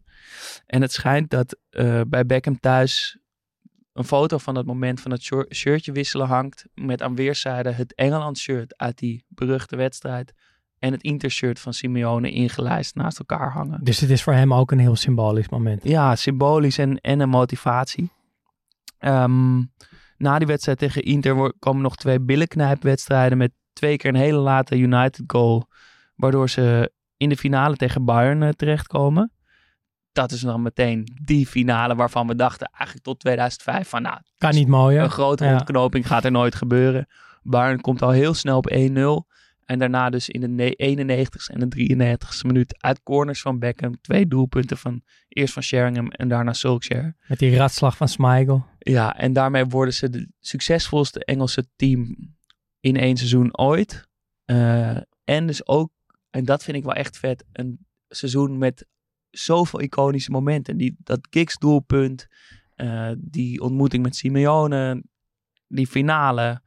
En 0.66 0.82
het 0.82 0.92
schijnt 0.92 1.30
dat 1.30 1.56
eh, 1.70 2.00
bij 2.06 2.26
Beckham 2.26 2.60
thuis 2.60 3.18
een 3.92 4.04
foto 4.04 4.38
van 4.38 4.54
het 4.54 4.66
moment 4.66 5.00
van 5.00 5.10
het 5.10 5.22
shir- 5.22 5.54
shirtje 5.54 5.92
wisselen 5.92 6.26
hangt. 6.26 6.64
Met 6.74 7.02
aan 7.02 7.14
weerszijden 7.14 7.74
het 7.76 7.94
Engeland 7.94 8.38
shirt 8.38 8.76
uit 8.76 8.98
die 8.98 9.24
beruchte 9.28 9.76
wedstrijd. 9.76 10.34
En 10.78 10.92
het 10.92 11.02
Inter 11.02 11.30
shirt 11.30 11.60
van 11.60 11.74
Simeone 11.74 12.30
ingelijst 12.30 12.94
naast 12.94 13.18
elkaar 13.18 13.52
hangen. 13.52 13.84
Dus 13.84 14.00
het 14.00 14.10
is 14.10 14.22
voor 14.22 14.32
hem 14.32 14.54
ook 14.54 14.70
een 14.70 14.78
heel 14.78 14.96
symbolisch 14.96 15.48
moment. 15.48 15.84
Ja, 15.84 16.16
symbolisch 16.16 16.78
en, 16.78 17.00
en 17.00 17.20
een 17.20 17.28
motivatie. 17.28 18.10
Ehm, 18.98 19.62
na 20.20 20.38
die 20.38 20.46
wedstrijd 20.46 20.78
tegen 20.78 21.02
Inter 21.02 21.52
komen 21.58 21.82
nog 21.82 21.96
twee 21.96 22.20
billenknijpwedstrijden 22.20 23.38
met 23.38 23.52
twee 23.72 23.96
keer 23.96 24.10
een 24.10 24.20
hele 24.20 24.38
late 24.38 24.76
United 24.78 25.22
goal. 25.26 25.66
Waardoor 26.16 26.48
ze 26.50 26.92
in 27.16 27.28
de 27.28 27.36
finale 27.36 27.76
tegen 27.76 28.04
Bayern 28.04 28.42
eh, 28.42 28.48
terechtkomen. 28.48 29.32
Dat 30.12 30.32
is 30.32 30.40
dan 30.40 30.62
meteen 30.62 31.18
die 31.22 31.46
finale 31.46 31.94
waarvan 31.94 32.26
we 32.26 32.34
dachten 32.34 32.66
eigenlijk 32.72 33.02
tot 33.04 33.20
2005 33.20 33.88
van 33.88 34.02
nou, 34.02 34.18
Kan 34.38 34.54
niet 34.54 34.68
mooier. 34.68 35.02
een 35.02 35.10
grote 35.10 35.44
Ja. 35.44 35.52
ontknoping 35.52 36.06
gaat 36.06 36.24
er 36.24 36.30
nooit 36.30 36.54
gebeuren. 36.54 37.06
Bayern 37.42 37.80
komt 37.80 38.02
al 38.02 38.10
heel 38.10 38.34
snel 38.34 38.56
op 38.56 38.70
1-0. 38.70 39.26
En 39.70 39.78
daarna 39.78 40.10
dus 40.10 40.28
in 40.28 40.40
de 40.40 40.48
ne- 40.48 40.74
91ste 40.76 41.52
en 41.52 41.68
de 41.68 41.76
93ste 41.76 42.46
minuut 42.46 42.82
uit 42.82 43.02
corners 43.02 43.40
van 43.40 43.58
Beckham. 43.58 44.00
Twee 44.00 44.26
doelpunten 44.26 44.76
van 44.76 45.02
eerst 45.28 45.52
van 45.52 45.62
Sheringham 45.62 46.10
en 46.10 46.28
daarna 46.28 46.52
Solskjaer. 46.52 47.16
Met 47.28 47.38
die 47.38 47.56
ratslag 47.56 47.96
van 47.96 48.08
Smigel. 48.08 48.66
Ja, 48.78 49.16
en 49.16 49.32
daarmee 49.32 49.64
worden 49.64 49.94
ze 49.94 50.10
de 50.10 50.28
succesvolste 50.40 51.24
Engelse 51.24 51.66
team 51.76 52.16
in 52.80 52.96
één 52.96 53.16
seizoen 53.16 53.58
ooit. 53.58 54.08
Eh, 54.44 54.96
en 55.24 55.46
dus 55.46 55.66
ook 55.66 55.90
en 56.30 56.44
dat 56.44 56.64
vind 56.64 56.76
ik 56.76 56.84
wel 56.84 56.94
echt 56.94 57.18
vet, 57.18 57.44
een 57.52 57.86
seizoen 58.08 58.58
met 58.58 58.86
zoveel 59.30 59.80
iconische 59.80 60.30
momenten. 60.30 60.76
Die, 60.76 60.96
dat 60.98 61.26
Giggs 61.30 61.58
doelpunt, 61.58 62.26
eh, 62.74 63.10
die 63.18 63.60
ontmoeting 63.60 64.02
met 64.02 64.16
Simeone, 64.16 65.02
die 65.66 65.86
finale, 65.86 66.62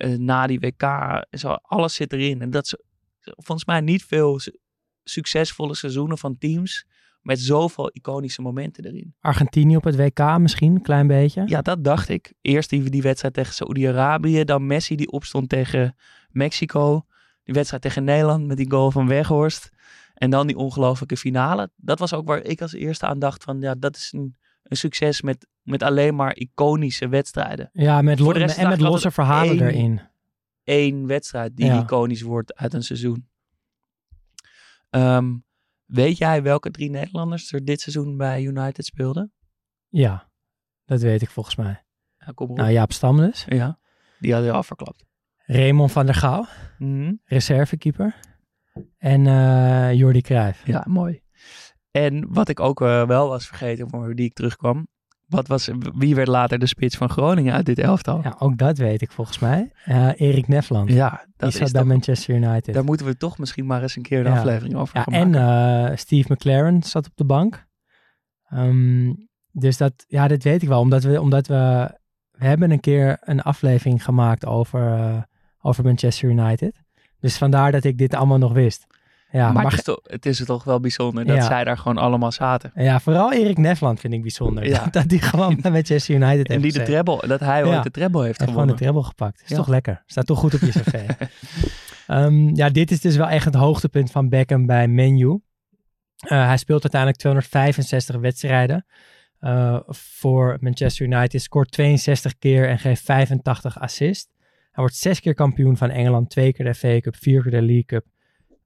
eh, 0.00 0.18
na 0.18 0.46
die 0.46 0.60
WK, 0.60 0.82
zo, 1.30 1.48
alles 1.48 1.94
zit 1.94 2.12
erin. 2.12 2.40
En 2.40 2.50
dat 2.50 2.64
is 2.64 2.74
volgens 3.20 3.64
mij 3.64 3.80
niet 3.80 4.04
veel 4.04 4.38
su- 4.38 4.56
succesvolle 5.04 5.74
seizoenen 5.74 6.18
van 6.18 6.38
teams 6.38 6.86
met 7.22 7.40
zoveel 7.40 7.90
iconische 7.92 8.42
momenten 8.42 8.84
erin. 8.84 9.14
Argentinië 9.20 9.76
op 9.76 9.84
het 9.84 9.96
WK 9.96 10.38
misschien, 10.38 10.74
een 10.74 10.82
klein 10.82 11.06
beetje. 11.06 11.42
Ja, 11.46 11.62
dat 11.62 11.84
dacht 11.84 12.08
ik. 12.08 12.32
Eerst 12.40 12.70
die, 12.70 12.90
die 12.90 13.02
wedstrijd 13.02 13.34
tegen 13.34 13.54
Saoedi-Arabië, 13.54 14.44
dan 14.44 14.66
Messi 14.66 14.96
die 14.96 15.10
opstond 15.10 15.48
tegen 15.48 15.96
Mexico. 16.30 17.04
Die 17.44 17.54
wedstrijd 17.54 17.82
tegen 17.82 18.04
Nederland 18.04 18.46
met 18.46 18.56
die 18.56 18.70
goal 18.70 18.90
van 18.90 19.06
Weghorst. 19.06 19.70
En 20.14 20.30
dan 20.30 20.46
die 20.46 20.56
ongelofelijke 20.56 21.16
finale. 21.16 21.70
Dat 21.76 21.98
was 21.98 22.14
ook 22.14 22.26
waar 22.26 22.42
ik 22.42 22.62
als 22.62 22.72
eerste 22.72 23.06
aan 23.06 23.18
dacht 23.18 23.44
van, 23.44 23.60
ja, 23.60 23.74
dat 23.74 23.96
is 23.96 24.12
een, 24.12 24.36
een 24.62 24.76
succes 24.76 25.22
met, 25.22 25.46
met 25.62 25.82
alleen 25.82 26.14
maar 26.14 26.36
iconische 26.36 27.08
wedstrijden. 27.08 27.70
Ja, 27.72 28.02
met, 28.02 28.18
Voor 28.18 28.26
lo- 28.26 28.32
de 28.32 28.38
rest 28.38 28.58
en 28.58 28.68
met 28.68 28.80
losse 28.80 29.10
verhalen 29.10 29.58
één- 29.60 29.62
erin. 29.68 30.00
Eén 30.64 31.06
wedstrijd 31.06 31.56
die 31.56 31.66
Ja. 31.66 31.82
iconisch 31.82 32.22
wordt 32.22 32.54
uit 32.54 32.74
een 32.74 32.82
seizoen. 32.82 33.28
Ehm, 34.90 35.36
weet 35.84 36.18
jij 36.18 36.42
welke 36.42 36.70
drie 36.70 36.90
Nederlanders 36.90 37.52
er 37.52 37.64
dit 37.64 37.80
seizoen 37.80 38.16
bij 38.16 38.42
United 38.42 38.84
speelden? 38.84 39.32
Ja, 39.88 40.30
dat 40.84 41.00
weet 41.00 41.22
ik 41.22 41.30
volgens 41.30 41.56
mij. 41.56 41.84
Ja, 42.18 42.32
kom 42.34 42.50
op. 42.50 42.56
Nou, 42.56 42.70
Jaap 42.70 42.92
Stam 42.92 43.16
dus. 43.16 43.44
Ja, 43.48 43.78
die 44.18 44.32
hadden 44.32 44.50
we 44.50 44.56
al 44.56 44.62
verklapt. 44.62 45.04
Raymond 45.36 45.92
van 45.92 46.06
der 46.06 46.14
Gouw, 46.14 46.46
Mhm. 46.78 47.14
reservekeeper. 47.24 48.20
En 48.98 49.26
eh 49.26 49.92
Jordi 49.94 50.20
Cruijff. 50.20 50.66
Ja, 50.66 50.84
mooi. 50.88 51.22
En 51.90 52.26
wat 52.28 52.48
ik 52.48 52.60
ook 52.60 52.80
eh, 52.80 53.06
wel 53.06 53.28
was 53.28 53.46
vergeten 53.46 53.88
voor 53.90 54.14
die 54.14 54.24
ik 54.26 54.34
terugkwam. 54.34 54.86
Wat 55.26 55.46
was, 55.48 55.70
wie 55.94 56.14
werd 56.14 56.28
later 56.28 56.58
de 56.58 56.66
spits 56.66 56.96
van 56.96 57.08
Groningen 57.08 57.52
uit 57.54 57.66
dit 57.66 57.78
elftal? 57.78 58.20
Ja, 58.22 58.36
ook 58.38 58.58
dat 58.58 58.78
weet 58.78 59.02
ik 59.02 59.10
volgens 59.12 59.38
mij. 59.38 59.70
Eh 59.84 60.08
Erik 60.20 60.48
Nefland. 60.48 60.88
Ja, 60.92 61.10
die 61.24 61.32
dat 61.36 61.52
zat 61.52 61.62
is 61.62 61.70
bij 61.70 61.84
Manchester 61.84 62.34
United. 62.34 62.74
daar 62.74 62.84
moeten 62.84 63.06
we 63.06 63.16
toch 63.16 63.38
misschien 63.38 63.66
maar 63.66 63.82
eens 63.82 63.96
een 63.96 64.02
keer 64.02 64.26
een 64.26 64.32
Ja. 64.32 64.38
aflevering 64.38 64.74
over 64.74 64.96
Ja, 64.96 65.02
gaan 65.02 65.12
en 65.12 65.30
maken. 65.30 65.90
eh, 65.90 65.96
Steve 65.96 66.32
McLaren 66.32 66.82
zat 66.82 67.06
op 67.06 67.12
de 67.14 67.24
bank. 67.24 67.66
Ehm, 68.48 69.12
dus 69.52 69.76
dat, 69.76 70.04
ja, 70.06 70.28
dat 70.28 70.42
weet 70.42 70.62
ik 70.62 70.68
wel. 70.68 70.80
Omdat 70.80 71.02
we, 71.02 71.20
omdat 71.20 71.46
we, 71.46 71.90
we 72.30 72.46
hebben 72.46 72.70
een 72.70 72.80
keer 72.80 73.16
een 73.20 73.42
aflevering 73.42 74.04
gemaakt 74.04 74.46
over, 74.46 75.26
over 75.60 75.84
Manchester 75.84 76.28
United. 76.30 76.82
Dus 77.20 77.38
vandaar 77.38 77.72
dat 77.72 77.84
ik 77.84 77.98
dit 77.98 78.14
allemaal 78.14 78.38
nog 78.38 78.52
wist. 78.52 78.86
Ja, 79.32 79.44
maar 79.44 79.52
maar, 79.52 79.64
het, 79.64 79.72
is 79.72 79.82
toch, 79.82 80.00
het 80.02 80.26
is 80.26 80.44
toch 80.44 80.64
wel 80.64 80.80
bijzonder 80.80 81.26
dat 81.26 81.36
Ja. 81.36 81.42
zij 81.42 81.64
daar 81.64 81.78
gewoon 81.78 81.98
allemaal 81.98 82.32
zaten. 82.32 82.72
ja, 82.74 83.00
vooral 83.00 83.32
Erik 83.32 83.58
Nefland 83.58 84.00
vind 84.00 84.12
ik 84.14 84.22
bijzonder. 84.22 84.66
Ja. 84.66 84.86
Dat 84.90 85.04
hij 85.10 85.18
gewoon 85.18 85.58
bij 85.62 85.70
Manchester 85.70 86.14
United 86.14 86.46
En 86.48 86.52
heeft 86.60 86.62
die 86.62 86.72
de 86.72 86.82
treble, 86.82 87.26
dat 87.26 87.40
hij 87.40 87.64
ooit 87.64 87.82
de 87.82 87.90
treble 87.90 88.24
heeft 88.24 88.38
Hij 88.38 88.46
heeft 88.46 88.58
gewoon 88.58 88.76
de 88.76 88.76
gewonnen. 88.76 88.76
treble 88.76 89.02
gepakt. 89.02 89.42
Is 89.50 89.56
toch 89.56 89.68
lekker. 89.68 90.02
Staat 90.06 90.26
toch 90.26 90.38
goed 90.38 90.54
op 90.54 90.60
je 90.60 90.70
cv. 90.70 90.94
Ehm, 92.06 92.54
ja, 92.56 92.68
dit 92.70 92.90
is 92.90 93.00
dus 93.00 93.16
wel 93.16 93.28
echt 93.28 93.44
het 93.44 93.54
hoogtepunt 93.54 94.10
van 94.10 94.28
Beckham 94.28 94.66
bij 94.66 94.88
Menu. 94.88 95.40
Eh, 96.16 96.46
hij 96.46 96.56
speelt 96.56 96.82
uiteindelijk 96.82 97.20
265 97.20 98.16
wedstrijden 98.16 98.86
eh, 99.38 99.78
voor 99.86 100.56
Manchester 100.60 101.06
United. 101.06 101.42
Scoort 101.42 101.70
62 101.70 102.38
keer 102.38 102.68
en 102.68 102.78
geeft 102.78 103.02
85 103.02 103.80
assists. 103.80 104.28
Hij 104.70 104.84
wordt 104.84 104.94
zes 104.96 105.20
keer 105.20 105.34
kampioen 105.34 105.76
van 105.76 105.90
Engeland. 105.90 106.30
Twee 106.30 106.52
keer 106.52 106.64
de 106.64 106.74
FA 106.74 107.00
Cup, 107.00 107.16
vier 107.16 107.42
keer 107.42 107.50
de 107.50 107.62
League 107.62 107.84
Cup. 107.84 108.04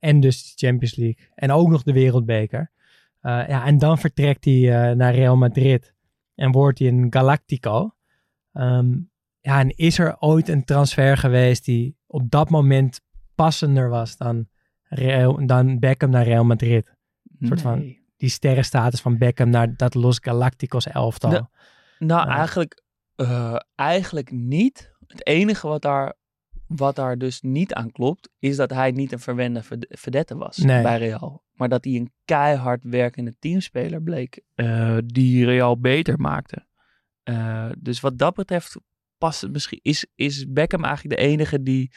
En 0.05 0.21
dus 0.21 0.43
de 0.55 0.67
Champions 0.67 0.97
League. 0.97 1.27
En 1.35 1.51
ook 1.53 1.69
nog 1.69 1.83
de 1.83 1.93
Wereldbeker. 1.93 2.71
Eh, 3.21 3.49
ja, 3.49 3.65
en 3.67 3.79
dan 3.79 3.99
vertrekt 3.99 4.45
hij 4.45 4.55
eh, 4.91 4.97
naar 4.97 5.15
Real 5.15 5.37
Madrid. 5.37 5.95
En 6.35 6.53
wordt 6.53 6.79
hij 6.79 6.89
een 6.89 7.07
Galactico. 7.13 7.95
Ehm, 8.53 8.93
ja, 9.41 9.59
en 9.61 9.69
is 9.77 9.99
er 9.99 10.17
ooit 10.21 10.49
een 10.49 10.65
transfer 10.65 11.17
geweest 11.17 11.65
die 11.65 11.97
op 12.07 12.31
dat 12.31 12.51
moment 12.51 13.01
passender 13.35 13.89
was 13.89 14.17
dan, 14.17 14.49
Real, 14.83 15.47
dan 15.47 15.79
Beckham 15.79 16.11
naar 16.11 16.25
Real 16.25 16.45
Madrid? 16.45 16.93
soort 17.41 17.61
van-. 17.61 17.97
Die 18.17 18.29
sterrenstatus 18.29 19.01
van 19.01 19.19
Beckham 19.19 19.51
naar 19.51 19.77
dat 19.77 19.95
Los 19.95 20.19
Galacticos 20.21 20.87
elftal. 20.87 21.31
De- 21.31 21.47
Nou, 21.99 22.29
Ja. 22.29 22.37
eigenlijk, 22.37 22.83
eh, 23.17 23.57
eigenlijk 23.75 24.31
niet. 24.31 24.93
Het 25.07 25.27
enige 25.27 25.67
wat 25.69 25.83
daar, 25.83 26.15
wat 26.77 26.97
daar 26.97 27.19
dus 27.19 27.41
niet 27.41 27.75
aan 27.75 27.91
klopt, 27.93 28.29
is 28.39 28.57
dat 28.57 28.71
hij 28.71 28.91
niet 28.91 29.13
een 29.13 29.19
verwende 29.19 29.63
verd- 29.63 29.87
verdette 29.89 30.37
was 30.37 30.57
Nee. 30.57 30.83
bij 30.83 30.99
Real. 30.99 31.45
Maar 31.53 31.69
dat 31.69 31.85
hij 31.85 31.95
een 31.95 32.13
keihard 32.25 32.85
werkende 32.85 33.37
teamspeler 33.39 34.03
bleek, 34.03 34.41
eh, 34.55 34.99
die 35.07 35.45
Real 35.45 35.79
beter 35.81 36.21
maakte. 36.21 36.67
Eh, 37.23 37.71
dus 37.79 38.01
wat 38.01 38.19
dat 38.19 38.35
betreft 38.35 38.77
past 39.19 39.41
het 39.41 39.53
misschien, 39.53 39.79
is, 39.83 40.07
is 40.15 40.47
Beckham 40.49 40.85
eigenlijk 40.85 41.17
de 41.17 41.23
enige 41.27 41.63
die, 41.63 41.93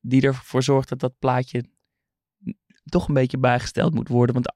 die 0.00 0.22
ervoor 0.22 0.62
zorgt 0.62 0.88
dat 0.88 1.00
dat 1.00 1.18
plaatje 1.18 1.64
toch 2.84 3.08
een 3.08 3.14
beetje 3.14 3.38
bijgesteld 3.38 3.94
moet 3.94 4.08
worden. 4.08 4.34
Want 4.34 4.54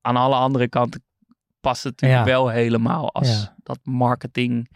aan 0.00 0.16
alle 0.16 0.34
andere 0.34 0.68
kanten 0.68 1.04
past 1.60 1.82
het 1.84 1.92
natuurlijk 2.00 2.26
Ja. 2.28 2.32
wel 2.34 2.48
helemaal 2.48 3.12
als 3.14 3.28
Ja. 3.42 3.56
dat 3.62 3.78
marketing. 3.82 4.68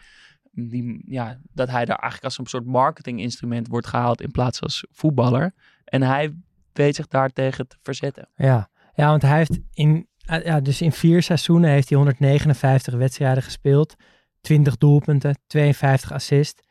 Die, 0.55 1.03
ja, 1.05 1.39
dat 1.53 1.69
hij 1.69 1.85
daar 1.85 1.99
eigenlijk 1.99 2.23
als 2.23 2.37
een 2.37 2.45
soort 2.45 2.65
marketinginstrument 2.65 3.67
wordt 3.67 3.87
gehaald 3.87 4.21
in 4.21 4.31
plaats 4.31 4.61
als 4.61 4.85
voetballer. 4.91 5.53
En 5.83 6.01
hij 6.01 6.35
weet 6.73 6.95
zich 6.95 7.07
daartegen 7.07 7.67
te 7.67 7.77
verzetten. 7.81 8.29
Ja. 8.35 8.69
ja, 8.93 9.09
want 9.09 9.21
hij 9.21 9.37
heeft 9.37 9.59
in, 9.73 10.07
eh, 10.25 10.45
ja, 10.45 10.59
dus 10.59 10.81
in 10.81 10.91
vier 10.91 11.23
seizoenen 11.23 11.69
heeft 11.69 11.89
hij 11.89 11.97
159 11.97 12.93
wedstrijden 12.93 13.43
gespeeld. 13.43 13.95
20 14.41 14.77
doelpunten, 14.77 15.37
52 15.47 16.11
assists. 16.11 16.61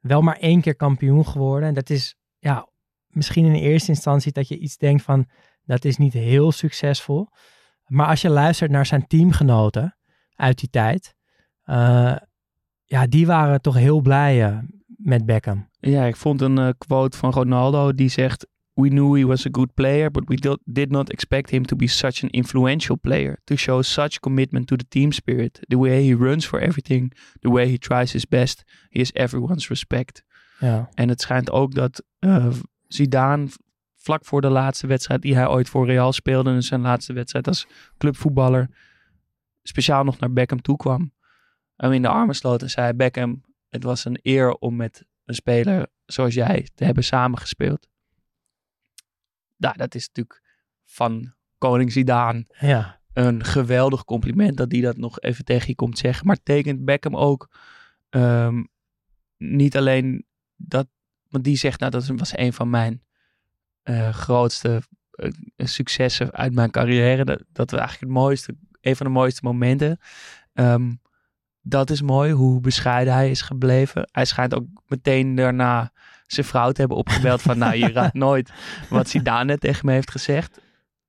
Wel 0.00 0.22
maar 0.22 0.36
één 0.36 0.60
keer 0.60 0.76
kampioen 0.76 1.26
geworden. 1.26 1.68
En 1.68 1.74
dat 1.74 1.90
is 1.90 2.16
ja, 2.38 2.68
misschien 3.06 3.44
in 3.44 3.54
eerste 3.54 3.90
instantie 3.90 4.32
dat 4.32 4.48
je 4.48 4.58
iets 4.58 4.76
denkt 4.76 5.02
van 5.02 5.28
dat 5.64 5.84
is 5.84 5.96
niet 5.96 6.12
heel 6.12 6.52
succesvol. 6.52 7.28
Maar 7.86 8.06
als 8.06 8.20
je 8.20 8.28
luistert 8.28 8.70
naar 8.70 8.86
zijn 8.86 9.06
teamgenoten 9.06 9.96
uit 10.34 10.58
die 10.58 10.70
tijd. 10.70 11.14
eh, 11.62 12.16
ja, 12.90 13.06
die 13.06 13.26
waren 13.26 13.60
toch 13.60 13.74
heel 13.74 14.00
blij 14.00 14.44
eh, 14.44 14.58
met 14.86 15.26
Beckham. 15.26 15.68
Ja, 15.80 16.04
ik 16.04 16.16
vond 16.16 16.40
een 16.40 16.58
eh, 16.58 16.68
quote 16.78 17.16
van 17.16 17.30
Ronaldo 17.30 17.94
die 17.94 18.08
zegt: 18.08 18.46
We 18.72 18.88
knew 18.88 19.16
he 19.16 19.26
was 19.26 19.46
a 19.46 19.48
good 19.52 19.74
player, 19.74 20.10
but 20.10 20.28
we 20.28 20.58
did 20.64 20.90
not 20.90 21.10
expect 21.10 21.50
him 21.50 21.66
to 21.66 21.76
be 21.76 21.86
such 21.86 22.22
an 22.22 22.28
influential 22.28 22.98
player. 22.98 23.40
To 23.44 23.56
show 23.56 23.82
such 23.82 24.20
commitment 24.20 24.66
to 24.66 24.76
the 24.76 24.84
team 24.88 25.12
spirit, 25.12 25.60
the 25.68 25.78
way 25.78 26.06
he 26.06 26.14
runs 26.14 26.46
for 26.46 26.60
everything, 26.60 27.12
the 27.40 27.50
way 27.50 27.68
he 27.68 27.78
tries 27.78 28.12
his 28.12 28.26
best, 28.26 28.64
he 28.88 28.98
has 28.98 29.12
everyone's 29.12 29.68
respect. 29.68 30.24
Ja, 30.58 30.88
En 30.94 31.08
het 31.08 31.20
schijnt 31.20 31.50
ook 31.50 31.74
dat 31.74 32.04
eh, 32.18 32.46
Zidane 32.86 33.48
vlak 33.96 34.24
voor 34.24 34.40
de 34.40 34.50
laatste 34.50 34.86
wedstrijd 34.86 35.22
die 35.22 35.34
hij 35.34 35.48
ooit 35.48 35.68
voor 35.68 35.86
Real 35.86 36.12
speelde, 36.12 36.52
dus 36.52 36.66
zijn 36.66 36.80
laatste 36.80 37.12
wedstrijd 37.12 37.46
als 37.46 37.66
clubvoetballer, 37.98 38.68
speciaal 39.62 40.04
nog 40.04 40.18
naar 40.18 40.32
Beckham 40.32 40.60
toe 40.62 40.76
kwam. 40.76 41.12
Hem 41.80 41.92
in 41.92 42.02
de 42.02 42.08
armen 42.08 42.34
sloot 42.34 42.62
en 42.62 42.70
zei: 42.70 42.92
Beckham, 42.92 43.44
het 43.68 43.82
was 43.82 44.04
een 44.04 44.18
eer 44.22 44.54
om 44.54 44.76
met 44.76 45.04
een 45.24 45.34
speler 45.34 45.86
zoals 46.06 46.34
jij 46.34 46.68
te 46.74 46.84
hebben 46.84 47.04
samengespeeld. 47.04 47.88
Nou, 49.56 49.76
dat 49.76 49.94
is 49.94 50.06
natuurlijk 50.06 50.42
van 50.84 51.34
koning 51.58 51.92
Zidane 51.92 52.46
ja, 52.58 53.00
een 53.12 53.44
geweldig 53.44 54.04
compliment 54.04 54.56
dat 54.56 54.72
hij 54.72 54.80
dat 54.80 54.96
nog 54.96 55.20
even 55.20 55.44
tegen 55.44 55.68
je 55.68 55.74
komt 55.74 55.98
zeggen. 55.98 56.26
Maar 56.26 56.42
tekent 56.42 56.84
Beckham 56.84 57.16
ook 57.16 57.50
ehm, 58.08 58.64
niet 59.36 59.76
alleen 59.76 60.26
dat, 60.56 60.86
want 61.28 61.44
die 61.44 61.56
zegt 61.56 61.80
nou 61.80 61.90
dat 61.90 62.06
was 62.06 62.36
een 62.36 62.52
van 62.52 62.70
mijn 62.70 63.02
eh, 63.82 64.12
grootste 64.12 64.82
eh, 65.10 65.30
successen 65.56 66.32
uit 66.32 66.54
mijn 66.54 66.70
carrière. 66.70 67.24
Dat, 67.24 67.42
dat 67.52 67.70
was 67.70 67.80
eigenlijk 67.80 68.12
het 68.12 68.22
mooiste, 68.22 68.56
een 68.80 68.96
van 68.96 69.06
de 69.06 69.12
mooiste 69.12 69.40
momenten. 69.42 69.98
Ehm, 70.52 70.92
dat 71.70 71.90
is 71.90 72.02
mooi, 72.02 72.32
hoe 72.32 72.60
bescheiden 72.60 73.14
hij 73.14 73.30
is 73.30 73.42
gebleven. 73.42 74.08
Hij 74.12 74.24
schijnt 74.24 74.54
ook 74.54 74.66
meteen 74.86 75.34
daarna 75.34 75.92
zijn 76.26 76.46
vrouw 76.46 76.72
te 76.72 76.80
hebben 76.80 76.98
opgebeld 76.98 77.42
van 77.42 77.58
nou 77.58 77.76
je 77.76 77.92
raadt 77.98 78.14
nooit 78.14 78.50
wat 78.88 79.08
Zidane 79.08 79.44
net 79.44 79.60
tegen 79.60 79.86
me 79.86 79.92
heeft 79.92 80.10
gezegd 80.10 80.60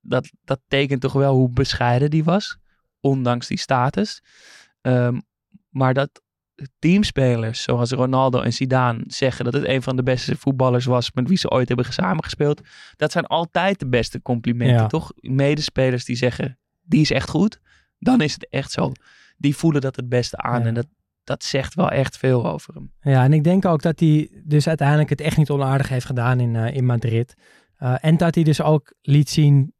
dat, 0.01 0.31
dat 0.43 0.59
tekent 0.67 1.01
toch 1.01 1.13
wel 1.13 1.33
hoe 1.35 1.49
bescheiden 1.49 2.09
die 2.09 2.23
was, 2.23 2.57
ondanks 2.99 3.47
die 3.47 3.59
status. 3.59 4.21
Ehm, 4.81 5.19
maar 5.69 5.93
dat 5.93 6.21
teamspelers 6.79 7.63
zoals 7.63 7.91
Ronaldo 7.91 8.41
en 8.41 8.53
Zidane 8.53 9.03
zeggen 9.07 9.45
dat 9.45 9.53
het 9.53 9.65
een 9.65 9.81
van 9.81 9.95
de 9.95 10.03
beste 10.03 10.35
voetballers 10.35 10.85
was 10.85 11.11
met 11.11 11.27
wie 11.27 11.37
ze 11.37 11.49
ooit 11.49 11.67
hebben 11.67 11.93
samengespeeld, 11.93 12.61
dat 12.95 13.11
zijn 13.11 13.25
altijd 13.25 13.79
de 13.79 13.87
beste 13.87 14.21
complimenten, 14.21 14.75
Ja. 14.75 14.87
toch? 14.87 15.11
Medespelers 15.15 16.05
die 16.05 16.15
zeggen, 16.15 16.59
die 16.81 17.01
is 17.01 17.11
echt 17.11 17.29
goed, 17.29 17.59
dan 17.99 18.21
is 18.21 18.33
het 18.33 18.47
echt 18.49 18.71
zo. 18.71 18.91
Die 19.41 19.55
voelen 19.55 19.81
dat 19.81 19.95
het 19.95 20.09
beste 20.09 20.37
aan 20.37 20.61
Ja. 20.61 20.67
en 20.67 20.73
dat, 20.73 20.87
dat 21.23 21.43
zegt 21.43 21.73
wel 21.73 21.89
echt 21.89 22.17
veel 22.17 22.47
over 22.47 22.73
hem. 22.73 22.91
Ja, 23.01 23.23
en 23.23 23.33
ik 23.33 23.43
denk 23.43 23.65
ook 23.65 23.81
dat 23.81 23.99
hij 23.99 24.29
dus 24.43 24.67
uiteindelijk 24.67 25.09
het 25.09 25.21
echt 25.21 25.37
niet 25.37 25.49
onaardig 25.49 25.89
heeft 25.89 26.05
gedaan 26.05 26.39
in, 26.39 26.55
eh, 26.55 26.75
in 26.75 26.85
Madrid. 26.85 27.35
Uh, 27.79 27.95
en 28.01 28.17
dat 28.17 28.35
hij 28.35 28.43
dus 28.43 28.61
ook 28.61 28.93
liet 29.01 29.29
zien 29.29 29.73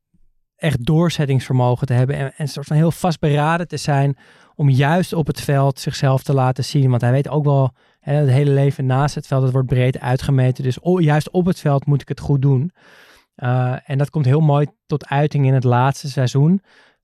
echt 0.55 0.85
doorzettingsvermogen 0.85 1.87
te 1.87 1.93
hebben 1.93 2.15
en, 2.15 2.25
en 2.25 2.33
een 2.37 2.47
soort 2.47 2.67
van 2.67 2.75
heel 2.75 2.91
vastberaden 2.91 3.67
te 3.67 3.77
zijn 3.77 4.17
om 4.55 4.69
juist 4.69 5.13
op 5.13 5.27
het 5.27 5.41
veld 5.41 5.79
zichzelf 5.79 6.23
te 6.23 6.33
laten 6.33 6.63
zien. 6.63 6.89
Want 6.89 7.01
hij 7.01 7.11
weet 7.11 7.29
ook 7.29 7.43
wel, 7.43 7.73
hè, 7.99 8.13
het 8.13 8.29
hele 8.29 8.51
leven 8.51 8.85
naast 8.85 9.15
het 9.15 9.27
veld, 9.27 9.51
wordt 9.51 9.67
breed 9.67 9.99
uitgemeten. 9.99 10.63
Dus 10.63 10.77
juist 10.97 11.29
op 11.29 11.45
het 11.45 11.59
veld 11.59 11.85
moet 11.85 12.01
ik 12.01 12.07
het 12.07 12.19
goed 12.19 12.41
doen. 12.41 12.71
Uh, 13.35 13.75
en 13.85 13.97
dat 13.97 14.09
komt 14.09 14.25
heel 14.25 14.39
mooi 14.39 14.67
tot 14.85 15.07
uiting 15.07 15.45
in 15.45 15.53
het 15.53 15.63
laatste 15.63 16.09
seizoen. 16.09 16.61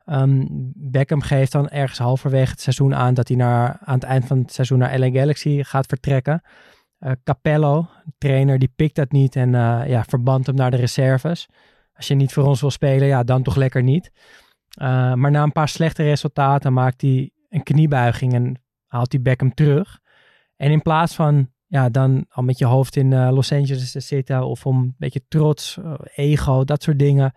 Um, 0.10 0.48
Beckham 0.76 1.22
geeft 1.22 1.52
dan 1.52 1.70
ergens 1.70 2.00
halverwege 2.00 2.52
het 2.52 2.62
seizoen 2.62 2.96
aan 2.96 3.14
dat 3.14 3.28
hij 3.28 3.38
naar, 3.38 3.78
aan 3.84 3.94
het 3.94 4.04
eind 4.04 4.26
van 4.26 4.38
het 4.38 4.54
seizoen 4.54 4.78
naar 4.78 5.00
LA 5.00 5.10
Galaxy 5.10 5.64
gaat 5.64 5.86
vertrekken. 5.86 6.42
Uh, 7.00 7.12
Capello, 7.24 7.90
trainer, 8.18 8.60
die 8.60 8.72
pikt 8.76 8.96
dat 8.96 9.12
niet 9.12 9.36
en 9.36 9.54
uh, 9.54 9.82
ja, 9.88 10.04
verbandt 10.04 10.48
hem 10.48 10.56
naar 10.56 10.72
de 10.72 10.78
reserves. 10.78 11.48
Als 11.94 12.08
je 12.08 12.16
niet 12.16 12.34
voor 12.34 12.44
ons 12.44 12.62
wil 12.62 12.72
spelen, 12.72 13.08
ja, 13.08 13.24
dan 13.24 13.44
toch 13.44 13.56
lekker 13.56 13.84
niet. 13.84 14.12
Uh, 14.82 15.14
maar 15.14 15.32
na 15.32 15.44
een 15.44 15.52
paar 15.52 15.70
slechte 15.70 16.04
resultaten 16.04 16.74
maakt 16.74 17.02
hij 17.02 17.32
een 17.50 17.64
kniebuiging 17.64 18.34
en 18.34 18.62
haalt 18.86 19.12
hij 19.12 19.22
Beckham 19.22 19.54
terug. 19.54 20.00
En 20.56 20.72
in 20.72 20.82
plaats 20.82 21.16
van 21.16 21.50
ja, 21.66 21.90
dan 21.90 22.26
al 22.30 22.44
met 22.44 22.58
je 22.58 22.66
hoofd 22.66 22.96
in 22.96 23.30
Los 23.30 23.52
Angeles 23.52 23.92
te 23.92 24.00
zitten 24.00 24.46
of 24.46 24.66
om 24.66 24.78
een 24.78 24.96
beetje 24.98 25.22
trots, 25.28 25.80
ego, 26.16 26.64
dat 26.64 26.84
soort 26.84 27.00
dingen 27.00 27.34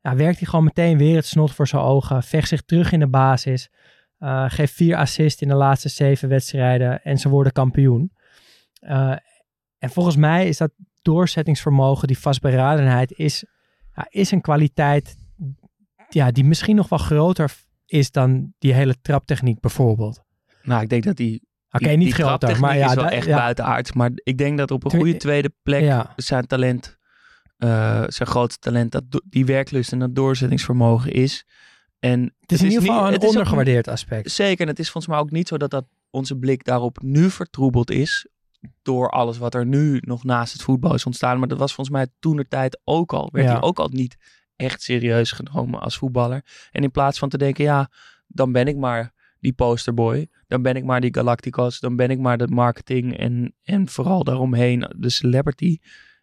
ja, 0.00 0.16
werkt 0.16 0.38
hij 0.38 0.48
gewoon 0.48 0.64
meteen 0.64 0.98
weer 0.98 1.16
het 1.16 1.26
snot 1.26 1.52
voor 1.52 1.66
zijn 1.66 1.82
ogen. 1.82 2.22
Vecht 2.22 2.48
zich 2.48 2.62
terug 2.62 2.92
in 2.92 3.00
de 3.00 3.08
basis. 3.08 3.70
Uh, 4.18 4.44
geeft 4.48 4.72
vier 4.72 4.96
assists 4.96 5.42
in 5.42 5.48
de 5.48 5.54
laatste 5.54 5.88
zeven 5.88 6.28
wedstrijden. 6.28 7.02
En 7.02 7.18
ze 7.18 7.28
worden 7.28 7.52
kampioen. 7.52 8.12
Uh, 8.80 9.16
en 9.78 9.90
volgens 9.90 10.16
mij 10.16 10.48
is 10.48 10.56
dat 10.56 10.70
doorzettingsvermogen, 11.02 12.08
die 12.08 12.18
vastberadenheid, 12.18 13.12
is, 13.12 13.44
ja, 13.94 14.06
is 14.08 14.30
een 14.30 14.40
kwaliteit 14.40 15.16
ja, 16.08 16.30
die 16.30 16.44
misschien 16.44 16.76
nog 16.76 16.88
wel 16.88 16.98
groter 16.98 17.52
is 17.86 18.10
dan 18.10 18.52
die 18.58 18.72
hele 18.72 19.00
traptechniek 19.02 19.60
bijvoorbeeld. 19.60 20.22
Nou, 20.62 20.82
ik 20.82 20.88
denk 20.88 21.04
dat 21.04 21.16
die 21.16 21.48
Oké, 21.72 21.84
okay, 21.84 21.96
niet 21.96 22.14
groter, 22.14 22.60
maar 22.60 22.76
ja, 22.76 22.88
is 22.88 22.94
wel 22.94 23.08
echt 23.08 23.26
ja. 23.26 23.36
buitenaards. 23.36 23.92
Maar 23.92 24.10
ik 24.14 24.38
denk 24.38 24.58
dat 24.58 24.70
op 24.70 24.84
een 24.84 24.90
goede 24.90 25.16
tweede 25.16 25.52
plek 25.62 25.82
ja. 25.82 26.12
zijn 26.16 26.46
talent 26.46 26.98
uh, 27.64 28.04
zijn 28.06 28.28
grootste 28.28 28.60
talent 28.60 28.92
dat 28.92 29.04
die 29.24 29.44
werklust 29.44 29.92
en 29.92 29.98
dat 29.98 30.14
doorzettingsvermogen 30.14 31.12
is. 31.12 31.44
En 31.98 32.34
het 32.40 32.52
is 32.52 32.60
in 32.60 32.70
ieder 32.70 32.82
geval 32.82 33.12
een 33.12 33.20
ondergewaardeerd 33.20 33.88
aspect. 33.88 34.30
Zeker, 34.30 34.60
en 34.60 34.68
het 34.68 34.78
is 34.78 34.90
volgens 34.90 35.12
mij 35.12 35.22
ook 35.22 35.30
niet 35.30 35.48
zo 35.48 35.56
dat, 35.56 35.70
dat 35.70 35.84
onze 36.10 36.36
blik 36.36 36.64
daarop 36.64 37.02
nu 37.02 37.30
vertroebeld 37.30 37.90
is 37.90 38.26
door 38.82 39.10
alles 39.10 39.38
wat 39.38 39.54
er 39.54 39.66
nu 39.66 39.98
nog 40.00 40.24
naast 40.24 40.52
het 40.52 40.62
voetbal 40.62 40.94
is 40.94 41.06
ontstaan. 41.06 41.38
Maar 41.38 41.48
dat 41.48 41.58
was 41.58 41.74
volgens 41.74 41.96
mij 41.96 42.06
toen 42.18 42.36
de 42.36 42.48
tijd 42.48 42.80
ook 42.84 43.12
al. 43.12 43.28
Werd 43.32 43.48
hij 43.48 43.62
ook 43.62 43.78
al 43.78 43.88
niet 43.88 44.16
echt 44.56 44.82
serieus 44.82 45.32
genomen 45.32 45.80
als 45.80 45.98
voetballer. 45.98 46.44
En 46.70 46.82
in 46.82 46.90
plaats 46.90 47.18
van 47.18 47.28
te 47.28 47.38
denken, 47.38 47.64
ja, 47.64 47.90
dan 48.26 48.52
ben 48.52 48.66
ik 48.66 48.76
maar 48.76 49.12
die 49.40 49.52
posterboy. 49.52 50.28
Dan 50.46 50.62
ben 50.62 50.74
ik 50.74 50.84
maar 50.84 51.00
die 51.00 51.14
Galacticos. 51.14 51.80
Dan 51.80 51.96
ben 51.96 52.10
ik 52.10 52.18
maar 52.18 52.38
de 52.38 52.48
marketing 52.48 53.18
en, 53.18 53.54
en 53.62 53.88
vooral 53.88 54.24
daaromheen 54.24 54.92
de 54.96 55.10
celebrity 55.10 55.78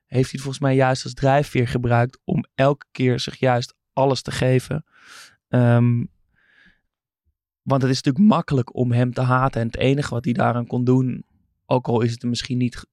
heeft 0.08 0.32
hij 0.32 0.39
volgens 0.39 0.64
mij 0.64 0.76
juist 0.76 1.03
als 1.03 1.14
drijfveer 1.14 1.68
gebruikt 1.68 2.20
om 2.24 2.45
elke 2.55 2.86
keer 2.91 3.20
zich 3.20 3.39
juist 3.39 3.76
alles 3.93 4.22
te 4.22 4.32
geven. 4.32 4.86
Ehm, 5.47 6.05
want 7.62 7.82
het 7.82 7.91
is 7.91 8.01
natuurlijk 8.01 8.36
makkelijk 8.36 8.76
om 8.76 8.91
hem 8.91 9.14
te 9.14 9.22
haten. 9.22 9.62
En 9.62 9.68
het 9.68 9.78
enige 9.78 10.14
wat 10.14 10.26
hij 10.26 10.34
daaraan 10.34 10.68
kon 10.68 10.84
doen, 10.84 11.26
ook 11.66 11.88
al 11.88 12.01
is 12.01 12.12
het 12.12 12.24
misschien 12.24 12.58
niet, 12.58 12.86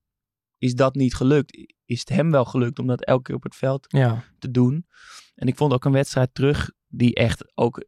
is 0.59 0.75
dat 0.75 0.95
niet 0.95 1.15
gelukt, 1.15 1.57
is 1.85 2.01
het 2.01 2.09
hem 2.09 2.31
wel 2.31 2.45
gelukt 2.45 2.79
om 2.79 2.87
dat 2.87 3.05
elke 3.05 3.23
keer 3.23 3.35
op 3.35 3.43
het 3.43 3.57
veld 3.57 3.85
ja. 3.89 4.25
te 4.39 4.51
doen. 4.51 4.87
En 5.35 5.47
ik 5.47 5.57
vond 5.57 5.73
ook 5.73 5.85
een 5.85 5.93
wedstrijd 5.93 6.35
terug 6.35 6.71
die 6.89 7.15
echt 7.15 7.53
ook 7.55 7.85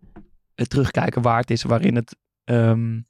het 0.54 0.70
terugkijken 0.70 1.22
waard 1.22 1.50
is, 1.50 1.62
waarin 1.62 1.94
het 1.94 2.16
ehm, 2.44 3.00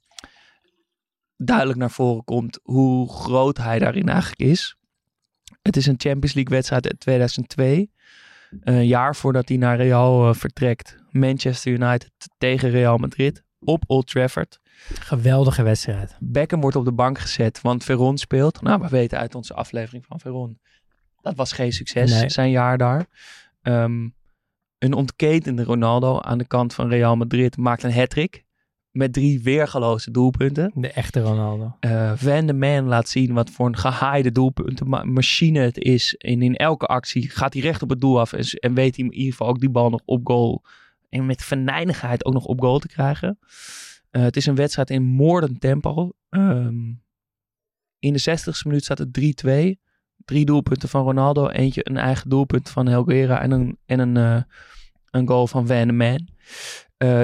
duidelijk 1.35 1.79
naar 1.79 1.91
voren 1.91 2.23
komt 2.23 2.59
hoe 2.63 3.09
groot 3.09 3.57
hij 3.57 3.79
daarin 3.79 4.09
eigenlijk 4.09 4.41
is. 4.41 4.77
Het 5.67 5.77
is 5.77 5.85
een 5.85 5.95
Champions 5.97 6.33
League 6.33 6.55
wedstrijd 6.55 6.85
uit 6.85 6.99
2002. 6.99 7.91
Een 8.61 8.87
jaar 8.87 9.15
voordat 9.15 9.47
hij 9.47 9.57
naar 9.57 9.77
Real 9.77 10.27
uh, 10.27 10.33
vertrekt. 10.33 10.97
Manchester 11.11 11.71
United 11.71 12.11
tegen 12.37 12.69
Real 12.69 12.97
Madrid 12.97 13.43
op 13.59 13.83
Old 13.87 14.07
Trafford. 14.07 14.59
Geweldige 14.99 15.63
wedstrijd. 15.63 16.15
Beckham 16.19 16.61
wordt 16.61 16.75
op 16.75 16.85
de 16.85 16.91
bank 16.91 17.19
gezet, 17.19 17.61
want 17.61 17.83
Veron 17.83 18.17
speelt. 18.17 18.61
Nou, 18.61 18.81
we 18.81 18.87
weten 18.87 19.17
uit 19.17 19.35
onze 19.35 19.53
aflevering 19.53 20.05
van 20.05 20.19
Veron. 20.19 20.59
Dat 21.21 21.35
was 21.35 21.51
geen 21.51 21.71
succes, 21.71 22.11
nee. 22.11 22.29
zijn 22.29 22.51
jaar 22.51 22.77
daar. 22.77 23.05
Um, 23.61 24.15
een 24.77 24.93
ontketende 24.93 25.63
Ronaldo 25.63 26.19
aan 26.19 26.37
de 26.37 26.47
kant 26.47 26.73
van 26.73 26.89
Real 26.89 27.15
Madrid 27.15 27.57
maakt 27.57 27.83
een 27.83 27.93
hat-trick 27.93 28.45
met 28.97 29.13
drie 29.13 29.43
weergaloze 29.43 30.11
doelpunten. 30.11 30.71
De 30.75 30.91
echte 30.91 31.21
Ronaldo. 31.21 31.77
Uh, 31.81 32.11
Van 32.15 32.45
de 32.45 32.53
Man 32.53 32.83
laat 32.83 33.09
zien 33.09 33.33
wat 33.33 33.49
voor 33.49 33.65
een 33.65 33.77
gehaaide 33.77 34.31
doelpuntenmachine 34.31 35.59
het 35.59 35.77
is. 35.77 36.15
En 36.15 36.41
in 36.41 36.55
elke 36.55 36.85
actie 36.85 37.29
gaat 37.29 37.53
hij 37.53 37.61
recht 37.61 37.81
op 37.81 37.89
het 37.89 38.01
doel 38.01 38.19
af. 38.19 38.33
En, 38.33 38.45
en 38.45 38.73
weet 38.73 38.95
hij 38.95 39.05
in 39.05 39.13
ieder 39.13 39.31
geval 39.31 39.47
ook 39.47 39.59
die 39.59 39.69
bal 39.69 39.89
nog 39.89 40.01
op 40.05 40.27
goal. 40.27 40.63
En 41.09 41.25
met 41.25 41.43
venijnigheid 41.43 42.25
ook 42.25 42.33
nog 42.33 42.45
op 42.45 42.59
goal 42.61 42.79
te 42.79 42.87
krijgen. 42.87 43.39
Uh, 44.11 44.21
het 44.21 44.35
is 44.35 44.45
een 44.45 44.55
wedstrijd 44.55 44.89
in 44.89 45.03
moordend 45.03 45.61
tempo. 45.61 46.11
Um, 46.29 47.03
in 47.99 48.13
de 48.13 48.37
60ste 48.39 48.61
minuut 48.63 48.83
staat 48.83 48.97
het 48.97 49.43
3-2. 49.47 49.85
Drie 50.25 50.45
doelpunten 50.45 50.89
van 50.89 51.03
Ronaldo. 51.03 51.49
Eentje 51.49 51.89
een 51.89 51.97
eigen 51.97 52.29
doelpunt 52.29 52.69
van 52.69 52.87
Helguera. 52.87 53.41
En 53.41 53.51
een, 53.51 53.77
en 53.85 53.99
een, 53.99 54.15
uh, 54.15 54.41
een 55.11 55.27
goal 55.27 55.47
van 55.47 55.67
Van 55.67 55.87
de 55.87 55.93
Man. 55.93 56.27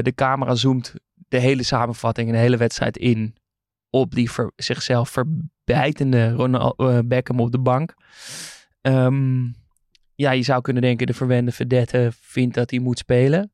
de 0.04 0.12
camera 0.16 0.56
zoomt 0.56 0.94
de 1.34 1.40
hele 1.40 1.64
samenvatting 1.64 2.28
en 2.28 2.34
de 2.34 2.40
hele 2.40 2.58
wedstrijd 2.58 2.98
in 2.98 3.36
op 3.90 4.16
die 4.16 4.30
zichzelf 4.56 5.10
verbijtende 5.10 6.32
Ronald, 6.32 6.80
uh, 6.80 7.00
Beckham 7.06 7.40
op 7.40 7.52
de 7.52 7.60
bank. 7.60 7.94
Um, 8.82 9.56
ja, 10.16 10.32
je 10.32 10.44
zou 10.44 10.62
kunnen 10.62 10.82
denken 10.82 11.08
de 11.08 11.14
verwende 11.14 11.52
verdette 11.52 12.12
vindt 12.14 12.56
dat 12.56 12.70
hij 12.70 12.80
moet 12.80 12.98
spelen. 12.98 13.52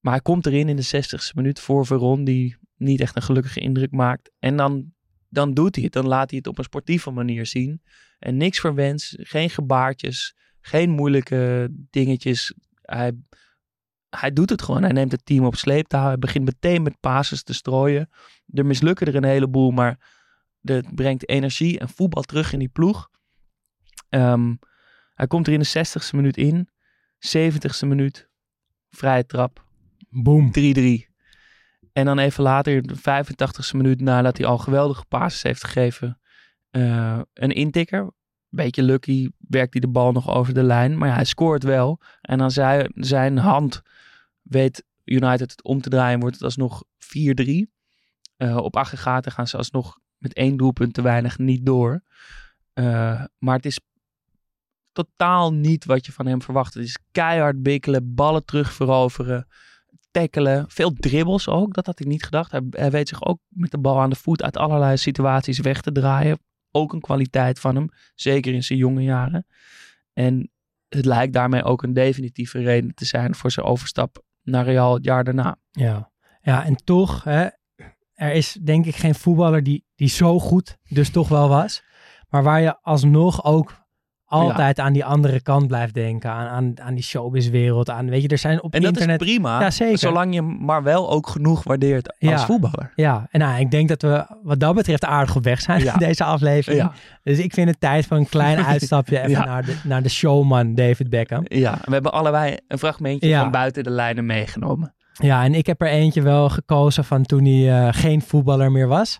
Maar 0.00 0.12
hij 0.12 0.22
komt 0.22 0.46
erin 0.46 0.68
in 0.68 0.76
de 0.76 0.86
60ste 0.86 1.34
minuut 1.34 1.60
voor 1.60 1.86
Veron, 1.86 2.24
die 2.24 2.56
niet 2.76 3.00
echt 3.00 3.16
een 3.16 3.22
gelukkige 3.22 3.60
indruk 3.60 3.90
maakt. 3.90 4.30
En 4.38 4.56
dan, 4.56 4.92
dan 5.28 5.54
doet 5.54 5.74
hij 5.74 5.84
het. 5.84 5.92
Dan 5.92 6.06
laat 6.06 6.30
hij 6.30 6.38
het 6.38 6.46
op 6.46 6.58
een 6.58 6.64
sportieve 6.64 7.10
manier 7.10 7.46
zien. 7.46 7.82
En 8.18 8.36
niks 8.36 8.60
verwens, 8.60 9.16
geen 9.18 9.50
gebaartjes, 9.50 10.36
geen 10.60 10.90
moeilijke 10.90 11.68
dingetjes. 11.90 12.54
Hij 12.82 13.12
hij 14.20 14.32
doet 14.32 14.50
het 14.50 14.62
gewoon. 14.62 14.82
Hij 14.82 14.92
neemt 14.92 15.12
het 15.12 15.26
team 15.26 15.44
op 15.44 15.56
sleeptouw. 15.56 16.06
Hij 16.06 16.18
begint 16.18 16.44
meteen 16.44 16.82
met 16.82 17.00
passes 17.00 17.42
te 17.42 17.54
strooien. 17.54 18.10
Er 18.52 18.66
mislukken 18.66 19.06
er 19.06 19.14
een 19.14 19.24
heleboel, 19.24 19.70
maar 19.70 19.98
het 20.62 20.94
brengt 20.94 21.28
energie 21.28 21.78
en 21.78 21.88
voetbal 21.88 22.22
terug 22.22 22.52
in 22.52 22.58
die 22.58 22.68
ploeg. 22.68 23.10
Um, 24.08 24.58
hij 25.14 25.26
komt 25.26 25.46
er 25.46 25.52
in 25.52 25.60
de 25.60 25.86
60ste 25.86 26.10
minuut 26.14 26.36
in. 26.36 26.68
70ste 27.36 27.86
minuut. 27.86 28.28
Vrije 28.90 29.26
trap. 29.26 29.64
Boom. 30.08 30.52
3-3. 30.58 31.12
En 31.92 32.04
dan 32.04 32.18
even 32.18 32.42
later, 32.42 32.82
de 32.82 32.96
85ste 32.96 33.76
minuut 33.76 34.00
nadat 34.00 34.36
hij 34.36 34.46
al 34.46 34.58
geweldige 34.58 35.04
passes 35.04 35.42
heeft 35.42 35.64
gegeven. 35.64 36.20
Uh, 36.70 37.20
een 37.32 37.50
intikker. 37.50 38.12
Beetje 38.54 38.82
lucky 38.82 39.28
werkt 39.38 39.72
hij 39.72 39.80
de 39.80 39.88
bal 39.88 40.12
nog 40.12 40.30
over 40.30 40.54
de 40.54 40.62
lijn. 40.62 40.98
Maar 40.98 41.08
ja, 41.08 41.14
hij 41.14 41.24
scoort 41.24 41.62
wel. 41.62 42.00
En 42.20 42.38
dan 42.38 42.50
zijn, 42.50 42.92
zijn 42.94 43.38
hand 43.38 43.82
weet 44.42 44.84
United 45.04 45.50
het 45.50 45.62
om 45.62 45.80
te 45.80 45.88
draaien, 45.88 46.20
wordt 46.20 46.34
het 46.34 46.44
alsnog 46.44 46.84
4-3. 46.84 47.74
Uh, 48.36 48.56
op 48.56 48.76
aggregaten 48.76 49.32
gaan 49.32 49.46
ze 49.46 49.56
alsnog 49.56 49.98
met 50.18 50.34
één 50.34 50.56
doelpunt 50.56 50.94
te 50.94 51.02
weinig 51.02 51.38
niet 51.38 51.66
door. 51.66 52.02
Uh, 52.74 53.24
maar 53.38 53.56
het 53.56 53.66
is 53.66 53.80
totaal 54.92 55.52
niet 55.52 55.84
wat 55.84 56.06
je 56.06 56.12
van 56.12 56.26
hem 56.26 56.42
verwacht. 56.42 56.74
Het 56.74 56.84
is 56.84 56.98
keihard 57.12 57.62
bikkelen, 57.62 58.14
ballen 58.14 58.44
terug 58.44 58.72
veroveren, 58.72 59.46
tackelen. 60.10 60.64
Veel 60.68 60.92
dribbles 60.92 61.48
ook, 61.48 61.74
dat 61.74 61.86
had 61.86 62.00
ik 62.00 62.06
niet 62.06 62.24
gedacht. 62.24 62.52
Hij, 62.70 62.90
weet 62.90 63.08
zich 63.08 63.24
ook 63.24 63.38
met 63.48 63.70
de 63.70 63.78
bal 63.78 64.00
aan 64.00 64.10
de 64.10 64.16
voet 64.16 64.42
uit 64.42 64.56
allerlei 64.56 64.96
situaties 64.96 65.58
weg 65.58 65.80
te 65.80 65.92
draaien. 65.92 66.38
Ook 66.76 66.92
een 66.92 67.00
kwaliteit 67.00 67.60
van 67.60 67.74
hem, 67.74 67.88
zeker 68.14 68.54
in 68.54 68.62
zijn 68.62 68.78
jonge 68.78 69.02
jaren. 69.02 69.46
En 70.12 70.50
het 70.88 71.04
lijkt 71.04 71.32
daarmee 71.32 71.64
ook 71.64 71.82
een 71.82 71.92
definitieve 71.92 72.58
reden 72.58 72.94
te 72.94 73.04
zijn 73.04 73.34
voor 73.34 73.50
zijn 73.50 73.66
overstap 73.66 74.22
naar 74.42 74.64
Real 74.64 74.94
het 74.94 75.04
jaar 75.04 75.24
daarna. 75.24 75.56
Ja, 75.70 76.10
ja 76.40 76.64
en 76.64 76.76
toch, 76.84 77.24
hè, 77.24 77.48
er 78.14 78.32
is 78.32 78.52
denk 78.52 78.86
ik 78.86 78.96
geen 78.96 79.14
voetballer 79.14 79.62
die, 79.62 79.84
die 79.94 80.08
zo 80.08 80.38
goed 80.38 80.78
dus 80.88 81.10
toch 81.10 81.28
wel 81.28 81.48
was. 81.48 81.82
Maar 82.28 82.42
waar 82.42 82.60
je 82.60 82.82
alsnog 82.82 83.44
ook 83.44 83.83
altijd 84.40 84.78
aan 84.80 84.92
die 84.92 85.04
andere 85.04 85.40
kant 85.40 85.66
blijft 85.66 85.94
denken. 85.94 86.30
Aan, 86.30 86.46
aan, 86.46 86.72
aan 86.80 86.94
die 86.94 87.02
showbizwereld. 87.04 87.90
Aan, 87.90 88.10
weet 88.10 88.22
je, 88.22 88.28
er 88.28 88.38
zijn 88.38 88.62
op 88.62 88.74
En 88.74 88.80
dat 88.82 88.90
internet... 88.90 89.20
is 89.20 89.26
prima, 89.26 89.60
Ja, 89.60 89.70
zeker. 89.70 89.98
zolang 89.98 90.34
je 90.34 90.42
maar 90.42 90.82
wel 90.82 91.10
ook 91.10 91.28
genoeg 91.28 91.62
waardeert 91.62 92.08
als 92.08 92.16
Ja. 92.30 92.38
voetballer. 92.38 92.92
Ja, 92.96 93.26
en 93.30 93.40
nou, 93.40 93.60
ik 93.60 93.70
denk 93.70 93.88
dat 93.88 94.02
we 94.02 94.26
wat 94.42 94.60
dat 94.60 94.74
betreft 94.74 95.04
aardig 95.04 95.36
op 95.36 95.44
weg 95.44 95.60
zijn 95.60 95.84
in 95.86 95.92
deze 96.08 96.24
aflevering. 96.24 96.90
Dus 97.22 97.38
ik 97.38 97.52
vind 97.52 97.68
het 97.68 97.80
tijd 97.80 98.06
voor 98.06 98.16
een 98.16 98.28
klein 98.28 98.64
uitstapje 98.72 99.20
even 99.20 99.46
naar, 99.46 99.64
de, 99.64 99.76
naar 99.84 100.02
de 100.02 100.08
showman 100.08 100.74
David 100.74 101.10
Beckham. 101.10 101.42
Ja, 101.44 101.78
we 101.84 101.92
hebben 101.92 102.12
allebei 102.12 102.56
een 102.68 102.78
fragmentje 102.78 103.36
van 103.36 103.50
buiten 103.50 103.84
de 103.84 103.90
lijnen 103.90 104.26
meegenomen. 104.26 104.94
Ja, 105.12 105.44
en 105.44 105.54
ik 105.54 105.66
heb 105.66 105.80
er 105.80 105.88
eentje 105.88 106.22
wel 106.22 106.48
gekozen 106.48 107.04
van 107.04 107.22
toen 107.22 107.44
hij 107.44 107.86
eh, 107.86 107.88
geen 107.92 108.22
voetballer 108.22 108.72
meer 108.72 108.88
was. 108.88 109.18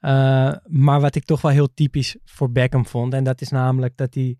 Eh, 0.00 0.52
maar 0.64 1.00
wat 1.00 1.14
ik 1.14 1.24
toch 1.24 1.40
wel 1.40 1.52
heel 1.52 1.74
typisch 1.74 2.16
voor 2.24 2.50
Beckham 2.50 2.86
vond. 2.86 3.14
En 3.14 3.24
dat 3.24 3.40
is 3.40 3.48
namelijk 3.48 3.96
dat 3.96 4.14
hij 4.14 4.36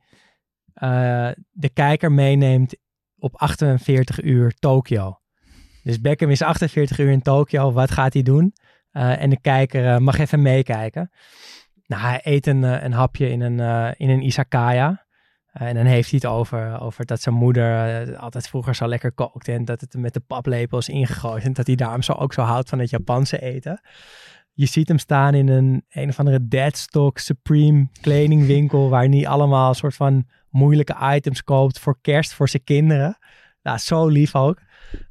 eh, 0.75 1.31
de 1.51 1.69
kijker 1.69 2.13
meeneemt 2.13 2.77
op 3.19 3.37
48 3.37 4.23
uur 4.23 4.55
Tokio. 4.59 5.21
Dus 5.83 6.01
Beckham 6.01 6.31
is 6.31 6.43
48 6.43 6.99
uur 6.99 7.11
in 7.11 7.23
Tokio. 7.23 7.73
Wat 7.73 7.91
gaat 7.91 8.13
hij 8.13 8.23
doen? 8.23 8.55
Eh, 8.91 9.23
en 9.23 9.31
de 9.31 9.41
kijker 9.41 10.03
mag 10.03 10.19
even 10.19 10.43
meekijken. 10.43 11.11
Nou, 11.87 12.03
hij 12.03 12.21
eet 12.23 12.47
een, 12.47 12.63
een 12.63 12.93
hapje 12.93 13.31
in 13.31 13.41
een, 13.41 13.95
in 13.97 14.09
een 14.09 14.23
izakaya. 14.23 15.05
En 15.53 15.75
dan 15.75 15.85
heeft 15.85 16.11
hij 16.11 16.21
het 16.23 16.31
over, 16.33 16.81
over 16.81 17.07
dat 17.07 17.21
zijn 17.21 17.35
moeder 17.35 18.17
altijd 18.17 18.49
vroeger 18.49 18.75
zo 18.75 18.87
lekker 18.89 19.13
kookte. 19.13 19.53
En 19.53 19.65
dat 19.65 19.81
het 19.81 19.95
met 19.95 20.15
de 20.15 20.21
paplepel 20.21 20.79
is 20.79 20.89
ingegooid. 20.89 21.45
En 21.45 21.53
dat 21.53 21.67
hij 21.67 21.77
daarom 21.77 22.03
zo 22.03 22.13
ook 22.13 22.33
zo 22.33 22.43
houdt 22.43 22.69
van 22.69 22.79
het 22.79 22.91
Japanse 22.91 23.41
eten. 23.41 23.81
Je 24.57 24.67
ziet 24.67 24.89
hem 24.89 24.99
staan 24.99 25.35
in 25.35 25.49
een 25.49 25.85
een 25.89 26.09
of 26.09 26.19
andere 26.19 26.49
Deadstock 26.49 27.19
Supreme 27.19 27.89
kledingwinkel. 28.01 28.89
Waar 28.91 29.05
hij 29.05 29.29
allemaal 29.29 29.75
soort 29.75 29.95
van 29.95 30.27
moeilijke 30.51 30.97
items 31.15 31.45
koopt 31.45 31.79
voor 31.79 31.99
kerst 32.01 32.35
voor 32.35 32.49
zijn 32.49 32.65
kinderen. 32.65 33.19
Nou, 33.63 33.79
zo 33.79 34.07
lief 34.07 34.35
ook. 34.35 34.61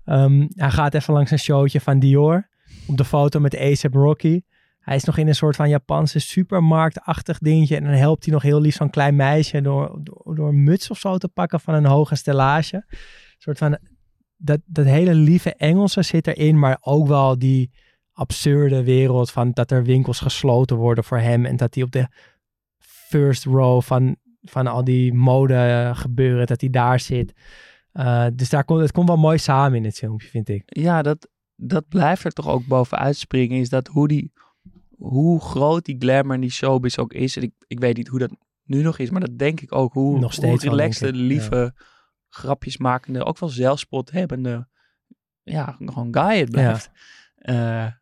Ehm, 0.06 0.48
hij 0.50 0.72
gaat 0.72 0.94
even 0.94 1.14
langs 1.14 1.32
een 1.32 1.40
showtje 1.40 1.82
van 1.82 2.00
Dior. 2.00 2.50
Op 2.88 2.98
de 2.98 3.06
foto 3.06 3.40
met 3.40 3.56
A$AP 3.56 3.94
Rocky. 3.94 4.42
Hij 4.80 4.96
is 4.96 5.04
nog 5.04 5.18
in 5.18 5.28
een 5.28 5.36
soort 5.36 5.56
van 5.56 5.70
Japanse 5.70 6.20
supermarktachtig 6.20 7.38
dingetje. 7.38 7.76
En 7.76 7.84
dan 7.84 7.94
helpt 7.94 8.26
hij 8.26 8.34
nog 8.34 8.44
heel 8.44 8.62
lief 8.62 8.76
zo'n 8.76 8.90
klein 8.90 9.16
meisje 9.16 9.62
door, 9.62 10.00
door, 10.04 10.36
door 10.36 10.48
een 10.48 10.64
muts 10.64 10.90
of 10.90 10.98
zo 10.98 11.18
te 11.18 11.28
pakken 11.28 11.60
van 11.60 11.74
een 11.74 11.86
hoge 11.86 12.16
stellage. 12.16 12.76
Een 12.76 12.98
soort 13.38 13.58
van, 13.58 13.78
dat, 14.38 14.60
dat 14.66 14.86
hele 14.86 15.14
lieve 15.14 15.54
Engelse 15.54 16.02
zit 16.02 16.28
erin, 16.28 16.60
maar 16.60 16.78
ook 16.82 17.08
wel 17.08 17.40
die 17.40 17.72
absurde 18.16 18.84
wereld 18.84 19.32
van 19.32 19.52
dat 19.52 19.72
er 19.72 19.84
winkels 19.84 20.20
gesloten 20.20 20.78
worden 20.78 21.04
voor 21.04 21.20
hem. 21.20 21.46
En 21.46 21.56
dat 21.56 21.76
hij 21.76 21.84
op 21.84 21.92
de 21.92 22.08
first 22.78 23.44
row 23.44 23.82
van, 23.82 24.16
van 24.42 24.68
al 24.68 24.84
die 24.84 25.14
mode 25.14 25.92
gebeuren, 25.96 26.48
dat 26.48 26.62
hij 26.62 26.70
daar 26.70 27.00
zit. 27.00 27.34
Uh, 27.94 28.26
dus 28.34 28.50
daar 28.50 28.64
komt, 28.64 28.82
het 28.82 28.92
komt 28.92 29.08
wel 29.08 29.18
mooi 29.18 29.38
samen 29.38 29.78
in 29.78 29.84
het 29.84 29.98
filmpje, 29.98 30.28
vind 30.28 30.50
ik. 30.50 30.64
Ja, 30.66 31.02
dat, 31.02 31.30
dat 31.56 31.88
blijft 31.88 32.24
er 32.24 32.32
toch 32.32 32.48
ook 32.48 32.66
bovenuit 32.66 33.18
springen. 33.18 33.60
Is 33.60 33.70
dat 33.70 33.88
hoe, 33.88 34.08
die, 34.08 34.32
hoe 34.98 35.42
groot 35.42 35.86
die 35.86 35.96
glamour 36.00 36.34
en 36.34 36.42
die 36.42 36.52
showbiz 36.52 36.98
ook 36.98 37.14
is. 37.14 37.38
En 37.38 37.44
ik, 37.44 37.54
ik 37.68 37.80
weet 37.80 37.98
niet 37.98 38.08
hoe 38.08 38.20
dat 38.20 38.36
nu 38.64 38.82
nog 38.82 38.98
is, 38.98 39.10
maar 39.10 39.22
dat 39.22 39.38
denk 39.38 39.62
ik 39.62 39.76
ook. 39.76 39.94
Hoe, 39.94 40.20
nog 40.20 40.34
steeds 40.34 40.66
hoe 40.66 41.12
lieve, 41.12 41.56
ja. 41.56 41.84
grapjes 42.30 42.78
makende, 42.78 43.24
ook 43.24 43.40
wel 43.40 43.50
zelfspot 43.50 44.12
hebbende, 44.12 44.68
ja, 45.44 45.76
gewoon 45.80 46.14
guy 46.14 46.40
het 46.40 46.52
blijft. 46.52 46.90
Ja. 47.36 47.84
Uh, 47.84 47.84
een 47.84 47.94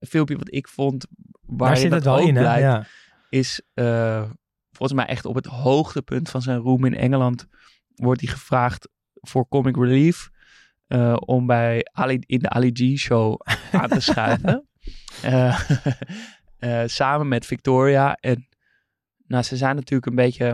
filmpje 0.00 0.36
wat 0.36 0.54
ik 0.54 0.68
vond, 0.68 1.06
waar 1.40 1.76
zit 1.76 1.92
het 1.92 2.04
wel 2.04 2.18
in, 2.18 2.34
blijft, 2.34 2.60
ja. 2.60 2.86
is 3.28 3.62
uh, 3.74 4.30
volgens 4.70 4.98
mij 4.98 5.06
echt 5.06 5.24
op 5.24 5.34
het 5.34 5.46
hoogtepunt 5.46 6.30
van 6.30 6.42
zijn 6.42 6.58
roem 6.58 6.84
in 6.84 6.94
Engeland 6.94 7.46
wordt 7.94 8.20
hij 8.20 8.30
gevraagd 8.30 8.88
voor 9.14 9.48
comic 9.48 9.76
relief 9.76 10.30
uh, 10.88 11.16
om 11.18 11.46
bij 11.46 11.86
Ali, 11.92 12.18
in 12.26 12.38
de 12.38 12.48
Ali 12.48 12.70
G 12.72 12.98
show 12.98 13.40
aan 13.72 13.88
te 13.88 14.00
schuiven. 14.00 14.68
uh, 15.24 16.82
samen 16.98 17.28
met 17.28 17.46
Victoria. 17.46 18.14
En 18.14 18.48
nou, 19.26 19.42
ze 19.42 19.56
zijn 19.56 19.74
natuurlijk 19.74 20.06
een 20.06 20.14
beetje 20.14 20.46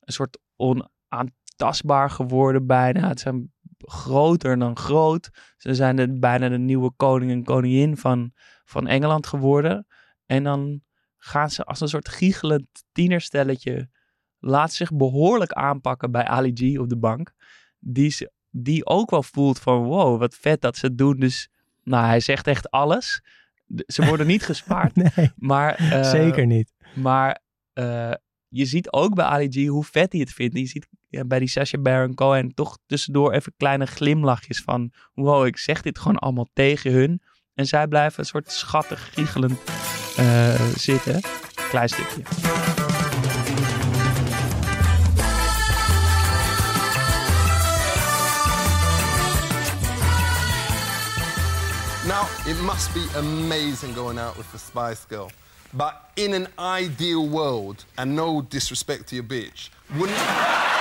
een 0.00 0.12
soort 0.12 0.38
onaantastbaar 0.56 2.10
geworden 2.10 2.66
bijna. 2.66 3.08
Het 3.08 3.20
zijn 3.20 3.52
groter 3.78 4.58
dan 4.58 4.76
groot. 4.76 5.30
Ze 5.56 5.74
zijn 5.74 5.96
de, 5.96 6.18
bijna 6.18 6.48
de 6.48 6.58
nieuwe 6.58 6.92
koning 6.96 7.30
en 7.30 7.44
koningin 7.44 7.96
van, 7.96 8.32
van 8.64 8.86
Engeland 8.86 9.26
geworden. 9.26 9.86
En 10.26 10.44
dan 10.44 10.82
gaan 11.16 11.50
ze 11.50 11.64
als 11.64 11.80
een 11.80 11.88
soort 11.88 12.08
giechelend 12.08 12.66
tienerstelletje 12.92 13.88
laat 14.38 14.72
zich 14.72 14.92
behoorlijk 14.92 15.52
aanpakken 15.52 16.10
bij 16.10 16.24
Ali 16.24 16.52
G 16.54 16.78
op 16.78 16.88
de 16.88 16.96
bank. 16.96 17.32
Die, 17.78 18.28
die 18.50 18.86
ook 18.86 19.10
wel 19.10 19.22
voelt 19.22 19.58
van 19.58 19.82
wow, 19.82 20.18
wat 20.18 20.34
vet 20.34 20.60
dat 20.60 20.76
ze 20.76 20.86
het 20.86 20.98
doen. 20.98 21.16
Dus 21.16 21.48
nou, 21.82 22.06
hij 22.06 22.20
zegt 22.20 22.46
echt 22.46 22.70
alles. 22.70 23.22
Ze 23.86 24.04
worden 24.04 24.26
niet 24.26 24.42
gespaard. 24.52 24.94
nee, 24.94 25.30
maar, 25.36 25.80
uh, 25.80 26.10
zeker 26.10 26.46
niet. 26.46 26.72
Maar 26.94 27.40
uh, 27.74 28.12
je 28.48 28.64
ziet 28.64 28.92
ook 28.92 29.14
bij 29.14 29.24
Ali 29.24 29.48
G 29.50 29.68
hoe 29.68 29.84
vet 29.84 30.12
hij 30.12 30.20
het 30.20 30.32
vindt. 30.32 30.58
Je 30.58 30.66
ziet 30.66 30.88
ja, 31.08 31.24
bij 31.24 31.38
die 31.38 31.48
Sacha 31.48 31.78
Baron 31.78 32.14
Cohen 32.14 32.54
toch 32.54 32.78
tussendoor 32.86 33.32
even 33.32 33.52
kleine 33.56 33.86
glimlachjes 33.86 34.62
van 34.62 34.92
wow, 35.14 35.46
ik 35.46 35.56
zeg 35.56 35.82
dit 35.82 35.98
gewoon 35.98 36.18
allemaal 36.18 36.48
tegen 36.52 36.92
hun. 36.92 37.22
En 37.54 37.66
zij 37.66 37.86
blijven 37.86 38.20
een 38.20 38.26
soort 38.26 38.52
schattig, 38.52 39.08
giechelend 39.12 39.58
uh, 40.18 40.54
zitten. 40.76 41.20
Klein 41.68 41.88
stukje. 41.88 42.22
Now, 52.06 52.26
it 52.46 52.60
must 52.60 52.92
be 52.92 53.06
amazing 53.16 53.94
going 53.94 54.18
out 54.18 54.36
with 54.36 54.46
a 54.54 54.58
Spice 54.58 55.06
Girl. 55.08 55.30
But 55.70 55.94
in 56.14 56.34
an 56.34 56.46
ideal 56.58 57.28
world, 57.28 57.84
and 57.94 58.14
no 58.14 58.44
disrespect 58.48 59.08
to 59.08 59.14
your 59.14 59.26
bitch, 59.26 59.70
wouldn't. 59.86 60.71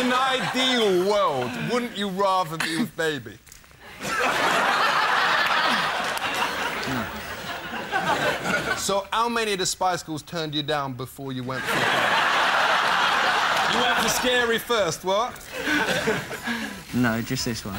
In 0.00 0.06
an 0.06 0.12
ideal 0.12 1.08
world, 1.10 1.50
wouldn't 1.72 1.96
you 1.96 2.08
rather 2.08 2.56
be 2.58 2.78
with 2.78 2.96
baby? 2.96 3.38
mm. 6.82 8.78
So, 8.78 9.06
how 9.12 9.28
many 9.28 9.52
of 9.52 9.58
the 9.60 9.66
Spice 9.66 10.02
Girls 10.02 10.22
turned 10.22 10.54
you 10.54 10.62
down 10.62 10.94
before 10.94 11.32
you 11.32 11.42
went 11.44 11.62
for 11.62 11.76
You 13.72 13.80
went 13.80 13.98
for 13.98 14.08
scary 14.08 14.58
first, 14.58 15.04
what? 15.04 15.32
no, 16.92 17.22
just 17.22 17.44
this 17.44 17.64
one. 17.64 17.74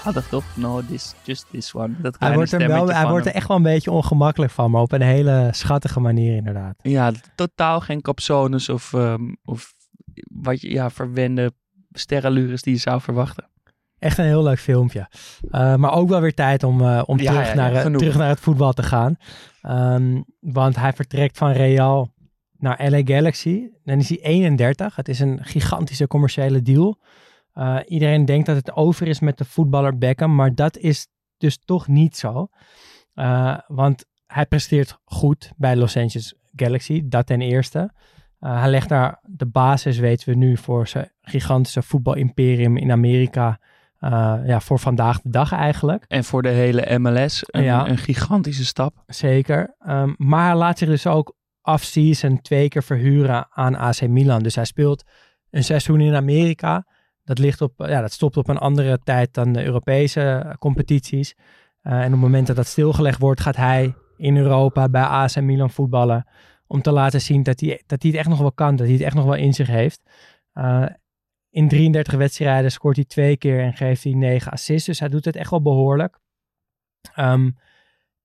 Schattig 0.02 0.28
toch? 0.28 0.44
No, 0.56 0.82
this, 0.86 1.14
just 1.22 1.46
this 1.50 1.74
one. 1.74 1.94
Dat 2.00 2.16
hij 2.18 2.34
wordt, 2.34 2.52
er 2.52 2.68
wel, 2.68 2.88
hij 2.88 3.08
wordt 3.08 3.26
er 3.26 3.34
echt 3.34 3.48
wel 3.48 3.56
een 3.56 3.62
beetje 3.62 3.90
ongemakkelijk 3.90 4.52
van, 4.52 4.70
maar 4.70 4.82
op 4.82 4.92
een 4.92 5.02
hele 5.02 5.48
schattige 5.50 6.00
manier 6.00 6.36
inderdaad. 6.36 6.74
Ja, 6.82 7.12
totaal 7.34 7.80
geen 7.80 8.00
capsones 8.00 8.68
of, 8.68 8.92
um, 8.92 9.36
of 9.44 9.74
wat 10.24 10.60
je, 10.60 10.70
ja, 10.70 10.90
verwende 10.90 11.52
sterrenlures 11.92 12.62
die 12.62 12.74
je 12.74 12.80
zou 12.80 13.00
verwachten. 13.00 13.48
Echt 13.98 14.18
een 14.18 14.24
heel 14.24 14.42
leuk 14.42 14.60
filmpje. 14.60 15.08
Uh, 15.50 15.74
maar 15.74 15.92
ook 15.92 16.08
wel 16.08 16.20
weer 16.20 16.34
tijd 16.34 16.62
om, 16.62 16.80
uh, 16.80 17.02
om 17.06 17.18
ja, 17.18 17.32
terug, 17.32 17.48
ja, 17.48 17.54
naar, 17.54 17.72
ja, 17.72 17.82
terug 17.82 18.16
naar 18.16 18.28
het 18.28 18.40
voetbal 18.40 18.72
te 18.72 18.82
gaan. 18.82 19.16
Um, 19.62 20.24
want 20.40 20.76
hij 20.76 20.92
vertrekt 20.92 21.38
van 21.38 21.50
Real 21.50 22.12
naar 22.58 22.90
LA 22.90 23.00
Galaxy. 23.04 23.68
Dan 23.84 23.98
is 23.98 24.08
hij 24.08 24.18
31. 24.22 24.96
Het 24.96 25.08
is 25.08 25.20
een 25.20 25.38
gigantische 25.42 26.06
commerciële 26.06 26.62
deal. 26.62 26.98
Uh, 27.54 27.78
iedereen 27.86 28.24
denkt 28.24 28.46
dat 28.46 28.56
het 28.56 28.72
over 28.72 29.06
is 29.06 29.20
met 29.20 29.38
de 29.38 29.44
voetballer 29.44 29.98
Beckham. 29.98 30.34
Maar 30.34 30.54
dat 30.54 30.76
is 30.76 31.06
dus 31.36 31.58
toch 31.64 31.88
niet 31.88 32.16
zo. 32.16 32.48
want 33.66 34.04
hij 34.26 34.46
presteert 34.46 34.98
goed 35.04 35.52
bij 35.56 35.76
Los 35.76 35.96
Angeles 35.96 36.34
Galaxy. 36.54 37.02
Dat 37.04 37.26
ten 37.26 37.40
eerste. 37.40 37.90
hij 38.38 38.70
legt 38.70 38.88
daar 38.88 39.18
de 39.22 39.46
basis, 39.46 39.98
weten 39.98 40.28
we 40.28 40.34
nu, 40.34 40.56
voor 40.56 40.88
zijn 40.88 41.12
gigantische 41.20 41.82
voetbalimperium 41.82 42.76
in 42.76 42.90
Amerika. 42.90 43.58
Uh, 44.00 44.36
ja, 44.44 44.60
voor 44.60 44.78
vandaag 44.78 45.20
de 45.20 45.30
dag 45.30 45.52
eigenlijk. 45.52 46.04
En 46.08 46.24
voor 46.24 46.42
de 46.42 46.48
hele 46.48 46.98
MLS 46.98 47.42
een, 47.46 47.62
ja. 47.62 47.88
een 47.88 47.98
gigantische 47.98 48.64
stap. 48.64 49.02
Zeker. 49.06 49.76
Um, 49.88 50.14
maar 50.18 50.46
hij 50.46 50.56
laat 50.56 50.78
zich 50.78 50.88
dus 50.88 51.06
ook 51.06 51.34
off-season 51.62 52.40
twee 52.40 52.68
keer 52.68 52.82
verhuren 52.82 53.46
aan 53.50 53.76
AC 53.76 54.08
Milan. 54.08 54.42
Dus 54.42 54.54
hij 54.54 54.64
speelt 54.64 55.04
een 55.50 55.64
seizoen 55.64 56.00
in 56.00 56.14
Amerika. 56.14 56.86
Dat, 57.30 57.38
ligt 57.38 57.60
op, 57.60 57.72
ja, 57.76 58.00
dat 58.00 58.12
stopt 58.12 58.36
op 58.36 58.48
een 58.48 58.58
andere 58.58 58.98
tijd 59.04 59.34
dan 59.34 59.52
de 59.52 59.64
Europese 59.64 60.54
competities. 60.58 61.34
Uh, 61.82 61.92
en 61.92 62.04
op 62.04 62.10
het 62.10 62.20
moment 62.20 62.46
dat 62.46 62.56
dat 62.56 62.66
stilgelegd 62.66 63.18
wordt, 63.18 63.40
gaat 63.40 63.56
hij 63.56 63.94
in 64.16 64.36
Europa 64.36 64.88
bij 64.88 65.02
AC 65.02 65.40
Milan 65.40 65.70
voetballen. 65.70 66.26
Om 66.66 66.82
te 66.82 66.92
laten 66.92 67.20
zien 67.20 67.42
dat 67.42 67.60
hij, 67.60 67.82
dat 67.86 68.02
hij 68.02 68.10
het 68.10 68.20
echt 68.20 68.28
nog 68.28 68.38
wel 68.38 68.52
kan. 68.52 68.76
Dat 68.76 68.86
hij 68.86 68.96
het 68.96 69.04
echt 69.04 69.14
nog 69.14 69.24
wel 69.24 69.34
in 69.34 69.54
zich 69.54 69.66
heeft. 69.66 70.00
Uh, 70.54 70.86
in 71.50 71.68
33 71.68 72.14
wedstrijden 72.14 72.72
scoort 72.72 72.96
hij 72.96 73.04
twee 73.04 73.36
keer 73.36 73.60
en 73.60 73.74
geeft 73.74 74.04
hij 74.04 74.12
9 74.12 74.52
assists. 74.52 74.86
Dus 74.86 75.00
hij 75.00 75.08
doet 75.08 75.24
het 75.24 75.36
echt 75.36 75.50
wel 75.50 75.62
behoorlijk. 75.62 76.18
Um, 77.18 77.56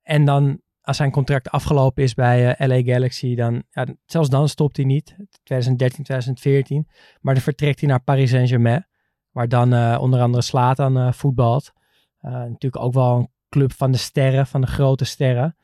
en 0.02 0.26
dan 0.26 0.62
als 0.82 0.98
zijn 0.98 1.12
contract 1.12 1.50
afgelopen 1.50 2.04
is 2.04 2.14
bij 2.14 2.56
LA 2.58 2.82
Galaxy, 2.82 3.36
dan, 3.36 3.64
ja, 3.72 3.86
zelfs 4.06 4.30
dan 4.30 4.50
stopt 4.50 4.78
hij 4.78 4.86
niet. 4.86 5.16
2013, 5.44 6.04
2014. 6.04 6.88
Maar 7.22 7.34
dan 7.34 7.44
vertrekt 7.44 7.80
hij 7.80 7.90
naar 7.90 8.04
Paris 8.04 8.30
Saint-Germain. 8.30 8.88
Waar 9.36 9.48
dan 9.48 9.74
uh, 9.74 9.98
onder 10.02 10.22
andere 10.22 10.44
Slatan 10.44 10.98
uh, 10.98 11.12
voetbalt. 11.12 11.74
natuurlijk 12.22 12.78
ook 12.78 12.94
wel 12.94 13.18
een 13.18 13.30
club 13.50 13.74
van 13.74 13.92
de 13.92 13.98
sterren, 13.98 14.48
van 14.48 14.62
de 14.62 14.68
grote 14.68 15.06
sterren. 15.06 15.56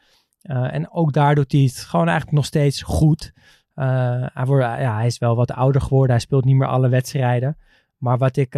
en 0.42 0.92
ook 0.92 1.14
daar 1.14 1.36
doet 1.36 1.52
hij 1.52 1.62
het 1.62 1.78
gewoon 1.78 2.08
eigenlijk 2.08 2.38
nog 2.38 2.46
steeds 2.46 2.82
goed. 2.82 3.34
hij, 3.74 4.46
wordt, 4.46 4.64
ja, 4.64 4.96
hij 4.96 5.06
is 5.06 5.18
wel 5.18 5.36
wat 5.36 5.52
ouder 5.52 5.82
geworden. 5.82 6.12
Hij 6.12 6.20
speelt 6.20 6.46
niet 6.46 6.56
meer 6.56 6.68
alle 6.68 6.90
wedstrijden. 6.90 7.58
Maar 7.98 8.18
wat 8.18 8.38
ik, 8.38 8.54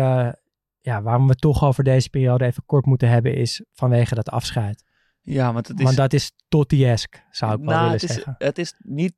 ja, 0.82 1.01
waarom 1.01 1.28
we 1.28 1.36
toch 1.36 1.64
over 1.64 1.84
deze 1.84 2.09
periode 2.09 2.45
even 2.45 2.64
kort 2.66 2.86
moeten 2.86 3.09
hebben, 3.09 3.36
is 3.36 3.64
vanwege 3.74 4.16
dat 4.16 4.30
afscheid. 4.30 4.84
Ja, 5.22 5.53
want 5.53 5.68
het 5.68 5.80
is... 5.80 5.86
Want 5.86 5.97
dat 5.97 6.14
is 6.14 6.32
Totti-esk, 6.47 7.24
zou 7.32 7.53
ik 7.53 7.57
wel 7.59 7.68
nou, 7.68 7.80
willen 7.80 7.93
het 7.93 8.03
is, 8.03 8.14
zeggen. 8.16 8.36
Het 8.38 8.57
is 8.57 8.74
niet 8.78 9.14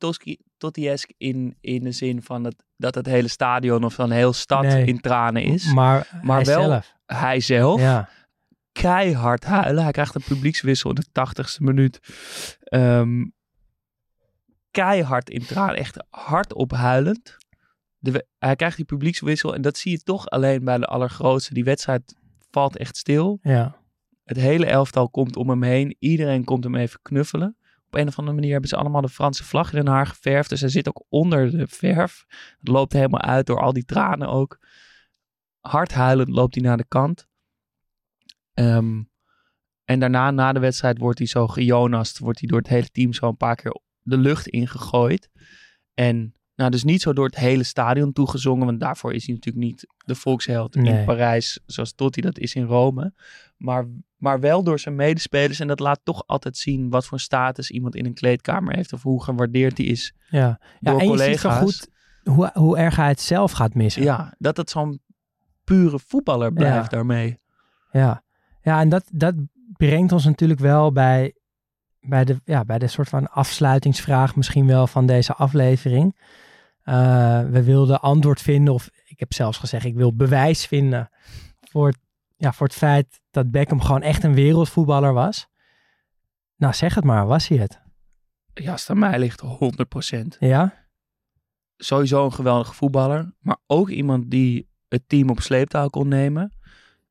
Totti-esk 0.58 1.14
in, 1.18 1.58
in 1.62 1.84
de 1.84 1.92
zin 1.92 2.22
van 2.22 2.44
het, 2.44 2.65
dat 2.78 2.96
het 2.96 3.06
hele 3.06 3.28
stadion 3.28 3.84
of 3.84 3.98
een 3.98 4.12
heel 4.12 4.34
stad 4.34 4.62
Nee. 4.64 4.86
in 4.86 5.00
tranen 5.00 5.44
is. 5.44 5.74
Maar, 5.74 6.20
maar 6.22 6.36
hij 6.36 6.46
wel 6.46 6.64
zelf. 6.70 6.94
hij 7.06 7.40
zelf 7.40 7.82
Ja, 7.82 8.10
keihard 8.72 9.44
huilen. 9.44 9.84
Hij 9.84 9.92
krijgt 9.92 10.16
een 10.16 10.24
publiekswissel 10.24 10.90
in 10.90 10.96
de 10.96 11.06
tachtigste 11.12 11.64
minuut. 11.64 12.00
Ehm, 12.64 13.24
keihard 14.72 15.30
in 15.30 15.46
tranen, 15.46 15.76
echt 15.76 16.04
hardop 16.10 16.72
huilend. 16.72 17.38
De, 17.98 18.28
hij 18.38 18.56
krijgt 18.56 18.76
die 18.76 18.86
publiekswissel 18.86 19.54
en 19.56 19.62
dat 19.62 19.78
zie 19.78 19.92
je 19.92 20.00
toch 20.04 20.28
alleen 20.30 20.64
bij 20.64 20.78
de 20.78 20.86
allergrootste. 20.86 21.54
Die 21.54 21.64
wedstrijd 21.64 22.16
valt 22.52 22.78
echt 22.78 22.98
stil. 22.98 23.40
ja. 23.42 23.84
Het 24.26 24.38
hele 24.38 24.66
elftal 24.66 25.10
komt 25.10 25.36
om 25.36 25.50
hem 25.50 25.64
heen. 25.64 25.96
Iedereen 26.00 26.44
komt 26.44 26.64
hem 26.64 26.76
even 26.76 27.00
knuffelen. 27.02 27.58
Op 27.96 28.02
een 28.02 28.08
of 28.08 28.18
andere 28.18 28.36
manier 28.36 28.52
hebben 28.52 28.70
ze 28.70 28.76
allemaal 28.76 29.02
de 29.02 29.10
Franse 29.10 29.44
vlag 29.44 29.72
in 29.72 29.78
hun 29.78 29.88
haar 29.88 30.08
geverfd. 30.08 30.50
Dus 30.50 30.62
hij 30.62 30.70
zit 30.70 30.88
ook 30.88 31.06
onder 31.10 31.52
de 31.52 31.68
verf. 31.68 32.26
Het 32.60 32.68
loopt 32.68 32.94
helemaal 32.94 33.22
uit 33.22 33.46
door 33.46 33.62
al 33.62 33.74
die 33.74 33.86
tranen 33.86 34.28
ook. 34.28 34.60
Hard 35.60 35.94
huilend 35.94 36.30
loopt 36.30 36.56
hij 36.56 36.64
naar 36.64 36.78
de 36.78 36.88
kant. 36.88 37.28
Ehm, 38.54 39.04
en 39.84 40.00
daarna, 40.00 40.32
na 40.32 40.54
de 40.54 40.60
wedstrijd, 40.60 40.98
wordt 40.98 41.18
hij 41.18 41.28
zo 41.28 41.48
gejonast. 41.48 42.20
Wordt 42.20 42.40
hij 42.40 42.48
door 42.48 42.58
het 42.58 42.68
hele 42.68 42.90
team 42.90 43.14
zo 43.14 43.28
een 43.28 43.38
paar 43.38 43.56
keer 43.56 43.80
de 44.02 44.18
lucht 44.18 44.48
ingegooid. 44.48 45.30
En 45.94 46.36
nou, 46.56 46.72
dus 46.72 46.84
niet 46.84 47.02
zo 47.02 47.14
door 47.14 47.26
het 47.26 47.36
hele 47.36 47.64
stadion 47.64 48.14
toegezongen. 48.14 48.66
Want 48.66 48.80
daarvoor 48.80 49.14
is 49.14 49.26
hij 49.26 49.36
natuurlijk 49.36 49.66
niet 49.66 49.88
de 50.06 50.16
volksheld 50.16 50.76
Nee. 50.76 51.00
in 51.00 51.06
Parijs. 51.06 51.60
Zoals 51.66 51.94
Totti 51.94 52.22
dat 52.22 52.38
is 52.40 52.54
in 52.56 52.64
Rome. 52.66 53.14
Maar, 53.58 53.86
maar 54.18 54.40
wel 54.40 54.64
door 54.64 54.80
zijn 54.80 54.96
medespelers. 54.96 55.60
En 55.60 55.68
dat 55.68 55.80
laat 55.80 56.00
toch 56.04 56.24
altijd 56.28 56.58
zien 56.58 56.90
wat 56.90 57.06
voor 57.06 57.20
status 57.20 57.70
iemand 57.72 57.96
in 57.96 58.06
een 58.06 58.14
kleedkamer 58.14 58.76
heeft. 58.76 58.94
Of 58.94 59.04
hoe 59.04 59.24
gewaardeerd 59.24 59.78
hij 59.78 59.88
is 59.88 60.14
ja. 60.30 60.40
ja 60.40 60.60
door 60.80 61.00
en 61.00 61.10
je 61.10 61.18
ziet 61.18 61.20
collega's. 61.42 61.60
goed 61.60 61.90
hoe, 62.24 62.50
hoe 62.54 62.78
erg 62.78 62.96
hij 62.96 63.08
het 63.08 63.22
zelf 63.22 63.52
gaat 63.52 63.74
missen. 63.74 64.04
Ja, 64.04 64.36
dat 64.38 64.58
het 64.58 64.70
zo'n 64.70 65.02
pure 65.64 66.00
voetballer 66.08 66.54
blijft 66.54 66.76
Ja. 66.92 66.98
daarmee. 66.98 67.40
Ja, 67.92 68.24
ja 68.62 68.80
en 68.80 68.90
dat, 68.90 69.04
dat 69.12 69.36
brengt 69.78 70.12
ons 70.12 70.26
natuurlijk 70.26 70.60
wel 70.60 70.92
bij, 70.92 71.34
bij, 72.00 72.26
de, 72.26 72.42
ja, 72.46 72.66
bij 72.66 72.80
de 72.80 72.88
soort 72.88 73.10
van 73.10 73.28
afsluitingsvraag 73.32 74.36
misschien 74.36 74.68
wel 74.68 74.88
van 74.88 75.06
deze 75.06 75.34
aflevering. 75.34 76.16
Eh, 76.86 77.42
we 77.42 77.64
wilden 77.64 78.02
antwoord 78.02 78.42
vinden, 78.42 78.74
of 78.74 78.90
ik 79.06 79.20
heb 79.20 79.34
zelfs 79.34 79.58
gezegd, 79.58 79.86
ik 79.86 79.96
wil 79.96 80.16
bewijs 80.16 80.66
vinden 80.66 81.10
voor 81.60 81.88
het, 81.88 81.98
ja, 82.36 82.54
voor 82.54 82.68
het 82.68 82.76
feit 82.76 83.22
dat 83.32 83.52
Beckham 83.52 83.82
gewoon 83.82 84.02
echt 84.02 84.24
een 84.24 84.34
wereldvoetballer 84.34 85.14
was. 85.14 85.48
Nou, 86.56 86.74
zeg 86.74 86.96
het 86.96 87.04
maar, 87.04 87.28
was 87.28 87.48
hij 87.48 87.58
het? 87.58 87.82
Ja, 88.54 88.72
als 88.72 88.82
het 88.82 88.90
aan 88.90 89.00
mij 89.00 89.20
ligt, 89.20 89.42
100%. 89.42 90.38
Ja? 90.40 90.88
Sowieso 91.78 92.26
een 92.26 92.34
geweldige 92.34 92.74
voetballer. 92.74 93.34
Maar 93.40 93.58
ook 93.68 93.90
iemand 93.90 94.32
die 94.32 94.70
het 94.88 95.04
team 95.08 95.30
op 95.30 95.40
sleeptouw 95.42 95.88
kon 95.88 96.08
nemen. 96.08 96.54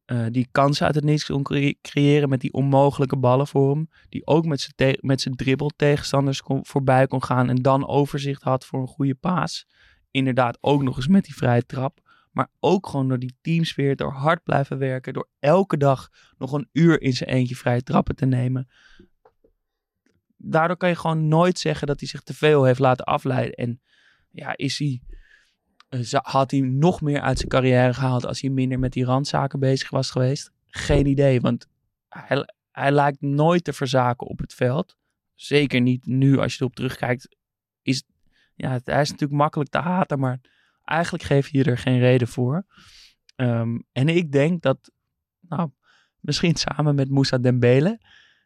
Eh, 0.04 0.26
die 0.30 0.48
kansen 0.50 0.86
uit 0.86 0.94
het 0.94 1.04
niets 1.04 1.24
kon 1.24 1.42
cre- 1.42 1.74
creëren 1.82 2.28
met 2.28 2.40
die 2.40 2.52
onmogelijke 2.52 3.16
ballen 3.16 3.46
voor 3.46 3.74
hem. 3.74 3.88
Die 4.08 4.26
ook 4.26 4.46
met 4.46 4.60
zijn 4.60 4.98
met 5.00 5.20
zijn 5.20 5.34
dribbel 5.34 5.70
tegenstanders 5.76 6.42
voorbij 6.44 7.06
kon 7.06 7.22
gaan. 7.22 7.48
En 7.48 7.56
dan 7.56 7.86
overzicht 7.86 8.42
had 8.42 8.64
voor 8.64 8.80
een 8.80 8.86
goede 8.86 9.14
paas. 9.14 9.66
Inderdaad, 10.10 10.58
ook 10.60 10.82
nog 10.82 10.96
eens 10.96 11.08
met 11.08 11.24
die 11.24 11.34
vrije 11.34 11.66
trap. 11.66 12.02
Maar 12.32 12.48
ook 12.60 12.86
gewoon 12.86 13.08
door 13.08 13.18
die 13.18 13.36
teamsfeer, 13.40 13.96
door 13.96 14.12
hard 14.12 14.42
blijven 14.42 14.78
werken. 14.78 15.12
Door 15.12 15.28
elke 15.38 15.76
dag 15.76 16.08
nog 16.38 16.52
een 16.52 16.68
uur 16.72 17.00
in 17.00 17.12
zijn 17.12 17.30
eentje 17.30 17.56
vrije 17.56 17.82
trappen 17.82 18.14
te 18.14 18.26
nemen. 18.26 18.68
Daardoor 20.36 20.76
kan 20.76 20.88
je 20.88 20.96
gewoon 20.96 21.28
nooit 21.28 21.58
zeggen 21.58 21.86
dat 21.86 22.00
hij 22.00 22.08
zich 22.08 22.20
te 22.20 22.34
veel 22.34 22.64
heeft 22.64 22.78
laten 22.78 23.04
afleiden. 23.04 23.54
En 23.54 23.80
ja, 24.30 24.56
is 24.56 24.78
hij, 24.78 25.00
had 26.22 26.50
hij 26.50 26.60
nog 26.60 27.00
meer 27.00 27.20
uit 27.20 27.38
zijn 27.38 27.48
carrière 27.48 27.94
gehaald 27.94 28.26
als 28.26 28.40
hij 28.40 28.50
minder 28.50 28.78
met 28.78 28.92
die 28.92 29.04
randzaken 29.04 29.60
bezig 29.60 29.90
was 29.90 30.10
geweest? 30.10 30.52
Geen 30.66 31.06
idee, 31.06 31.40
want 31.40 31.66
hij, 32.08 32.48
hij 32.70 32.92
lijkt 32.92 33.20
nooit 33.20 33.64
te 33.64 33.72
verzaken 33.72 34.26
op 34.26 34.38
het 34.38 34.54
veld. 34.54 34.96
Zeker 35.34 35.80
niet 35.80 36.06
nu 36.06 36.38
als 36.38 36.52
je 36.52 36.60
erop 36.60 36.74
terugkijkt. 36.74 37.36
Is, 37.82 38.04
ja, 38.54 38.80
hij 38.84 39.00
is 39.00 39.10
natuurlijk 39.10 39.40
makkelijk 39.40 39.70
te 39.70 39.78
haten, 39.78 40.18
maar 40.18 40.40
eigenlijk 40.84 41.24
geef 41.24 41.48
je 41.48 41.64
er 41.64 41.78
geen 41.78 41.98
reden 41.98 42.28
voor. 42.28 42.66
Ehm, 43.36 43.78
en 43.92 44.08
ik 44.08 44.32
denk 44.32 44.62
dat, 44.62 44.90
nou, 45.40 45.70
misschien 46.20 46.56
samen 46.56 46.94
met 46.94 47.10
Moussa 47.10 47.38
Dembele, 47.38 48.00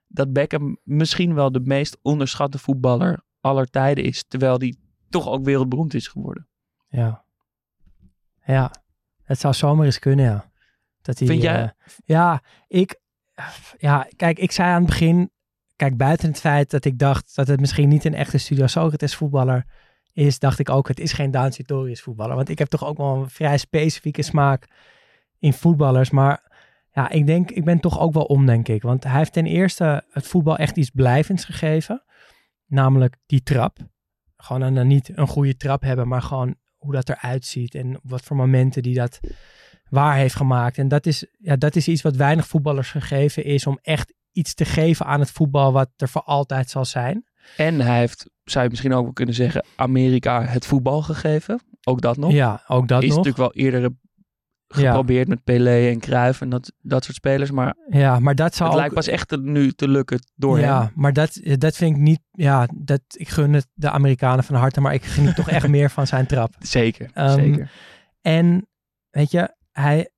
dat 0.07 0.33
Beckham 0.33 0.79
misschien 0.83 1.35
wel 1.35 1.53
de 1.53 1.61
meest 1.61 1.99
onderschatte 2.03 2.59
voetballer 2.59 3.25
aller 3.41 3.67
tijden 3.67 4.05
is. 4.05 4.25
Terwijl 4.25 4.59
die 4.59 4.79
toch 5.09 5.29
ook 5.29 5.45
wereldberoemd 5.45 5.95
is 5.95 6.09
geworden. 6.09 6.49
Ja. 6.89 7.25
Ja, 8.53 8.71
het 9.25 9.41
zou 9.41 9.55
zomaar 9.55 9.85
eens 9.87 9.99
kunnen, 9.99 10.25
ja. 10.25 10.51
Dat 11.03 11.19
hij, 11.19 11.29
Vind 11.29 11.43
jij? 11.43 11.63
eh, 11.63 11.69
ja, 12.05 12.43
ik... 12.69 13.01
Ja, 13.79 14.07
kijk, 14.17 14.39
ik 14.39 14.53
zei 14.53 14.69
aan 14.69 14.81
het 14.81 14.87
begin... 14.87 15.31
Kijk, 15.77 15.97
buiten 15.97 16.29
het 16.29 16.41
feit 16.41 16.71
dat 16.71 16.85
ik 16.85 16.99
dacht 16.99 17.35
dat 17.35 17.47
het 17.47 17.61
misschien 17.61 17.89
niet 17.89 18.05
een 18.05 18.15
echte 18.15 18.39
Studio 18.39 18.67
Socrates 18.67 19.15
voetballer 19.17 19.67
is, 20.13 20.39
dacht 20.39 20.59
ik 20.59 20.69
ook, 20.71 20.89
het 20.89 21.01
is 21.01 21.13
geen 21.13 21.31
Daan 21.31 21.53
Sartorius 21.53 22.01
voetballer. 22.03 22.37
Want 22.37 22.49
ik 22.49 22.59
heb 22.59 22.69
toch 22.69 22.85
ook 22.85 22.97
wel 22.97 23.15
een 23.17 23.31
vrij 23.31 23.59
specifieke 23.59 24.23
smaak 24.23 24.67
in 25.39 25.53
voetballers. 25.53 26.11
Maar 26.11 26.43
ja, 26.93 27.09
ik 27.11 27.27
denk, 27.27 27.51
ik 27.51 27.65
ben 27.65 27.81
toch 27.81 27.99
ook 28.01 28.13
wel 28.13 28.25
om, 28.25 28.47
denk 28.47 28.69
ik. 28.69 28.83
Want 28.83 29.05
hij 29.05 29.17
heeft 29.19 29.33
ten 29.33 29.47
eerste 29.47 30.05
het 30.11 30.27
voetbal 30.27 30.57
echt 30.57 30.77
iets 30.77 30.91
blijvends 30.91 31.45
gegeven. 31.45 32.05
Namelijk 32.67 33.17
die 33.27 33.43
trap. 33.43 33.79
Gewoon 34.37 34.63
een, 34.63 34.77
een- 34.77 34.87
niet 34.87 35.11
een 35.19 35.29
goede 35.29 35.57
trap 35.57 35.83
hebben, 35.83 36.09
maar 36.09 36.23
gewoon 36.23 36.57
hoe 36.79 36.93
dat 36.93 37.09
eruit 37.09 37.45
ziet. 37.45 37.75
En 37.75 37.97
op 37.97 38.03
wat 38.03 38.23
voor 38.23 38.37
momenten 38.37 38.83
die 38.83 38.95
dat 38.95 39.21
waar 39.91 40.17
heeft 40.17 40.35
gemaakt. 40.35 40.79
En 40.79 40.89
dat 40.89 41.07
is, 41.07 41.27
ja, 41.39 41.57
dat 41.57 41.77
is 41.77 41.89
iets 41.89 42.03
wat 42.03 42.17
weinig 42.17 42.47
voetballers 42.47 42.91
gegeven 42.91 43.45
is. 43.45 43.67
Om 43.67 43.79
echt 43.83 44.15
iets 44.33 44.55
te 44.55 44.65
geven 44.65 45.07
aan 45.07 45.21
het 45.21 45.31
voetbal 45.31 45.73
wat 45.73 45.89
er 45.97 46.09
voor 46.09 46.23
altijd 46.23 46.71
zal 46.71 46.85
zijn. 46.85 47.25
En 47.57 47.81
hij 47.81 47.99
heeft, 47.99 48.31
zou 48.45 48.65
je 48.65 48.71
misschien 48.71 48.93
ook 48.93 49.05
wel 49.05 49.13
kunnen 49.13 49.35
zeggen, 49.35 49.65
Amerika 49.77 50.45
het 50.45 50.67
voetbal 50.67 51.03
gegeven. 51.03 51.61
Ook 51.85 52.01
dat 52.01 52.17
nog. 52.17 52.33
Ja, 52.33 52.63
ook 52.67 52.89
dat 52.89 53.03
is 53.03 53.09
nog. 53.09 53.17
natuurlijk 53.17 53.55
wel 53.55 53.65
eerder 53.65 53.91
geprobeerd 54.69 55.29
met 55.29 55.45
Pelé 55.45 55.89
en 55.91 55.99
Cruyff 56.01 56.41
en 56.41 56.49
dat, 56.49 56.73
dat 56.81 57.05
soort 57.05 57.17
spelers. 57.17 57.51
Maar 57.51 57.75
Ja, 57.89 58.19
maar 58.19 58.35
dat 58.35 58.55
zou 58.55 58.65
het 58.65 58.73
ook... 58.73 58.81
lijkt 58.85 58.95
pas 58.95 59.07
echt 59.15 59.29
te- 59.29 59.41
nu 59.41 59.73
te 59.73 59.89
lukken 59.89 60.19
door 60.35 60.59
ja, 60.61 60.81
hem. 60.83 60.91
maar 60.95 61.13
dat, 61.13 61.41
dat 61.43 61.77
vind 61.77 61.97
ik 61.97 62.03
niet... 62.03 62.21
Ja, 62.33 62.69
dat, 62.75 63.01
ik 63.09 63.29
gun 63.29 63.53
het 63.53 63.67
de 63.75 63.91
Amerikanen 63.91 64.45
van 64.45 64.55
harte, 64.57 64.81
maar 64.81 64.95
ik 64.95 65.05
geniet 65.05 65.35
toch 65.37 65.49
echt 65.51 65.69
meer 65.77 65.91
van 65.91 66.07
zijn 66.07 66.27
trap. 66.27 66.55
Zeker, 66.59 67.11
Ehm, 67.15 67.35
zeker. 67.39 67.71
En 68.21 68.69
weet 69.11 69.31
je, 69.31 69.55
hij 69.73 70.11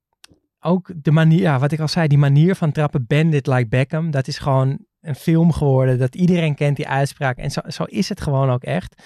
ook 0.61 0.91
de 1.03 1.11
manier, 1.11 1.41
ja, 1.41 1.59
wat 1.59 1.73
ik 1.73 1.81
al 1.81 1.89
zei, 1.89 2.09
die 2.09 2.19
manier 2.19 2.55
van 2.55 2.73
trappen, 2.73 3.07
Bandit 3.07 3.47
like 3.47 3.69
Beckham, 3.69 4.11
dat 4.11 4.27
is 4.29 4.39
gewoon 4.39 4.79
een 5.01 5.15
film 5.15 5.53
geworden. 5.53 5.99
Dat 5.99 6.15
iedereen 6.15 6.55
kent 6.55 6.77
die 6.77 6.89
uitspraak. 6.89 7.37
En 7.37 7.51
zo, 7.51 7.61
zo 7.69 7.85
is 7.85 8.09
het 8.09 8.21
gewoon 8.21 8.51
ook 8.51 8.63
echt. 8.63 9.03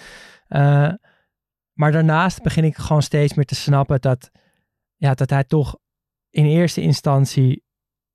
Eh, 0.49 0.93
maar 1.73 1.93
daarnaast 1.93 2.43
begin 2.43 2.65
ik 2.65 2.77
gewoon 2.77 3.03
steeds 3.03 3.35
meer 3.35 3.45
te 3.45 3.55
snappen 3.55 4.01
dat, 4.01 4.31
ja, 5.05 5.15
dat 5.15 5.31
hij 5.31 5.45
toch 5.45 5.77
in 6.31 6.45
eerste 6.45 6.81
instantie 6.81 7.65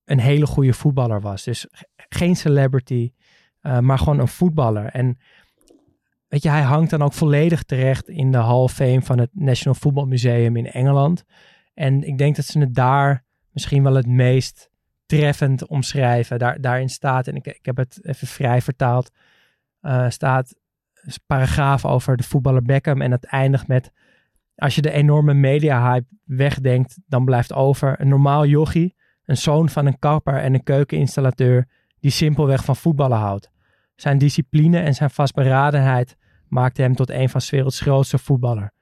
een 0.06 0.20
hele 0.20 0.46
goede 0.46 0.74
voetballer 0.74 1.22
was. 1.22 1.44
Dus 1.44 1.68
ge- 1.72 1.88
geen 1.96 2.36
celebrity, 2.36 3.12
eh, 3.60 3.80
maar 3.80 3.98
gewoon 3.98 4.20
een 4.20 4.28
voetballer. 4.28 4.86
En 4.86 5.18
weet 6.28 6.44
je, 6.44 6.50
hij 6.50 6.62
hangt 6.62 6.90
dan 6.90 7.02
ook 7.02 7.14
volledig 7.14 7.64
terecht 7.64 8.08
in 8.08 8.32
de 8.32 8.38
Hall 8.38 8.62
of 8.62 8.74
Fame 8.74 9.02
van 9.02 9.20
het 9.20 9.30
National 9.34 9.80
Football 9.80 10.06
Museum 10.06 10.56
in 10.56 10.72
Engeland. 10.72 11.24
En 11.74 12.04
ik 12.04 12.18
denk 12.18 12.36
dat 12.36 12.46
ze 12.46 12.60
het 12.60 12.76
daar 12.76 13.26
misschien 13.52 13.84
wel 13.84 13.96
het 13.96 14.08
meest 14.08 14.70
treffend 15.06 15.68
omschrijven. 15.68 16.40
Daar, 16.40 16.62
daarin 16.62 16.90
staat, 16.90 17.28
en 17.28 17.36
ik, 17.36 17.46
ik 17.46 17.66
heb 17.66 17.78
het 17.78 18.06
even 18.06 18.28
vrij 18.28 18.62
vertaald, 18.62 19.12
eh, 19.80 20.10
staat 20.10 20.56
een 20.94 21.14
paragraaf 21.26 21.86
over 21.86 22.18
de 22.18 22.24
voetballer 22.24 22.62
Beckham. 22.62 23.02
En 23.02 23.12
het 23.12 23.26
eindigt 23.26 23.68
met 23.68 23.92
Als 24.60 24.76
je 24.76 24.82
de 24.82 24.92
enorme 24.92 25.34
media-hype 25.34 26.08
wegdenkt, 26.24 27.00
dan 27.08 27.26
blijft 27.26 27.54
over 27.54 28.02
een 28.02 28.08
normaal 28.08 28.46
jochie, 28.46 28.96
een 29.26 29.38
zoon 29.38 29.70
van 29.70 29.86
een 29.86 30.00
kapper 30.00 30.38
en 30.38 30.54
een 30.54 30.64
keukeninstallateur 30.64 31.68
die 32.00 32.12
simpelweg 32.12 32.64
van 32.64 32.76
voetballen 32.76 33.18
houdt. 33.18 33.52
Zijn 33.96 34.18
discipline 34.18 34.80
en 34.80 34.94
zijn 34.94 35.10
vastberadenheid 35.10 36.18
maakten 36.48 36.84
hem 36.84 36.96
tot 36.96 37.10
een 37.10 37.30
van 37.30 37.42
's 37.42 37.50
werelds 37.50 37.80
grootste 37.80 38.18
voetballer. 38.18 38.74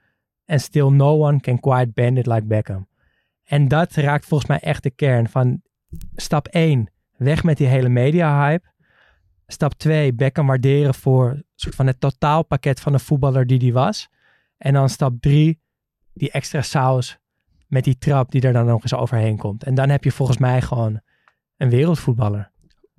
And 0.45 0.61
still 0.61 0.89
no 0.89 1.25
one 1.25 1.39
can 1.39 1.59
quite 1.59 1.91
bend 1.93 2.17
it 2.17 2.25
like 2.25 2.45
Beckham. 2.45 2.87
En 3.43 3.67
dat 3.67 3.93
raakt 3.93 4.25
volgens 4.25 4.49
mij 4.49 4.59
echt 4.59 4.83
de 4.83 4.91
kern 4.91 5.29
van 5.29 5.61
stap 6.15 6.47
1, 6.47 6.91
weg 7.17 7.43
met 7.43 7.57
die 7.57 7.67
hele 7.67 7.89
media-hype. 7.89 8.67
Stap 9.47 9.73
2, 9.73 10.13
Beckham 10.13 10.47
waarderen 10.47 10.93
voor 10.93 11.43
soort 11.55 11.75
van 11.75 11.87
het 11.87 11.99
totaalpakket 11.99 12.79
van 12.79 12.91
de 12.91 12.99
voetballer 12.99 13.47
die 13.47 13.59
die 13.59 13.73
was. 13.73 14.09
En 14.57 14.73
dan 14.73 14.89
stap 14.89 15.13
3, 15.19 15.61
die 16.17 16.31
extra 16.31 16.61
saus 16.61 17.17
met 17.67 17.83
die 17.83 17.97
trap 17.97 18.31
die 18.31 18.41
er 18.41 18.53
dan 18.53 18.65
nog 18.65 18.81
eens 18.81 18.93
overheen 18.93 19.37
komt. 19.37 19.63
En 19.63 19.75
dan 19.75 19.89
heb 19.89 20.03
je 20.03 20.11
volgens 20.11 20.37
mij 20.37 20.61
gewoon 20.61 21.01
een 21.57 21.69
wereldvoetballer. 21.69 22.51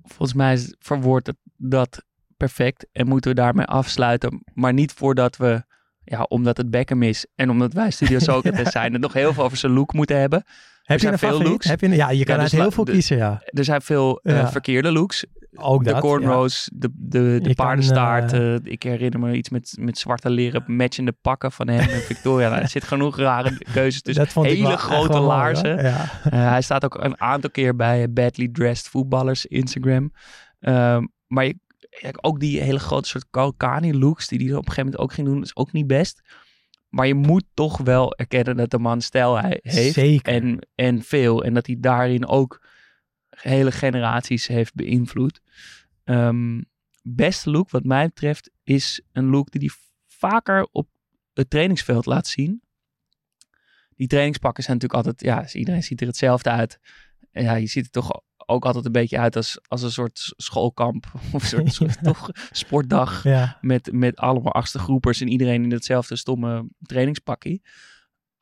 Volgens 0.03 0.33
mij 0.33 0.59
verwoordt 0.79 1.27
het 1.27 1.35
dat 1.57 2.03
perfect 2.37 2.87
en 2.91 3.07
moeten 3.07 3.29
we 3.31 3.37
daarmee 3.37 3.65
afsluiten. 3.65 4.43
Maar 4.53 4.73
niet 4.73 4.91
voordat 4.93 5.37
we, 5.37 5.63
ja, 6.03 6.23
omdat 6.23 6.57
het 6.57 6.69
Beckham 6.69 7.03
is 7.03 7.25
en 7.35 7.49
omdat 7.49 7.73
wij 7.73 7.91
Studio 7.91 8.19
Socrates 8.19 8.71
zijn, 8.77 8.93
het 8.93 9.01
nog 9.01 9.13
heel 9.13 9.33
veel 9.33 9.43
over 9.43 9.57
zijn 9.57 9.71
look 9.71 9.93
moeten 9.93 10.19
hebben. 10.19 10.43
Heb 10.83 10.97
je 10.97 11.03
zijn 11.03 11.13
een 11.13 11.19
veel 11.19 11.29
favoriet? 11.29 11.51
looks. 11.51 11.65
Heb 11.67 11.79
je 11.79 11.85
een, 11.85 11.95
ja, 11.95 12.09
je 12.09 12.23
kan 12.23 12.39
dus 12.39 12.53
uit 12.53 12.61
heel 12.61 12.71
veel 12.71 12.83
kiezen, 12.83 13.17
ja. 13.17 13.41
Er 13.45 13.63
zijn 13.63 13.81
veel 13.81 14.19
eh, 14.23 14.35
Ja. 14.35 14.51
verkeerde 14.51 14.91
looks. 14.91 15.25
Ook 15.55 15.83
de 15.83 15.91
dat, 15.91 16.01
cornrows, 16.01 16.69
de, 16.73 16.89
de, 16.93 17.39
de 17.41 17.41
kan, 17.41 17.53
paardenstaart. 17.53 18.33
eh, 18.33 18.55
ik 18.63 18.83
herinner 18.83 19.19
me 19.19 19.33
iets 19.35 19.49
met, 19.49 19.77
met 19.79 19.97
zwarte 19.97 20.29
leren 20.29 20.63
matchende 20.67 21.11
pakken 21.21 21.51
van 21.51 21.67
hem 21.67 21.89
en 21.89 22.01
Victoria. 22.01 22.49
Nou, 22.49 22.61
er 22.61 22.67
zit 22.67 22.83
genoeg 22.83 23.17
rare 23.17 23.57
keuzes 23.73 24.01
tussen. 24.01 24.27
Hele 24.43 24.77
grote 24.77 25.19
laarzen. 25.19 25.83
Ja. 25.83 26.09
Eh, 26.23 26.49
hij 26.49 26.61
staat 26.61 26.85
ook 26.85 27.03
een 27.03 27.21
aantal 27.21 27.49
keer 27.49 27.75
bij 27.75 28.13
Badly 28.13 28.47
Dressed 28.51 28.87
Voetballers 28.87 29.45
Instagram. 29.45 30.11
Ehm, 30.59 31.05
maar 31.27 31.45
je, 31.45 31.57
ook 32.21 32.39
die 32.39 32.61
hele 32.61 32.79
grote 32.79 33.07
soort 33.07 33.25
Kalkani 33.29 33.97
looks 33.97 34.27
die 34.27 34.39
hij 34.39 34.49
op 34.49 34.55
een 34.57 34.63
gegeven 34.63 34.83
moment 34.83 35.01
ook 35.01 35.13
ging 35.13 35.27
doen, 35.27 35.41
is 35.41 35.55
ook 35.55 35.71
niet 35.71 35.87
best. 35.87 36.21
Maar 36.89 37.07
je 37.07 37.15
moet 37.15 37.43
toch 37.53 37.77
wel 37.77 38.15
erkennen 38.15 38.57
dat 38.57 38.71
de 38.71 38.79
man 38.79 39.01
stijl 39.01 39.39
hij 39.39 39.59
heeft. 39.61 39.93
Zeker. 39.93 40.33
En, 40.33 40.67
en 40.75 41.01
veel. 41.01 41.43
En 41.43 41.53
dat 41.53 41.65
hij 41.65 41.75
daarin 41.79 42.27
ook 42.27 42.67
hele 43.41 43.71
generaties 43.71 44.47
heeft 44.47 44.73
beïnvloed. 44.75 45.41
Ehm, 46.03 46.61
beste 47.01 47.49
look 47.49 47.69
wat 47.69 47.83
mij 47.83 48.05
betreft 48.07 48.51
is 48.63 49.01
een 49.11 49.29
look 49.29 49.51
die 49.51 49.61
hij 49.61 49.77
vaker 50.07 50.67
op 50.71 50.89
het 51.33 51.49
trainingsveld 51.49 52.05
laat 52.05 52.27
zien. 52.27 52.61
Die 53.95 54.07
trainingspakken 54.07 54.63
zijn 54.63 54.77
natuurlijk 54.77 55.05
altijd, 55.05 55.29
ja, 55.53 55.59
iedereen 55.59 55.83
ziet 55.83 56.01
er 56.01 56.07
hetzelfde 56.07 56.49
uit. 56.49 56.79
En 57.31 57.43
ja, 57.43 57.55
je 57.55 57.67
ziet 57.67 57.85
er 57.85 57.91
toch 57.91 58.21
ook 58.45 58.65
altijd 58.65 58.85
een 58.85 58.91
beetje 58.91 59.19
uit 59.19 59.35
als, 59.35 59.59
als 59.67 59.81
een 59.81 59.91
soort 59.91 60.33
schoolkamp 60.37 61.11
of 61.33 61.41
een 61.41 61.47
soort, 61.49 61.73
soort 61.73 62.03
toch 62.13 62.29
sportdag 62.51 63.23
Ja. 63.23 63.57
met, 63.61 63.91
met 63.91 64.17
allemaal 64.17 64.53
achtste 64.53 64.79
groepers 64.79 65.21
en 65.21 65.27
iedereen 65.27 65.63
in 65.63 65.71
hetzelfde 65.71 66.15
stomme 66.15 66.67
trainingspakkie. 66.81 67.61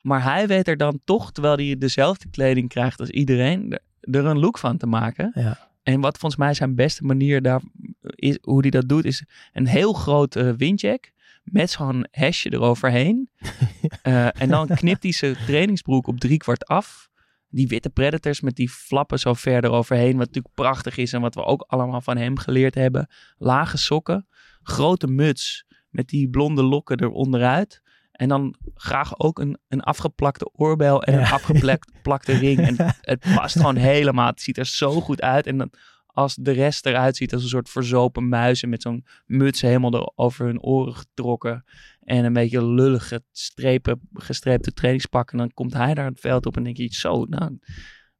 Maar 0.00 0.22
hij 0.22 0.46
weet 0.46 0.68
er 0.68 0.76
dan 0.76 1.00
toch, 1.04 1.32
terwijl 1.32 1.56
hij 1.56 1.76
dezelfde 1.78 2.30
kleding 2.30 2.68
krijgt 2.68 3.00
als 3.00 3.10
iedereen, 3.10 3.78
er- 4.00 4.24
een 4.24 4.38
look 4.38 4.58
van 4.58 4.76
te 4.76 4.86
maken. 4.86 5.30
Ja. 5.34 5.66
En 5.82 6.00
wat 6.00 6.18
volgens 6.18 6.40
mij 6.40 6.54
zijn 6.54 6.74
beste 6.74 7.04
manier 7.04 7.42
daar 7.42 7.60
is, 8.02 8.38
hoe 8.42 8.60
hij 8.60 8.70
dat 8.70 8.88
doet, 8.88 9.04
is 9.04 9.24
een 9.52 9.66
heel 9.66 9.92
groot 9.92 10.36
eh, 10.36 10.50
windjack 10.50 11.10
met 11.44 11.70
zo'n 11.70 12.06
hesje 12.10 12.52
eroverheen. 12.52 13.28
Eh, 14.02 14.40
en 14.42 14.48
dan 14.48 14.66
knipt 14.66 15.02
hij 15.02 15.12
zijn 15.12 15.36
trainingsbroek 15.46 16.06
op 16.06 16.20
driekwart 16.20 16.66
af. 16.66 17.08
Die 17.48 17.68
witte 17.68 17.90
Predators 17.90 18.40
met 18.40 18.56
die 18.56 18.68
flappen 18.70 19.18
zo 19.18 19.34
ver 19.34 19.64
eroverheen, 19.64 20.16
wat 20.16 20.26
natuurlijk 20.26 20.54
prachtig 20.54 20.96
is 20.96 21.12
en 21.12 21.20
wat 21.20 21.34
we 21.34 21.44
ook 21.44 21.64
allemaal 21.66 22.00
van 22.00 22.16
hem 22.16 22.38
geleerd 22.38 22.74
hebben. 22.74 23.08
Lage 23.38 23.76
sokken, 23.76 24.26
grote 24.62 25.06
muts 25.06 25.64
met 25.90 26.08
die 26.08 26.28
blonde 26.28 26.62
lokken 26.62 27.00
eronderuit. 27.00 27.82
En 28.18 28.28
dan 28.28 28.54
graag 28.74 29.18
ook 29.18 29.38
een, 29.38 29.58
een 29.68 29.80
afgeplakte 29.80 30.50
oorbel 30.52 31.02
en 31.02 31.14
een 31.14 31.26
afgeplakte 31.26 32.32
ring. 32.46 32.58
En 32.58 32.76
het 33.00 33.20
past 33.34 33.56
gewoon 33.56 33.76
helemaal. 33.76 34.26
Het 34.26 34.40
ziet 34.40 34.58
er 34.58 34.66
zo 34.66 35.00
goed 35.00 35.22
uit. 35.22 35.46
En 35.46 35.58
dan, 35.58 35.70
als 36.06 36.34
de 36.34 36.50
rest 36.50 36.86
eruit 36.86 37.16
ziet 37.16 37.32
als 37.32 37.42
een 37.42 37.48
soort 37.48 37.68
verzopen 37.68 38.28
muizen 38.28 38.68
met 38.68 38.82
zo'n 38.82 39.04
muts 39.26 39.60
helemaal 39.60 39.92
er 39.92 40.12
over 40.14 40.46
hun 40.46 40.62
oren 40.62 40.94
getrokken. 40.94 41.64
En 42.00 42.24
een 42.24 42.32
beetje 42.32 42.64
lullige 42.64 43.22
strepen, 43.32 44.00
gestreepte 44.12 44.72
trainingspakken. 44.72 45.38
Dan 45.38 45.52
komt 45.54 45.74
hij 45.74 45.94
daar 45.94 46.06
het 46.06 46.20
veld 46.20 46.46
op 46.46 46.56
en 46.56 46.62
denk 46.62 46.76
je, 46.76 46.88
zo, 46.90 47.24
nou, 47.24 47.58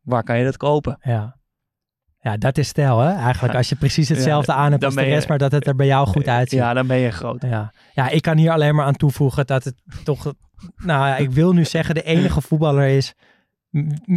waar 0.01 0.23
kan 0.23 0.39
je 0.39 0.45
dat 0.45 0.57
kopen? 0.57 0.99
Ja. 1.03 1.38
Ja, 2.29 2.37
dat 2.37 2.59
is 2.59 2.69
stijl, 2.69 2.99
hè? 2.99 3.13
Eigenlijk 3.15 3.55
als 3.55 3.69
je 3.69 3.77
precies 3.77 4.09
hetzelfde 4.15 4.53
aan 4.53 4.71
hebt 4.71 4.85
als 4.85 4.95
de 4.95 5.01
je- 5.01 5.09
rest, 5.09 5.29
maar 5.29 5.39
dat 5.39 5.53
het 5.53 5.67
er 5.67 5.75
bij 5.75 5.87
jou 5.87 6.07
goed 6.07 6.29
uitziet. 6.29 6.59
Ja, 6.59 6.75
dan 6.75 6.87
ben 6.87 6.97
je 6.99 7.11
groot. 7.11 7.43
Ja. 7.43 7.73
ja, 7.95 8.09
ik 8.09 8.23
kan 8.23 8.37
hier 8.37 8.51
alleen 8.51 8.75
maar 8.75 8.85
aan 8.87 8.97
toevoegen 8.97 9.47
dat 9.47 9.65
het 9.65 9.75
toch, 10.05 10.25
nou 10.77 11.07
ja, 11.09 11.17
ik 11.17 11.31
wil 11.31 11.53
nu 11.53 11.65
zeggen 11.65 11.95
de 11.95 12.03
enige 12.03 12.41
voetballer 12.41 12.89
is 12.89 13.15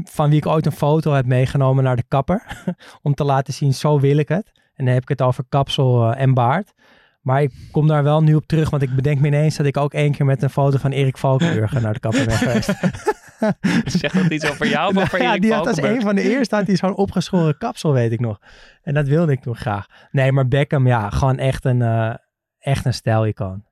van 0.03 0.30
wie 0.30 0.38
ik 0.38 0.45
ooit 0.45 0.66
een 0.66 0.72
foto 0.72 1.14
heb 1.14 1.26
meegenomen 1.26 1.84
naar 1.84 1.95
de 1.95 2.03
kapper. 2.07 2.64
Om 3.01 3.14
te 3.14 3.24
laten 3.24 3.53
zien, 3.53 3.74
zo 3.74 3.99
wil 3.99 4.18
ik 4.18 4.28
het. 4.30 4.51
En 4.76 4.86
dan 4.86 4.93
heb 4.93 5.03
ik 5.03 5.09
het 5.09 5.22
over 5.22 5.43
kapsel 5.49 6.12
eh, 6.12 6.22
en 6.22 6.34
baard. 6.34 6.74
Maar 7.22 7.41
ik 7.41 7.51
kom 7.72 7.88
daar 7.88 8.03
wel 8.03 8.24
nu 8.24 8.36
op 8.36 8.45
terug, 8.45 8.70
want 8.70 8.84
ik 8.84 8.95
bedenk 8.95 9.20
me 9.20 9.28
ineens 9.28 9.55
dat 9.57 9.66
ik 9.66 9.78
ook 9.78 9.93
één 9.93 10.12
keer 10.12 10.26
met 10.26 10.43
een 10.43 10.49
foto 10.49 10.78
van 10.78 10.91
Erik 10.91 11.18
Valkenburger 11.18 11.82
naar 11.82 11.93
de 11.93 11.99
kapper 11.99 12.26
ben 12.26 12.38
geweest. 12.38 12.70
Zegt 14.00 14.14
dat 14.14 14.30
iets 14.32 14.50
over 14.52 14.68
jou 14.68 14.96
of 14.96 15.02
over 15.02 15.22
ja, 15.22 15.30
Erik 15.30 15.42
die 15.42 15.54
had 15.54 15.68
als 15.68 15.78
een 15.82 16.02
van 16.02 16.16
de 16.16 16.22
eerste 16.30 16.56
had 16.56 16.68
hij 16.68 16.76
zo'n 16.76 16.96
opgeschoren 16.96 17.58
kapsel, 17.58 17.94
weet 17.94 18.12
ik 18.12 18.20
nog. 18.20 18.39
En 18.82 18.94
dat 18.94 19.08
wilde 19.08 19.32
ik 19.32 19.46
nog 19.46 19.58
graag. 19.60 19.86
Nee, 20.12 20.32
maar 20.32 20.48
Beckham, 20.48 20.88
ja, 20.88 21.10
gewoon 21.10 21.38
echt 21.38 21.66
een, 21.66 21.82
eh 21.82 22.14
echt 22.60 22.86
een 22.86 22.94
stijlicoon. 22.94 23.66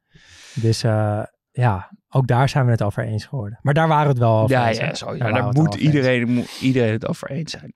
Dus 0.54 0.84
eh, 0.84 1.24
ja, 1.52 1.92
ook 2.10 2.28
daar 2.28 2.50
zijn 2.50 2.66
we 2.66 2.72
het 2.72 2.84
over 2.84 3.04
eens 3.04 3.26
geworden. 3.26 3.60
Maar 3.62 3.74
daar 3.74 3.88
waren 3.88 4.04
we 4.04 4.10
het 4.10 4.20
wel 4.20 4.38
over 4.40 4.56
Ja, 4.56 4.68
eens. 4.68 4.78
ja, 4.78 4.94
zo, 4.94 5.06
Daar 5.06 5.18
ja 5.18 5.32
daar 5.32 5.44
moet 5.44 5.74
eens. 5.74 5.76
iedereen, 5.84 6.30
moet 6.30 6.62
iedereen 6.62 6.92
het 6.94 7.08
over 7.08 7.30
eens 7.30 7.52
zijn. 7.52 7.74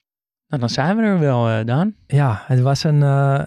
Nou, 0.48 0.62
dan 0.62 0.70
zijn 0.70 0.98
we 0.98 1.04
er 1.04 1.20
wel, 1.20 1.50
eh 1.50 1.66
Daan. 1.66 1.96
Ja, 2.08 2.44
het 2.46 2.60
was 2.60 2.84
een, 2.84 3.04
eh, 3.04 3.42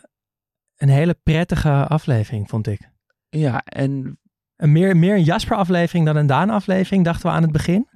een 0.76 0.88
hele 0.88 1.14
prettige 1.22 1.70
aflevering, 1.70 2.48
vond 2.48 2.66
ik. 2.66 2.80
Ja, 3.28 3.62
en 3.64 4.18
Een 4.56 4.72
meer, 4.72 4.96
meer 4.96 5.14
een 5.14 5.22
Jasper-aflevering 5.22 6.06
dan 6.06 6.16
een 6.16 6.26
Daan-aflevering, 6.26 7.04
dachten 7.04 7.26
we 7.30 7.36
aan 7.36 7.42
het 7.42 7.52
begin. 7.52 7.88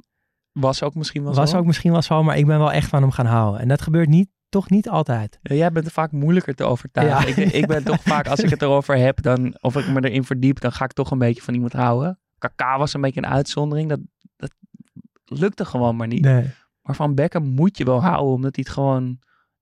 Was 0.60 0.82
ook 0.82 0.94
misschien 0.94 1.22
wel 1.24 1.34
Was 1.34 1.50
zo. 1.50 1.56
ook 1.56 1.64
misschien 1.64 1.92
wel 1.92 2.02
zo, 2.02 2.22
maar 2.22 2.38
ik 2.38 2.46
ben 2.46 2.58
wel 2.58 2.72
echt 2.72 2.88
van 2.88 3.02
hem 3.02 3.10
gaan 3.10 3.26
houden. 3.26 3.60
En 3.60 3.68
dat 3.68 3.82
gebeurt 3.82 4.08
niet, 4.08 4.28
toch 4.48 4.70
niet 4.70 4.88
altijd. 4.88 5.38
Ja, 5.42 5.54
jij 5.54 5.72
bent 5.72 5.86
er 5.86 5.92
vaak 5.92 6.12
moeilijker 6.12 6.54
te 6.54 6.64
overtuigen. 6.64 7.42
Ja. 7.42 7.46
Ik, 7.46 7.52
ik 7.52 7.66
ben 7.66 7.84
toch 7.84 8.02
vaak, 8.02 8.28
als 8.28 8.40
ik 8.40 8.50
het 8.50 8.62
erover 8.62 8.96
heb, 8.96 9.22
dan, 9.22 9.56
of 9.60 9.76
ik 9.76 9.88
me 9.88 10.08
erin 10.08 10.24
verdiep, 10.24 10.60
dan 10.60 10.72
ga 10.72 10.84
ik 10.84 10.92
toch 10.92 11.10
een 11.10 11.18
beetje 11.18 11.42
van 11.42 11.54
iemand 11.54 11.72
houden. 11.72 12.18
Kaka 12.38 12.78
was 12.78 12.94
een 12.94 13.00
beetje 13.00 13.22
een 13.22 13.30
uitzondering. 13.30 13.88
Dat, 13.88 14.00
dat 14.36 14.52
lukte 15.24 15.64
gewoon 15.64 15.96
maar 15.96 16.06
niet. 16.06 16.22
Nee. 16.24 16.50
Maar 16.82 16.94
van 16.94 17.14
Beckham 17.14 17.44
moet 17.44 17.78
je 17.78 17.84
wel 17.84 18.02
houden, 18.02 18.34
omdat 18.34 18.54
hij 18.54 18.64
het 18.66 18.74
gewoon 18.74 19.18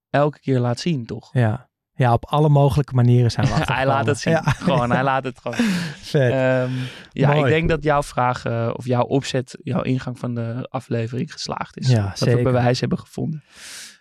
elke 0.09 0.39
keer 0.39 0.59
laat 0.59 0.79
zien, 0.79 1.05
toch? 1.05 1.29
Ja. 1.33 1.68
Ja, 1.99 2.13
op 2.13 2.25
alle 2.25 2.49
mogelijke 2.49 2.93
manieren 2.93 3.31
zijn 3.31 3.47
we 3.47 3.53
hij 3.73 3.85
laat 3.85 4.05
het 4.05 4.19
zien. 4.19 4.33
Ja. 4.33 4.41
Gewoon, 4.41 4.91
hij 4.91 5.03
laat 5.03 5.23
het 5.23 5.39
gewoon. 5.39 5.57
Ehm, 6.11 6.71
ja, 7.11 7.31
Mooi. 7.31 7.39
ik 7.43 7.45
denk 7.49 7.69
dat 7.69 7.83
jouw 7.83 8.03
vraag 8.03 8.45
eh, 8.45 8.69
of 8.73 8.85
jouw 8.85 9.03
opzet, 9.03 9.57
jouw 9.63 9.81
ingang 9.81 10.19
van 10.19 10.35
de 10.35 10.67
aflevering 10.69 11.31
geslaagd 11.31 11.77
is. 11.77 11.87
Ja, 11.89 12.07
dat 12.07 12.17
zeker. 12.17 12.37
we 12.37 12.43
bewijs 12.43 12.79
hebben 12.79 12.99
gevonden. 12.99 13.43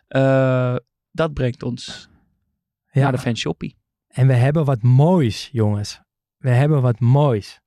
Eh, 0.08 0.76
dat 1.10 1.32
brengt 1.32 1.62
ons 1.62 2.08
Ja. 2.90 3.02
naar 3.02 3.12
de 3.12 3.18
fanshoppie. 3.18 3.76
En 4.08 4.26
we 4.26 4.34
hebben 4.34 4.64
wat 4.64 4.82
moois, 4.82 5.48
jongens. 5.52 6.00
We 6.36 6.50
hebben 6.50 6.82
wat 6.82 7.00
moois. 7.00 7.60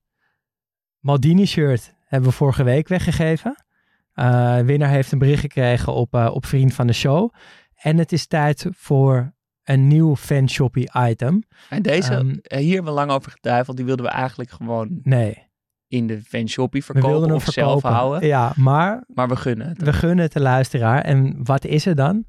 Maldini 1.00 1.46
shirt 1.46 1.94
hebben 2.06 2.30
we 2.30 2.36
vorige 2.36 2.64
week 2.64 2.88
weggegeven. 2.88 3.66
Eh, 4.14 4.60
winnaar 4.60 4.90
heeft 4.90 5.12
een 5.12 5.20
bericht 5.20 5.42
gekregen 5.42 5.94
op, 5.94 6.14
op 6.14 6.46
Vriend 6.46 6.74
van 6.74 6.88
de 6.88 6.94
Show. 6.94 7.34
En 7.76 7.98
het 7.98 8.12
is 8.12 8.28
tijd 8.28 8.66
voor 8.72 9.34
een 9.72 9.88
nieuw 9.88 10.16
fanshoppie 10.16 10.90
item. 11.08 11.44
En 11.70 11.82
deze, 11.82 12.14
Ehm, 12.14 12.36
eh, 12.42 12.60
hier 12.60 12.74
hebben 12.74 12.94
we 12.94 13.00
lang 13.00 13.12
over 13.12 13.32
getwijfeld. 13.32 13.78
Die 13.78 13.86
wilden 13.86 14.06
we 14.06 14.12
eigenlijk 14.12 14.50
gewoon 14.52 15.00
Nee, 15.04 15.48
in 15.88 16.08
de 16.08 16.22
wilden 16.32 16.84
verkopen 16.84 17.32
of 17.36 17.44
verkopen. 17.44 17.54
zelf 17.82 17.82
houden. 17.82 18.28
Ja, 18.28 18.54
maar 18.56 19.04
Maar 19.08 19.28
we 19.28 19.36
gunnen 19.36 19.68
het. 19.68 19.82
we 19.82 19.94
gunnen 19.94 20.24
het 20.24 20.34
de 20.34 20.40
luisteraar. 20.42 21.02
En 21.02 21.36
wat 21.44 21.66
is 21.66 21.86
het 21.86 21.98
dan? 21.98 22.26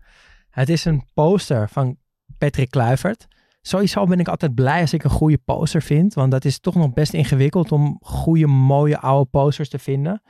Het 0.51 0.69
is 0.69 0.85
een 0.85 1.05
poster 1.15 1.69
van 1.69 1.97
Patrick 2.39 2.71
Kluivert. 2.71 3.27
Sowieso 3.61 4.05
ben 4.07 4.21
ik 4.21 4.29
altijd 4.29 4.55
blij 4.55 4.81
als 4.81 4.93
ik 4.93 5.05
een 5.05 5.11
goede 5.11 5.39
poster 5.45 5.83
vind. 5.83 6.15
Want 6.15 6.31
dat 6.31 6.45
is 6.45 6.59
toch 6.61 6.75
nog 6.75 6.93
best 6.93 7.13
ingewikkeld 7.13 7.73
om 7.73 7.99
goede, 8.01 8.47
mooie 8.47 8.99
oude 8.99 9.31
posters 9.31 9.69
te 9.69 9.79
vinden. 9.79 10.23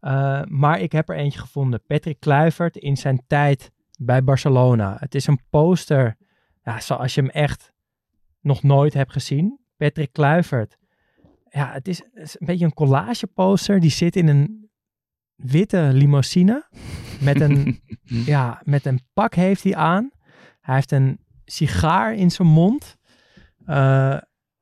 Uh, 0.00 0.40
maar 0.44 0.80
ik 0.80 0.92
heb 0.92 1.08
er 1.08 1.16
eentje 1.16 1.38
gevonden. 1.40 1.82
Patrick 1.86 2.20
Kluivert 2.20 2.76
in 2.76 2.96
zijn 2.96 3.22
tijd 3.26 3.70
bij 3.98 4.24
Barcelona. 4.24 4.96
Het 4.98 5.14
is 5.14 5.26
een 5.26 5.40
poster 5.50 6.16
ja, 6.62 6.80
zoals 6.80 7.14
je 7.14 7.20
hem 7.20 7.30
echt 7.30 7.72
nog 8.40 8.62
nooit 8.62 8.94
hebt 8.94 9.12
gezien. 9.12 9.58
Patrick 9.76 10.12
Kluivert 10.12 10.78
ja, 11.50 11.72
het 11.72 11.88
is, 11.88 11.98
het 12.12 12.22
is 12.22 12.36
een 12.38 12.46
beetje 12.46 12.64
een 12.64 12.74
collageposter. 12.74 13.80
Die 13.80 13.90
zit 13.90 14.16
in 14.16 14.28
een 14.28 14.70
witte 15.34 15.90
limousine. 15.92 16.68
Met 17.20 17.40
een, 17.40 17.80
ja, 18.34 18.60
met 18.64 18.86
een 18.86 19.00
pak 19.12 19.34
heeft 19.34 19.64
hij 19.64 19.74
aan. 19.74 20.10
Hij 20.60 20.74
heeft 20.74 20.92
een 20.92 21.20
sigaar 21.44 22.14
in 22.14 22.30
zijn 22.30 22.48
mond. 22.48 22.96
Uh, 23.66 23.76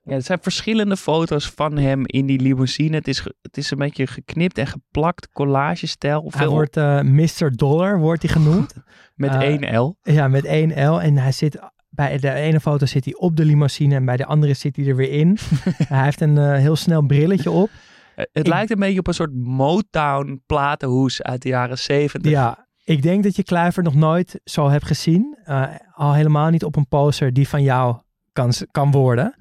ja, 0.00 0.14
er 0.14 0.22
zijn 0.22 0.38
verschillende 0.42 0.96
foto's 0.96 1.50
van 1.50 1.76
hem 1.76 2.02
in 2.06 2.26
die 2.26 2.40
limousine. 2.40 2.96
Het 2.96 3.08
is, 3.08 3.24
het 3.42 3.56
is 3.56 3.70
een 3.70 3.78
beetje 3.78 4.06
geknipt 4.06 4.58
en 4.58 4.66
geplakt, 4.66 5.32
collagestijl. 5.32 6.32
Hij 6.36 6.48
wordt 6.48 6.76
uh, 6.76 7.00
Mr. 7.00 7.56
Dollar, 7.56 7.98
wordt 7.98 8.22
hij 8.22 8.32
genoemd. 8.32 8.74
met 9.14 9.30
uh, 9.30 9.40
één 9.40 9.78
L. 9.78 9.98
Ja, 10.02 10.28
met 10.28 10.44
één 10.44 10.88
L. 10.90 11.00
En 11.00 11.16
hij 11.16 11.32
zit 11.32 11.58
bij 11.98 12.18
de 12.18 12.32
ene 12.32 12.60
foto 12.60 12.86
zit 12.86 13.04
hij 13.04 13.14
op 13.14 13.36
de 13.36 13.44
limousine 13.44 13.94
en 13.94 14.04
bij 14.04 14.16
de 14.16 14.24
andere 14.26 14.54
zit 14.54 14.76
hij 14.76 14.86
er 14.86 14.96
weer 14.96 15.10
in. 15.10 15.38
hij 15.88 16.04
heeft 16.04 16.20
een 16.20 16.36
uh, 16.36 16.54
heel 16.54 16.76
snel 16.76 17.02
brilletje 17.02 17.50
op. 17.50 17.70
Het 18.14 18.28
ik, 18.32 18.46
lijkt 18.46 18.70
een 18.70 18.78
beetje 18.78 18.98
op 18.98 19.06
een 19.06 19.14
soort 19.14 19.34
Motown 19.34 20.42
platenhoes 20.46 21.22
uit 21.22 21.42
de 21.42 21.48
jaren 21.48 21.78
zeventig. 21.78 22.30
Ja, 22.30 22.66
ik 22.84 23.02
denk 23.02 23.22
dat 23.22 23.36
je 23.36 23.42
Kluivert 23.42 23.84
nog 23.84 23.94
nooit 23.94 24.40
zo 24.44 24.68
hebt 24.68 24.86
gezien. 24.86 25.38
Uh, 25.46 25.66
al 25.92 26.14
helemaal 26.14 26.50
niet 26.50 26.64
op 26.64 26.76
een 26.76 26.88
poster 26.88 27.32
die 27.32 27.48
van 27.48 27.62
jou 27.62 27.96
kan, 28.32 28.52
kan 28.70 28.90
worden. 28.90 29.34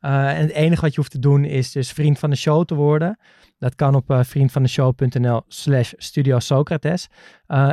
Uh, 0.00 0.38
en 0.38 0.40
het 0.40 0.52
enige 0.52 0.80
wat 0.80 0.90
je 0.90 0.96
hoeft 0.96 1.10
te 1.10 1.18
doen 1.18 1.44
is 1.44 1.72
dus 1.72 1.92
vriend 1.92 2.18
van 2.18 2.30
de 2.30 2.36
show 2.36 2.64
te 2.64 2.74
worden. 2.74 3.18
Dat 3.58 3.74
kan 3.74 3.94
op 3.94 4.10
uh, 4.10 4.22
vriendvandeshow.nl 4.22 5.42
slash 5.48 5.92
Studio 5.96 6.38
Socrates. 6.38 7.08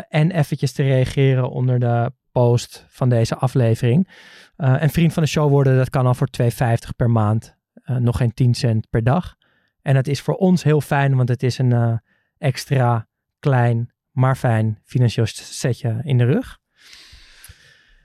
en 0.09 0.31
eventjes 0.31 0.71
te 0.71 0.83
reageren 0.83 1.49
onder 1.49 1.79
de 1.79 2.11
post 2.37 2.85
van 2.89 3.09
deze 3.09 3.35
aflevering. 3.35 4.07
Uh, 4.57 4.81
en 4.81 4.89
vriend 4.89 5.13
van 5.13 5.23
de 5.23 5.29
show 5.29 5.49
worden, 5.49 5.77
dat 5.77 5.89
kan 5.89 6.05
al 6.05 6.13
voor 6.13 6.27
2,50 6.41 6.47
per 6.95 7.09
maand. 7.09 7.55
Uh, 7.85 7.97
nog 7.97 8.17
geen 8.17 8.33
10 8.33 8.53
cent 8.53 8.89
per 8.89 9.03
dag. 9.03 9.35
En 9.81 9.93
dat 9.93 10.07
is 10.07 10.21
voor 10.21 10.35
ons 10.35 10.63
heel 10.63 10.81
fijn, 10.81 11.15
want 11.15 11.29
het 11.29 11.43
is 11.43 11.57
een 11.57 11.71
uh, 11.71 11.93
extra 12.37 13.07
klein, 13.39 13.91
maar 14.11 14.35
fijn 14.35 14.81
financieel 14.85 15.25
setje 15.29 15.99
in 16.03 16.17
de 16.17 16.23
rug. 16.23 16.57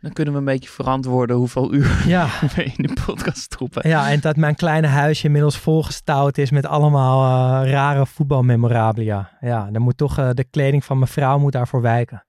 Dan 0.00 0.12
kunnen 0.12 0.32
we 0.32 0.38
een 0.38 0.44
beetje 0.44 0.68
verantwoorden 0.68 1.36
hoeveel 1.36 1.74
uur 1.74 2.02
ja. 2.16 2.26
we 2.54 2.64
in 2.64 2.86
de 2.86 2.96
podcast 3.04 3.38
stoppen. 3.38 3.88
Ja, 3.88 4.10
en 4.10 4.20
dat 4.20 4.36
mijn 4.36 4.54
kleine 4.54 4.86
huisje 4.86 5.26
inmiddels 5.26 5.58
volgestouwd 5.58 6.38
is 6.38 6.50
met 6.50 6.66
allemaal 6.66 7.20
rare 7.66 8.06
voetbalmemorabilia. 8.06 9.36
Ja, 9.40 9.70
dan 9.70 9.82
moet 9.82 9.96
toch 9.96 10.14
de 10.32 10.44
kleding 10.44 10.84
van 10.84 10.98
mijn 10.98 11.10
vrouw 11.10 11.38
moet 11.38 11.52
daarvoor 11.52 11.82
wijken. 11.82 12.24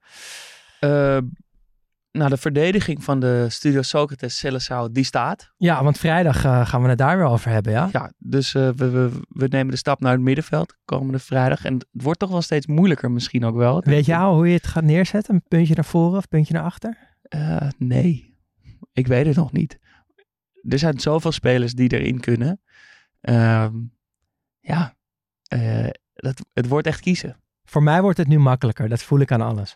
Nou, 2.13 2.29
de 2.29 2.37
verdediging 2.37 3.03
van 3.03 3.19
de 3.19 3.45
Studio 3.49 3.81
Socrates 3.81 4.37
Celesau, 4.37 4.91
die 4.91 5.03
staat. 5.03 5.51
Ja, 5.57 5.83
want 5.83 5.97
vrijdag 5.97 6.45
uh, 6.45 6.67
gaan 6.67 6.81
we 6.81 6.89
het 6.89 6.97
daar 6.97 7.17
weer 7.17 7.25
over 7.25 7.51
hebben, 7.51 7.73
ja? 7.73 7.89
Ja, 7.91 8.13
dus 8.17 8.53
uh, 8.53 8.69
we, 8.69 8.89
we, 8.89 9.11
we, 9.27 9.47
nemen 9.47 9.71
de 9.71 9.77
stap 9.77 9.99
naar 9.99 10.11
het 10.11 10.21
middenveld 10.21 10.75
komende 10.85 11.19
vrijdag. 11.19 11.65
En 11.65 11.73
het 11.73 11.85
wordt 11.91 12.19
toch 12.19 12.29
wel 12.29 12.41
steeds 12.41 12.67
moeilijker 12.67 13.11
misschien 13.11 13.45
ook 13.45 13.55
wel. 13.55 13.81
Weet 13.83 14.05
jij 14.05 14.17
al 14.17 14.35
hoe 14.35 14.47
je 14.47 14.53
het 14.53 14.67
gaat 14.67 14.83
neerzetten? 14.83 15.33
Een 15.33 15.43
puntje 15.47 15.75
naar 15.75 15.85
voren 15.85 16.17
of 16.17 16.27
puntje 16.27 16.53
naar 16.53 16.63
achter? 16.63 17.17
Uh, 17.35 17.69
nee, 17.77 18.37
ik 18.91 19.07
weet 19.07 19.25
het 19.25 19.35
nog 19.35 19.51
niet. 19.51 19.79
Er 20.61 20.79
zijn 20.79 20.99
zoveel 20.99 21.31
spelers 21.31 21.73
die 21.73 21.93
erin 21.93 22.19
kunnen. 22.19 22.61
Ehm, 23.21 23.73
ja, 24.59 24.95
dat, 26.13 26.45
het 26.53 26.67
wordt 26.67 26.87
echt 26.87 26.99
kiezen. 26.99 27.37
Voor 27.63 27.83
mij 27.83 28.01
wordt 28.01 28.17
het 28.17 28.27
nu 28.27 28.39
makkelijker, 28.39 28.89
dat 28.89 29.03
voel 29.03 29.19
ik 29.19 29.31
aan 29.31 29.41
alles. 29.41 29.75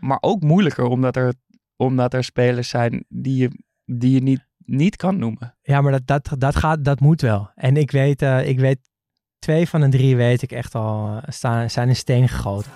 Maar 0.00 0.18
ook 0.20 0.42
moeilijker, 0.42 0.84
omdat 0.84 1.16
er 1.16 1.34
omdat 1.76 2.14
er 2.14 2.24
spelers 2.24 2.68
zijn 2.68 3.04
die 3.08 3.36
je, 3.36 3.50
die 3.84 4.10
je 4.10 4.22
niet, 4.22 4.46
niet 4.64 4.96
kan 4.96 5.18
noemen. 5.18 5.56
Ja, 5.62 5.80
maar 5.80 5.92
dat, 5.92 6.06
dat, 6.06 6.30
dat, 6.38 6.56
gaat, 6.56 6.84
dat 6.84 7.00
moet 7.00 7.20
wel. 7.20 7.50
En 7.54 7.76
ik 7.76 7.90
weet, 7.90 8.22
uh, 8.22 8.48
ik 8.48 8.58
weet, 8.58 8.78
twee 9.38 9.68
van 9.68 9.80
de 9.80 9.88
drie 9.88 10.16
weet 10.16 10.42
ik 10.42 10.52
echt 10.52 10.74
al, 10.74 11.08
uh, 11.08 11.22
staan, 11.26 11.70
zijn 11.70 11.88
in 11.88 11.96
steen 11.96 12.28
gegoten. 12.28 12.70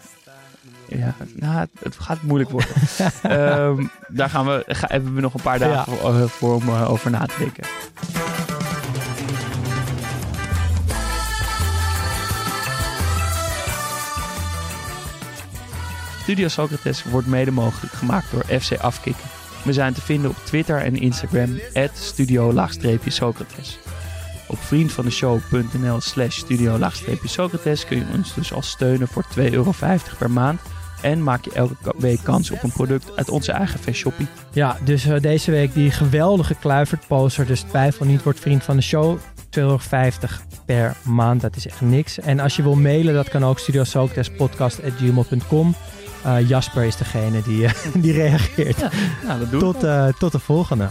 Ja, 0.88 1.14
nou, 1.34 1.66
het, 1.80 1.96
gaat 1.96 2.22
moeilijk 2.22 2.50
worden. 2.50 2.70
um, 3.40 3.90
daar 4.08 4.30
gaan 4.30 4.46
we, 4.46 4.64
ga, 4.66 4.86
hebben 4.90 5.14
we 5.14 5.20
nog 5.20 5.34
een 5.34 5.42
paar 5.42 5.58
dagen 5.58 5.92
ja. 5.92 5.98
voor, 5.98 6.28
voor, 6.28 6.54
om 6.54 6.68
uh, 6.68 6.90
over 6.90 7.10
na 7.10 7.26
te 7.26 7.34
denken. 7.38 7.64
Studio 16.28 16.48
Socrates 16.48 17.04
wordt 17.04 17.26
mede 17.26 17.50
mogelijk 17.50 17.92
gemaakt 17.92 18.30
door 18.30 18.44
FC 18.60 18.76
Afkikken. 18.76 19.24
We 19.64 19.72
zijn 19.72 19.94
te 19.94 20.00
vinden 20.00 20.30
op 20.30 20.36
Twitter 20.44 20.82
en 20.82 20.96
Instagram, 20.96 21.60
studio-socrates. 21.94 23.78
Op 24.46 24.58
vriendvandeshow.nl 24.58 26.00
slash 26.00 26.36
studio-socrates 26.36 27.84
kun 27.84 27.98
je 27.98 28.04
ons 28.16 28.34
dus 28.34 28.52
al 28.52 28.62
steunen 28.62 29.08
voor 29.08 29.24
2,50 29.38 29.52
euro 29.52 29.72
per 30.18 30.30
maand. 30.30 30.60
En 31.02 31.22
maak 31.22 31.44
je 31.44 31.52
elke 31.52 31.94
week 31.98 32.20
kans 32.22 32.50
op 32.50 32.62
een 32.62 32.72
product 32.72 33.16
uit 33.16 33.30
onze 33.30 33.52
eigen 33.52 33.80
fashoppie. 33.80 34.26
Ja, 34.52 34.76
dus 34.84 35.06
uh, 35.06 35.20
deze 35.20 35.50
week 35.50 35.74
die 35.74 35.90
geweldige 35.90 36.54
Kluivert 36.54 37.06
poster. 37.06 37.46
Dus 37.46 37.60
twijfel 37.60 38.06
niet, 38.06 38.22
wordt 38.22 38.40
vriend 38.40 38.64
van 38.64 38.76
de 38.76 38.82
show. 38.82 39.18
2,50 39.18 39.22
euro 39.50 39.78
per 40.66 40.96
maand, 41.02 41.40
dat 41.40 41.56
is 41.56 41.66
echt 41.66 41.80
niks. 41.80 42.18
En 42.18 42.40
als 42.40 42.56
je 42.56 42.62
wil 42.62 42.74
mailen, 42.74 43.14
dat 43.14 43.28
kan 43.28 43.44
ook 43.44 43.58
studiosocratespodcast.gmail.com. 43.58 45.74
Uh, 46.26 46.48
Jasper 46.48 46.84
is 46.84 46.96
degene 46.96 47.42
die, 47.42 47.62
uh, 47.62 47.70
die 48.04 48.12
reageert. 48.12 48.78
Ja, 48.78 48.90
nou, 49.26 49.38
dat 49.38 49.50
doe 49.50 49.60
tot, 49.60 49.84
uh, 49.84 50.06
tot 50.18 50.32
de 50.32 50.38
volgende. 50.38 50.88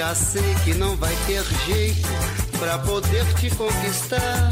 Já 0.00 0.14
sei 0.14 0.54
que 0.64 0.72
não 0.72 0.96
vai 0.96 1.14
ter 1.26 1.44
jeito 1.66 2.08
pra 2.58 2.78
poder 2.78 3.22
te 3.34 3.50
conquistar. 3.50 4.50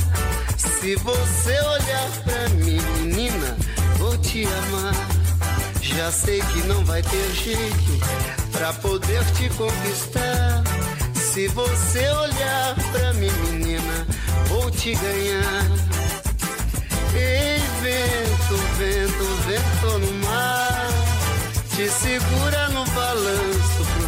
Se 0.59 0.95
você 0.97 1.59
olhar 1.59 2.11
pra 2.23 2.49
mim, 2.51 2.79
menina, 2.99 3.57
vou 3.97 4.15
te 4.19 4.45
amar. 4.45 4.95
Já 5.81 6.13
sei 6.13 6.43
que 6.43 6.61
não 6.67 6.85
vai 6.85 7.01
ter 7.01 7.31
jeito 7.33 7.99
pra 8.53 8.75
poder 8.75 9.25
te 9.37 9.49
conquistar. 9.57 10.63
Se 11.15 11.49
você 11.49 12.11
olhar 12.11 12.75
pra 12.93 13.15
mim, 13.15 13.33
menina, 13.51 14.07
vou 14.49 14.71
te 14.71 14.95
ganhar. 14.95 15.65
Ei, 17.15 17.59
vento, 17.81 18.57
vento, 18.77 19.25
vento 19.47 19.99
no 19.99 20.27
mar. 20.27 20.89
Te 21.75 21.89
segura 21.89 22.69
no 22.69 22.85
balanço 22.91 24.08